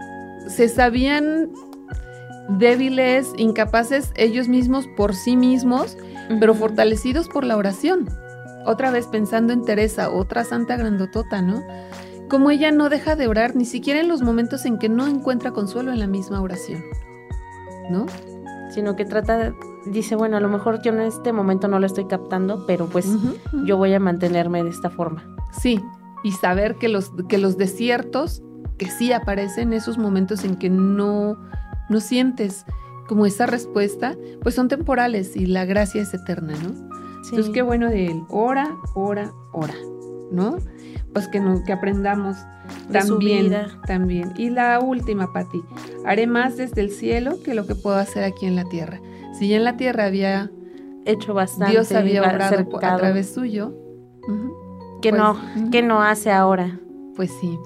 se 0.48 0.68
sabían 0.68 1.50
débiles, 2.48 3.32
incapaces 3.36 4.12
ellos 4.16 4.48
mismos 4.48 4.86
por 4.96 5.14
sí 5.14 5.36
mismos, 5.36 5.96
pero 6.40 6.54
fortalecidos 6.54 7.28
por 7.28 7.44
la 7.44 7.56
oración. 7.56 8.08
Otra 8.68 8.90
vez 8.90 9.06
pensando 9.06 9.54
en 9.54 9.64
Teresa, 9.64 10.10
otra 10.10 10.44
santa 10.44 10.76
grandotota, 10.76 11.40
¿no? 11.40 11.62
Como 12.28 12.50
ella 12.50 12.70
no 12.70 12.90
deja 12.90 13.16
de 13.16 13.26
orar 13.26 13.56
ni 13.56 13.64
siquiera 13.64 13.98
en 13.98 14.08
los 14.08 14.20
momentos 14.20 14.66
en 14.66 14.78
que 14.78 14.90
no 14.90 15.06
encuentra 15.06 15.52
consuelo 15.52 15.90
en 15.90 15.98
la 15.98 16.06
misma 16.06 16.42
oración, 16.42 16.82
¿no? 17.88 18.04
Sino 18.68 18.94
que 18.94 19.06
trata, 19.06 19.54
dice, 19.86 20.16
bueno, 20.16 20.36
a 20.36 20.40
lo 20.40 20.50
mejor 20.50 20.82
yo 20.82 20.92
en 20.92 21.00
este 21.00 21.32
momento 21.32 21.66
no 21.66 21.80
lo 21.80 21.86
estoy 21.86 22.08
captando, 22.08 22.66
pero 22.66 22.90
pues 22.90 23.06
yo 23.64 23.78
voy 23.78 23.94
a 23.94 24.00
mantenerme 24.00 24.62
de 24.62 24.68
esta 24.68 24.90
forma. 24.90 25.24
Sí, 25.50 25.82
y 26.22 26.32
saber 26.32 26.74
que 26.74 26.90
los, 26.90 27.10
que 27.26 27.38
los 27.38 27.56
desiertos, 27.56 28.42
que 28.76 28.90
sí 28.90 29.14
aparecen 29.14 29.72
esos 29.72 29.96
momentos 29.96 30.44
en 30.44 30.56
que 30.56 30.68
no, 30.68 31.38
no 31.88 32.00
sientes 32.00 32.66
como 33.08 33.24
esa 33.24 33.46
respuesta, 33.46 34.14
pues 34.42 34.54
son 34.54 34.68
temporales 34.68 35.36
y 35.36 35.46
la 35.46 35.64
gracia 35.64 36.02
es 36.02 36.12
eterna, 36.12 36.52
¿no? 36.62 36.97
Sí. 37.28 37.34
Entonces, 37.34 37.52
qué 37.52 37.62
bueno 37.62 37.88
de 37.88 38.06
él. 38.06 38.24
Ora, 38.30 38.76
ora, 38.94 39.32
ora, 39.52 39.74
¿no? 40.30 40.56
Pues 41.12 41.28
que, 41.28 41.40
no, 41.40 41.62
que 41.64 41.72
aprendamos 41.72 42.36
De 42.88 42.98
también, 42.98 43.52
también. 43.86 44.32
Y 44.36 44.50
la 44.50 44.80
última, 44.80 45.32
Pati. 45.32 45.62
Haré 46.04 46.26
más 46.26 46.56
desde 46.56 46.80
el 46.80 46.90
cielo 46.90 47.42
que 47.42 47.54
lo 47.54 47.66
que 47.66 47.74
puedo 47.74 47.96
hacer 47.96 48.24
aquí 48.24 48.46
en 48.46 48.56
la 48.56 48.64
tierra. 48.64 49.00
Si 49.38 49.48
ya 49.48 49.56
en 49.56 49.64
la 49.64 49.76
tierra 49.76 50.04
había, 50.04 50.50
hecho 51.04 51.34
bastante. 51.34 51.72
Dios 51.72 51.92
había 51.92 52.22
obrado 52.22 52.66
a 52.82 52.96
través 52.96 53.32
suyo. 53.32 53.74
ujú, 54.26 55.00
que 55.00 55.10
pues, 55.10 55.22
no, 55.22 55.70
que 55.70 55.82
no 55.82 56.02
hace 56.02 56.30
ahora. 56.30 56.80
Pues 57.16 57.30
sí. 57.40 57.58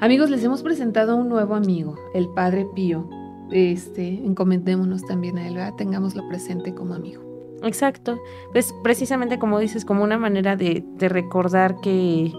Amigos, 0.00 0.30
les 0.30 0.44
hemos 0.44 0.62
presentado 0.62 1.12
a 1.12 1.14
un 1.14 1.28
nuevo 1.28 1.54
amigo, 1.54 1.96
el 2.14 2.28
Padre 2.28 2.66
Pío. 2.74 3.08
Este, 3.50 4.08
encomendémonos 4.24 5.04
también 5.06 5.38
a 5.38 5.46
él, 5.46 5.54
¿verdad? 5.54 5.74
Tengámoslo 5.76 6.26
presente 6.28 6.74
como 6.74 6.94
amigo. 6.94 7.25
Exacto. 7.62 8.18
Pues 8.52 8.74
precisamente 8.82 9.38
como 9.38 9.58
dices, 9.58 9.84
como 9.84 10.02
una 10.04 10.18
manera 10.18 10.56
de, 10.56 10.84
de 10.96 11.08
recordar 11.08 11.80
que, 11.80 12.32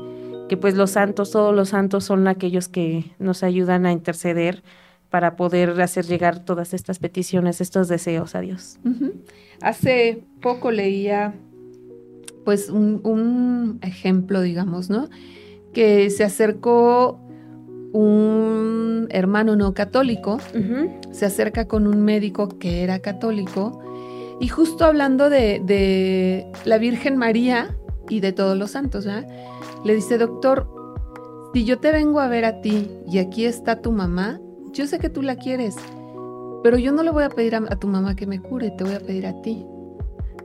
que 0.49 0.57
pues 0.57 0.75
los 0.75 0.91
santos, 0.91 1.31
todos 1.31 1.55
los 1.55 1.69
santos 1.69 2.05
son 2.05 2.27
aquellos 2.27 2.67
que 2.67 3.11
nos 3.19 3.43
ayudan 3.43 3.85
a 3.85 3.91
interceder 3.91 4.63
para 5.09 5.35
poder 5.35 5.79
hacer 5.81 6.05
llegar 6.05 6.43
todas 6.43 6.73
estas 6.73 6.99
peticiones, 6.99 7.61
estos 7.61 7.87
deseos 7.87 8.35
a 8.35 8.41
Dios. 8.41 8.77
Hace 9.61 10.23
poco 10.41 10.71
leía 10.71 11.33
pues 12.43 12.69
un, 12.69 13.01
un 13.03 13.79
ejemplo, 13.81 14.41
digamos, 14.41 14.89
¿no? 14.89 15.09
Que 15.73 16.09
se 16.09 16.23
acercó 16.23 17.19
un 17.93 19.07
hermano 19.09 19.55
no 19.55 19.73
católico, 19.73 20.39
se 21.11 21.25
acerca 21.25 21.67
con 21.67 21.87
un 21.87 22.03
médico 22.03 22.49
que 22.59 22.83
era 22.83 22.99
católico 22.99 23.81
y 24.39 24.47
justo 24.49 24.85
hablando 24.85 25.29
de, 25.29 26.51
la 26.65 26.77
Virgen 26.77 27.17
María 27.17 27.75
y 28.09 28.19
de 28.19 28.31
todos 28.31 28.57
los 28.57 28.71
santos, 28.71 29.07
le 29.83 29.95
dice, 29.95 30.17
doctor, 30.17 30.69
si 31.53 31.65
yo 31.65 31.79
te 31.79 31.91
vengo 31.91 32.19
a 32.19 32.27
ver 32.27 32.45
a 32.45 32.61
ti 32.61 32.91
y 33.07 33.17
aquí 33.17 33.45
está 33.45 33.81
tu 33.81 33.91
mamá, 33.91 34.39
yo 34.73 34.85
sé 34.85 34.99
que 34.99 35.09
tú 35.09 35.23
la 35.23 35.37
quieres, 35.37 35.75
pero 36.63 36.77
yo 36.77 36.91
no 36.91 37.01
le 37.01 37.09
voy 37.09 37.23
a 37.23 37.29
pedir 37.29 37.55
a, 37.55 37.61
tu 37.79 37.87
mamá 37.87 38.15
que 38.15 38.27
me 38.27 38.39
cure, 38.39 38.69
te 38.71 38.83
voy 38.83 38.93
a 38.93 38.99
pedir 38.99 39.25
a 39.25 39.41
ti. 39.41 39.65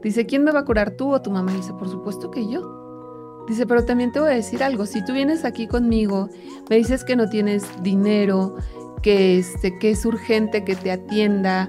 Dice, 0.03 0.27
¿quién 0.27 0.43
me 0.43 0.53
va 0.53 0.61
a 0.61 0.65
curar 0.65 0.93
tú 0.93 1.13
o 1.13 1.21
tu 1.21 1.31
mamá? 1.31 1.53
Dice, 1.53 1.73
por 1.75 1.89
supuesto 1.89 2.31
que 2.31 2.49
yo. 2.49 3.45
Dice, 3.47 3.67
pero 3.67 3.85
también 3.85 4.11
te 4.11 4.21
voy 4.21 4.31
a 4.31 4.35
decir 4.35 4.63
algo, 4.63 4.87
si 4.87 5.05
tú 5.05 5.13
vienes 5.13 5.45
aquí 5.45 5.67
conmigo, 5.67 6.31
me 6.71 6.77
dices 6.77 7.05
que 7.05 7.15
no 7.15 7.29
tienes 7.29 7.65
dinero, 7.83 8.57
que, 9.03 9.39
este, 9.39 9.79
que 9.79 9.91
es 9.91 10.07
urgente 10.07 10.65
que 10.65 10.77
te 10.77 10.93
atienda 10.93 11.69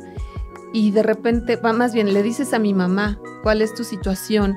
y 0.74 0.92
de 0.92 1.04
repente, 1.04 1.56
va, 1.56 1.72
más 1.72 1.94
bien, 1.94 2.14
le 2.14 2.24
dices 2.24 2.54
a 2.54 2.60
mi 2.60 2.74
mamá 2.74 3.20
cuál 3.44 3.62
es 3.62 3.74
tu 3.74 3.84
situación 3.84 4.56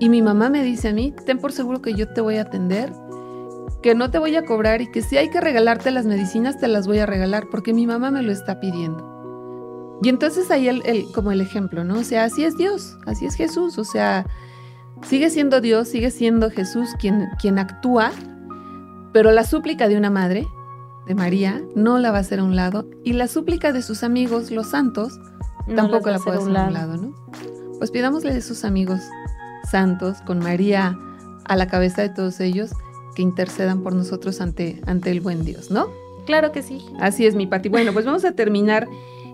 y 0.00 0.08
mi 0.08 0.22
mamá 0.22 0.48
me 0.50 0.64
dice 0.64 0.88
a 0.88 0.92
mí, 0.92 1.14
ten 1.26 1.38
por 1.38 1.52
seguro 1.52 1.80
que 1.82 1.94
yo 1.94 2.08
te 2.08 2.20
voy 2.20 2.36
a 2.38 2.42
atender, 2.42 2.92
que 3.82 3.94
no 3.94 4.10
te 4.10 4.18
voy 4.18 4.34
a 4.34 4.44
cobrar 4.44 4.80
y 4.82 4.90
que 4.90 5.02
si 5.02 5.16
hay 5.18 5.28
que 5.30 5.40
regalarte 5.40 5.90
las 5.90 6.04
medicinas, 6.06 6.58
te 6.58 6.66
las 6.68 6.86
voy 6.86 6.98
a 6.98 7.06
regalar 7.06 7.44
porque 7.50 7.72
mi 7.72 7.86
mamá 7.86 8.10
me 8.10 8.22
lo 8.22 8.32
está 8.32 8.58
pidiendo. 8.60 9.06
Y 10.02 10.08
entonces 10.08 10.50
ahí 10.50 10.66
el, 10.68 10.82
el- 10.86 11.12
como 11.12 11.30
el 11.32 11.40
ejemplo, 11.40 11.84
¿no? 11.84 11.98
O 11.98 12.02
sea, 12.04 12.24
así 12.24 12.42
es 12.44 12.56
Dios, 12.56 12.96
así 13.06 13.26
es 13.26 13.34
Jesús, 13.36 13.78
o 13.78 13.84
sea, 13.84 14.26
sigue 15.02 15.30
siendo 15.30 15.60
Dios, 15.60 15.88
sigue 15.88 16.10
siendo 16.10 16.50
Jesús 16.50 16.88
quien, 16.98 17.28
quien 17.40 17.58
actúa, 17.58 18.10
pero 19.12 19.30
la 19.30 19.44
súplica 19.44 19.86
de 19.88 19.96
una 19.96 20.10
madre, 20.10 20.46
de 21.10 21.16
María, 21.16 21.60
no 21.74 21.98
la 21.98 22.12
va 22.12 22.18
a 22.18 22.20
hacer 22.20 22.38
a 22.38 22.44
un 22.44 22.54
lado, 22.54 22.88
y 23.02 23.14
la 23.14 23.26
súplica 23.26 23.72
de 23.72 23.82
sus 23.82 24.04
amigos, 24.04 24.52
los 24.52 24.68
santos, 24.68 25.18
No 25.66 25.74
tampoco 25.74 26.08
la 26.08 26.20
puede 26.20 26.38
hacer 26.38 26.52
hacer 26.52 26.56
a 26.56 26.66
un 26.66 26.72
lado, 26.72 26.96
¿no? 26.98 27.14
Pues 27.78 27.90
pidámosle 27.90 28.32
de 28.32 28.40
sus 28.40 28.64
amigos 28.64 29.00
santos, 29.68 30.18
con 30.24 30.38
María 30.38 30.96
a 31.46 31.56
la 31.56 31.66
cabeza 31.66 32.02
de 32.02 32.10
todos 32.10 32.38
ellos, 32.38 32.70
que 33.16 33.22
intercedan 33.22 33.82
por 33.82 33.92
nosotros 33.92 34.40
ante, 34.40 34.80
ante 34.86 35.10
el 35.10 35.20
buen 35.20 35.44
Dios, 35.44 35.72
¿no? 35.72 35.88
Claro 36.26 36.52
que 36.52 36.62
sí. 36.62 36.80
Así 37.00 37.26
es, 37.26 37.34
mi 37.34 37.48
Pati. 37.48 37.68
Bueno, 37.68 37.92
pues 37.92 38.06
vamos 38.06 38.24
a 38.24 38.30
terminar 38.36 38.86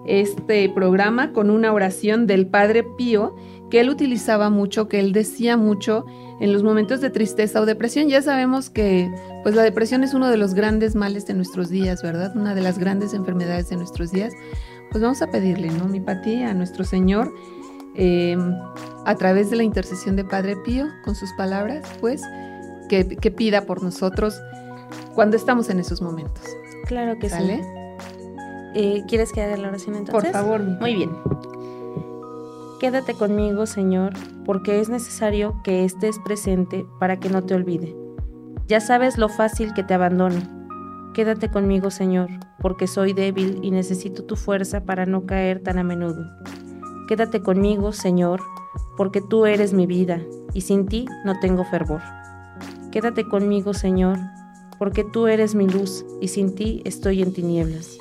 este 0.07 0.71
programa 0.71 1.35
con 1.35 1.51
una 1.51 1.75
oración 1.75 2.27
del 2.27 2.47
Padre 2.47 2.85
Pío 2.97 3.37
que 3.71 3.81
él 3.81 3.91
utilizaba 3.91 4.51
mucho, 4.51 4.89
que 4.89 5.01
él 5.01 5.13
decía 5.13 5.57
mucho 5.57 6.05
en 6.41 6.53
los 6.53 6.63
momentos 6.63 7.01
de 7.01 7.11
tristeza 7.11 7.61
o 7.61 7.67
depresión. 7.67 8.09
Ya 8.09 8.23
sabemos 8.23 8.71
que 8.71 9.11
pues 9.43 9.55
la 9.55 9.63
depresión 9.63 10.05
es 10.05 10.15
uno 10.15 10.29
de 10.29 10.37
los 10.37 10.55
grandes 10.55 10.95
males 10.95 11.27
de 11.27 11.35
nuestros 11.35 11.69
días, 11.69 12.03
¿verdad? 12.03 12.37
Una 12.37 12.55
de 12.55 12.61
las 12.61 12.79
grandes 12.79 13.15
enfermedades 13.15 13.69
de 13.69 13.77
nuestros 13.77 14.13
días. 14.13 14.33
Pues 14.91 15.03
vamos 15.03 15.21
a 15.23 15.31
pedirle, 15.31 15.69
¿no, 15.71 15.87
mi 15.87 16.01
Pati, 16.01 16.43
a 16.43 16.55
nuestro 16.55 16.85
Señor, 16.85 17.35
eh, 17.97 18.37
a 19.05 19.15
través 19.17 19.51
de 19.51 19.57
la 19.57 19.63
intercesión 19.63 20.17
de 20.17 20.25
Padre 20.25 20.57
Pío, 20.65 20.87
con 21.05 21.15
sus 21.17 21.33
palabras, 21.33 21.85
pues, 22.01 22.23
que, 22.89 23.07
que 23.07 23.31
pida 23.31 23.63
por 23.63 23.83
nosotros 23.83 24.41
cuando 25.15 25.37
estamos 25.37 25.69
en 25.71 25.81
esos 25.81 26.01
momentos. 26.01 26.45
Claro 26.87 27.19
que 27.19 27.29
¿Sale? 27.29 27.63
sí. 27.63 27.77
Eh, 28.79 29.05
¿Quieres 29.09 29.33
que 29.33 29.43
haga 29.43 29.57
la 29.57 29.69
oración 29.69 29.97
entonces? 29.97 30.31
Por 30.31 30.33
favor, 30.33 30.63
mi 30.63 30.73
Muy 30.79 30.95
bien. 30.95 31.11
Quédate 32.79 33.15
conmigo, 33.15 33.65
Señor, 33.65 34.13
porque 34.45 34.81
es 34.81 34.91
necesario 34.91 35.63
que 35.65 35.87
estés 35.87 36.19
presente 36.19 36.87
para 37.01 37.19
que 37.19 37.31
no 37.31 37.43
te 37.43 37.55
olvide. 37.55 37.97
Ya 38.69 38.81
sabes 38.81 39.17
lo 39.17 39.31
fácil 39.31 39.73
que 39.73 39.83
te 39.83 39.95
abandono. 39.95 40.41
Quédate 41.15 41.51
conmigo, 41.51 41.91
Señor, 41.91 42.29
porque 42.61 42.87
soy 42.87 43.15
débil 43.15 43.61
y 43.63 43.71
necesito 43.71 44.25
tu 44.25 44.37
fuerza 44.37 44.85
para 44.85 45.07
no 45.07 45.25
caer 45.25 45.63
tan 45.63 45.79
a 45.79 45.85
menudo. 45.85 46.27
Quédate 47.09 47.41
conmigo, 47.41 47.93
Señor, 47.93 48.43
porque 48.99 49.23
tú 49.23 49.47
eres 49.47 49.73
mi 49.73 49.87
vida 49.87 50.21
y 50.53 50.61
sin 50.61 50.87
ti 50.87 51.07
no 51.25 51.41
tengo 51.41 51.65
fervor. 51.65 52.03
Quédate 52.93 53.27
conmigo, 53.27 53.73
Señor, 53.73 54.19
porque 54.79 55.03
tú 55.03 55.29
eres 55.29 55.55
mi 55.55 55.67
luz 55.67 56.05
y 56.21 56.29
sin 56.29 56.55
ti 56.55 56.83
estoy 56.85 57.23
en 57.23 57.33
tinieblas. 57.33 57.97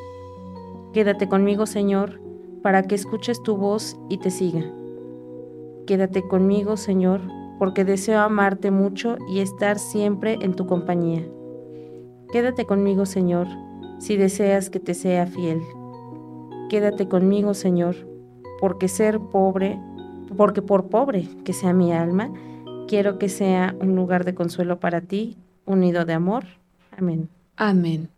Quédate 0.92 1.30
conmigo, 1.30 1.66
Señor, 1.66 2.25
para 2.66 2.82
que 2.82 2.96
escuches 2.96 3.44
tu 3.44 3.58
voz 3.58 3.96
y 4.10 4.18
te 4.18 4.32
siga. 4.32 4.66
Quédate 5.86 6.28
conmigo, 6.28 6.78
Señor, 6.78 7.22
porque 7.60 7.86
deseo 7.86 8.20
amarte 8.22 8.72
mucho 8.72 9.18
y 9.30 9.42
estar 9.42 9.78
siempre 9.78 10.40
en 10.42 10.56
tu 10.56 10.66
compañía. 10.66 11.24
Quédate 12.32 12.66
conmigo, 12.66 13.06
Señor, 13.06 13.46
si 14.00 14.18
deseas 14.18 14.72
que 14.72 14.80
te 14.80 14.96
sea 14.96 15.28
fiel. 15.28 15.62
Quédate 16.68 17.08
conmigo, 17.08 17.54
Señor, 17.54 17.98
porque 18.60 18.88
ser 18.88 19.20
pobre, 19.20 19.80
porque 20.36 20.64
por 20.64 20.88
pobre 20.88 21.30
que 21.44 21.54
sea 21.54 21.72
mi 21.72 21.94
alma, 21.94 22.34
quiero 22.88 23.20
que 23.20 23.30
sea 23.30 23.76
un 23.80 23.96
lugar 23.96 24.26
de 24.26 24.34
consuelo 24.34 24.80
para 24.80 25.02
ti, 25.02 25.38
un 25.68 25.82
nido 25.82 26.04
de 26.04 26.14
amor. 26.14 26.46
Amén. 26.98 27.30
Amén. 27.58 28.10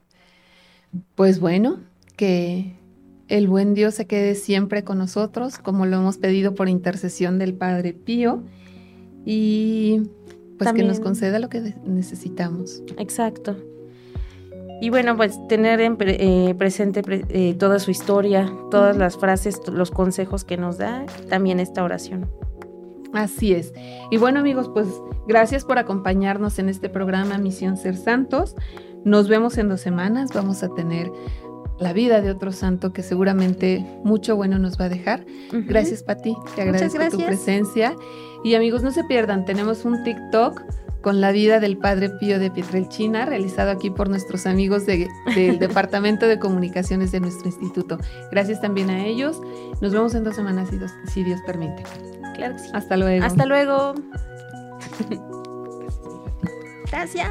Pues 1.16 1.42
bueno, 1.42 1.82
que 2.16 2.78
el 3.28 3.48
buen 3.48 3.74
Dios 3.74 3.96
se 3.96 4.06
quede 4.08 4.36
siempre 4.36 4.84
con 4.84 4.98
nosotros, 4.98 5.58
como 5.58 5.86
lo 5.86 5.98
hemos 5.98 6.18
pedido 6.18 6.56
por 6.56 6.70
intercesión 6.70 7.40
del 7.40 7.54
Padre 7.54 7.94
Pío, 7.94 8.44
y 9.26 10.02
pues 10.58 10.74
que 10.74 10.84
nos 10.84 11.00
conceda 11.00 11.38
lo 11.40 11.50
que 11.50 11.74
necesitamos. 11.86 12.82
Exacto. 12.98 13.56
Y 14.80 14.90
bueno, 14.90 15.18
pues 15.18 15.40
tener 15.48 15.82
en 15.82 15.98
pre- 15.98 16.18
eh, 16.20 16.56
presente 16.56 17.02
pre- 17.02 17.26
eh, 17.30 17.56
toda 17.56 17.80
su 17.80 17.90
historia, 17.92 18.52
todas 18.70 18.96
las 18.96 19.18
frases, 19.18 19.60
los 19.72 19.90
consejos 19.92 20.44
que 20.44 20.56
nos 20.56 20.78
da, 20.78 21.06
también 21.30 21.60
esta 21.60 21.84
oración. 21.84 22.30
Así 23.14 23.54
es. 23.54 23.74
Y 24.12 24.18
bueno 24.18 24.40
amigos, 24.40 24.70
pues 24.74 24.88
gracias 25.28 25.66
por 25.66 25.80
acompañarnos 25.80 26.60
en 26.60 26.70
este 26.70 26.90
programa 26.90 27.38
Misión 27.40 27.76
Ser 27.78 27.98
Santos. 27.98 28.56
Nos 29.04 29.28
vemos 29.28 29.58
en 29.58 29.70
dos 29.70 29.82
semanas. 29.82 30.32
Vamos 30.34 30.62
a 30.62 30.70
tener 30.76 31.10
la 31.80 31.94
vida 31.94 32.22
de 32.22 32.32
otro 32.32 32.52
santo 32.52 32.92
que 32.94 33.04
seguramente 33.04 33.86
mucho 34.04 34.36
bueno 34.36 34.58
nos 34.60 34.80
va 34.80 34.86
a 34.86 34.90
dejar. 34.90 35.26
Ujú. 35.50 35.64
Gracias, 35.68 36.04
Pati. 36.04 36.36
Te 36.56 36.62
agradezco 36.64 36.94
tu 36.98 37.18
gracias. 37.18 37.24
presencia. 37.28 37.96
Y 38.44 38.56
amigos, 38.56 38.84
no 38.84 38.92
se 38.92 39.04
pierdan, 39.04 39.46
tenemos 39.46 39.86
un 39.86 40.04
TikTok 40.04 40.62
con 41.02 41.22
la 41.22 41.32
vida 41.32 41.60
del 41.60 41.78
Padre 41.78 42.10
Pío 42.10 42.40
de 42.40 42.50
Pietrelchina, 42.52 43.26
realizado 43.26 43.72
aquí 43.72 43.90
por 43.90 44.10
nuestros 44.10 44.46
amigos 44.46 44.86
de- 44.86 45.08
del 45.36 45.58
Departamento 45.60 46.28
de 46.28 46.38
Comunicaciones 46.40 47.12
de 47.12 47.20
nuestro 47.20 47.48
instituto. 47.48 47.98
Gracias 48.32 48.60
también 48.62 48.90
a 48.90 49.06
ellos. 49.06 49.40
Nos 49.82 49.92
vemos 49.94 50.16
en 50.16 50.24
dos 50.24 50.36
semanas, 50.36 50.70
si 50.70 50.78
Dios, 50.78 50.92
si 51.14 51.24
Dios 51.24 51.40
permite. 51.46 51.84
Claro 52.36 52.56
que 52.56 52.60
sí. 52.62 52.70
Hasta 52.74 52.98
luego. 52.98 53.24
Hasta 53.26 53.46
luego. 53.46 53.94
Gracias. 56.92 57.30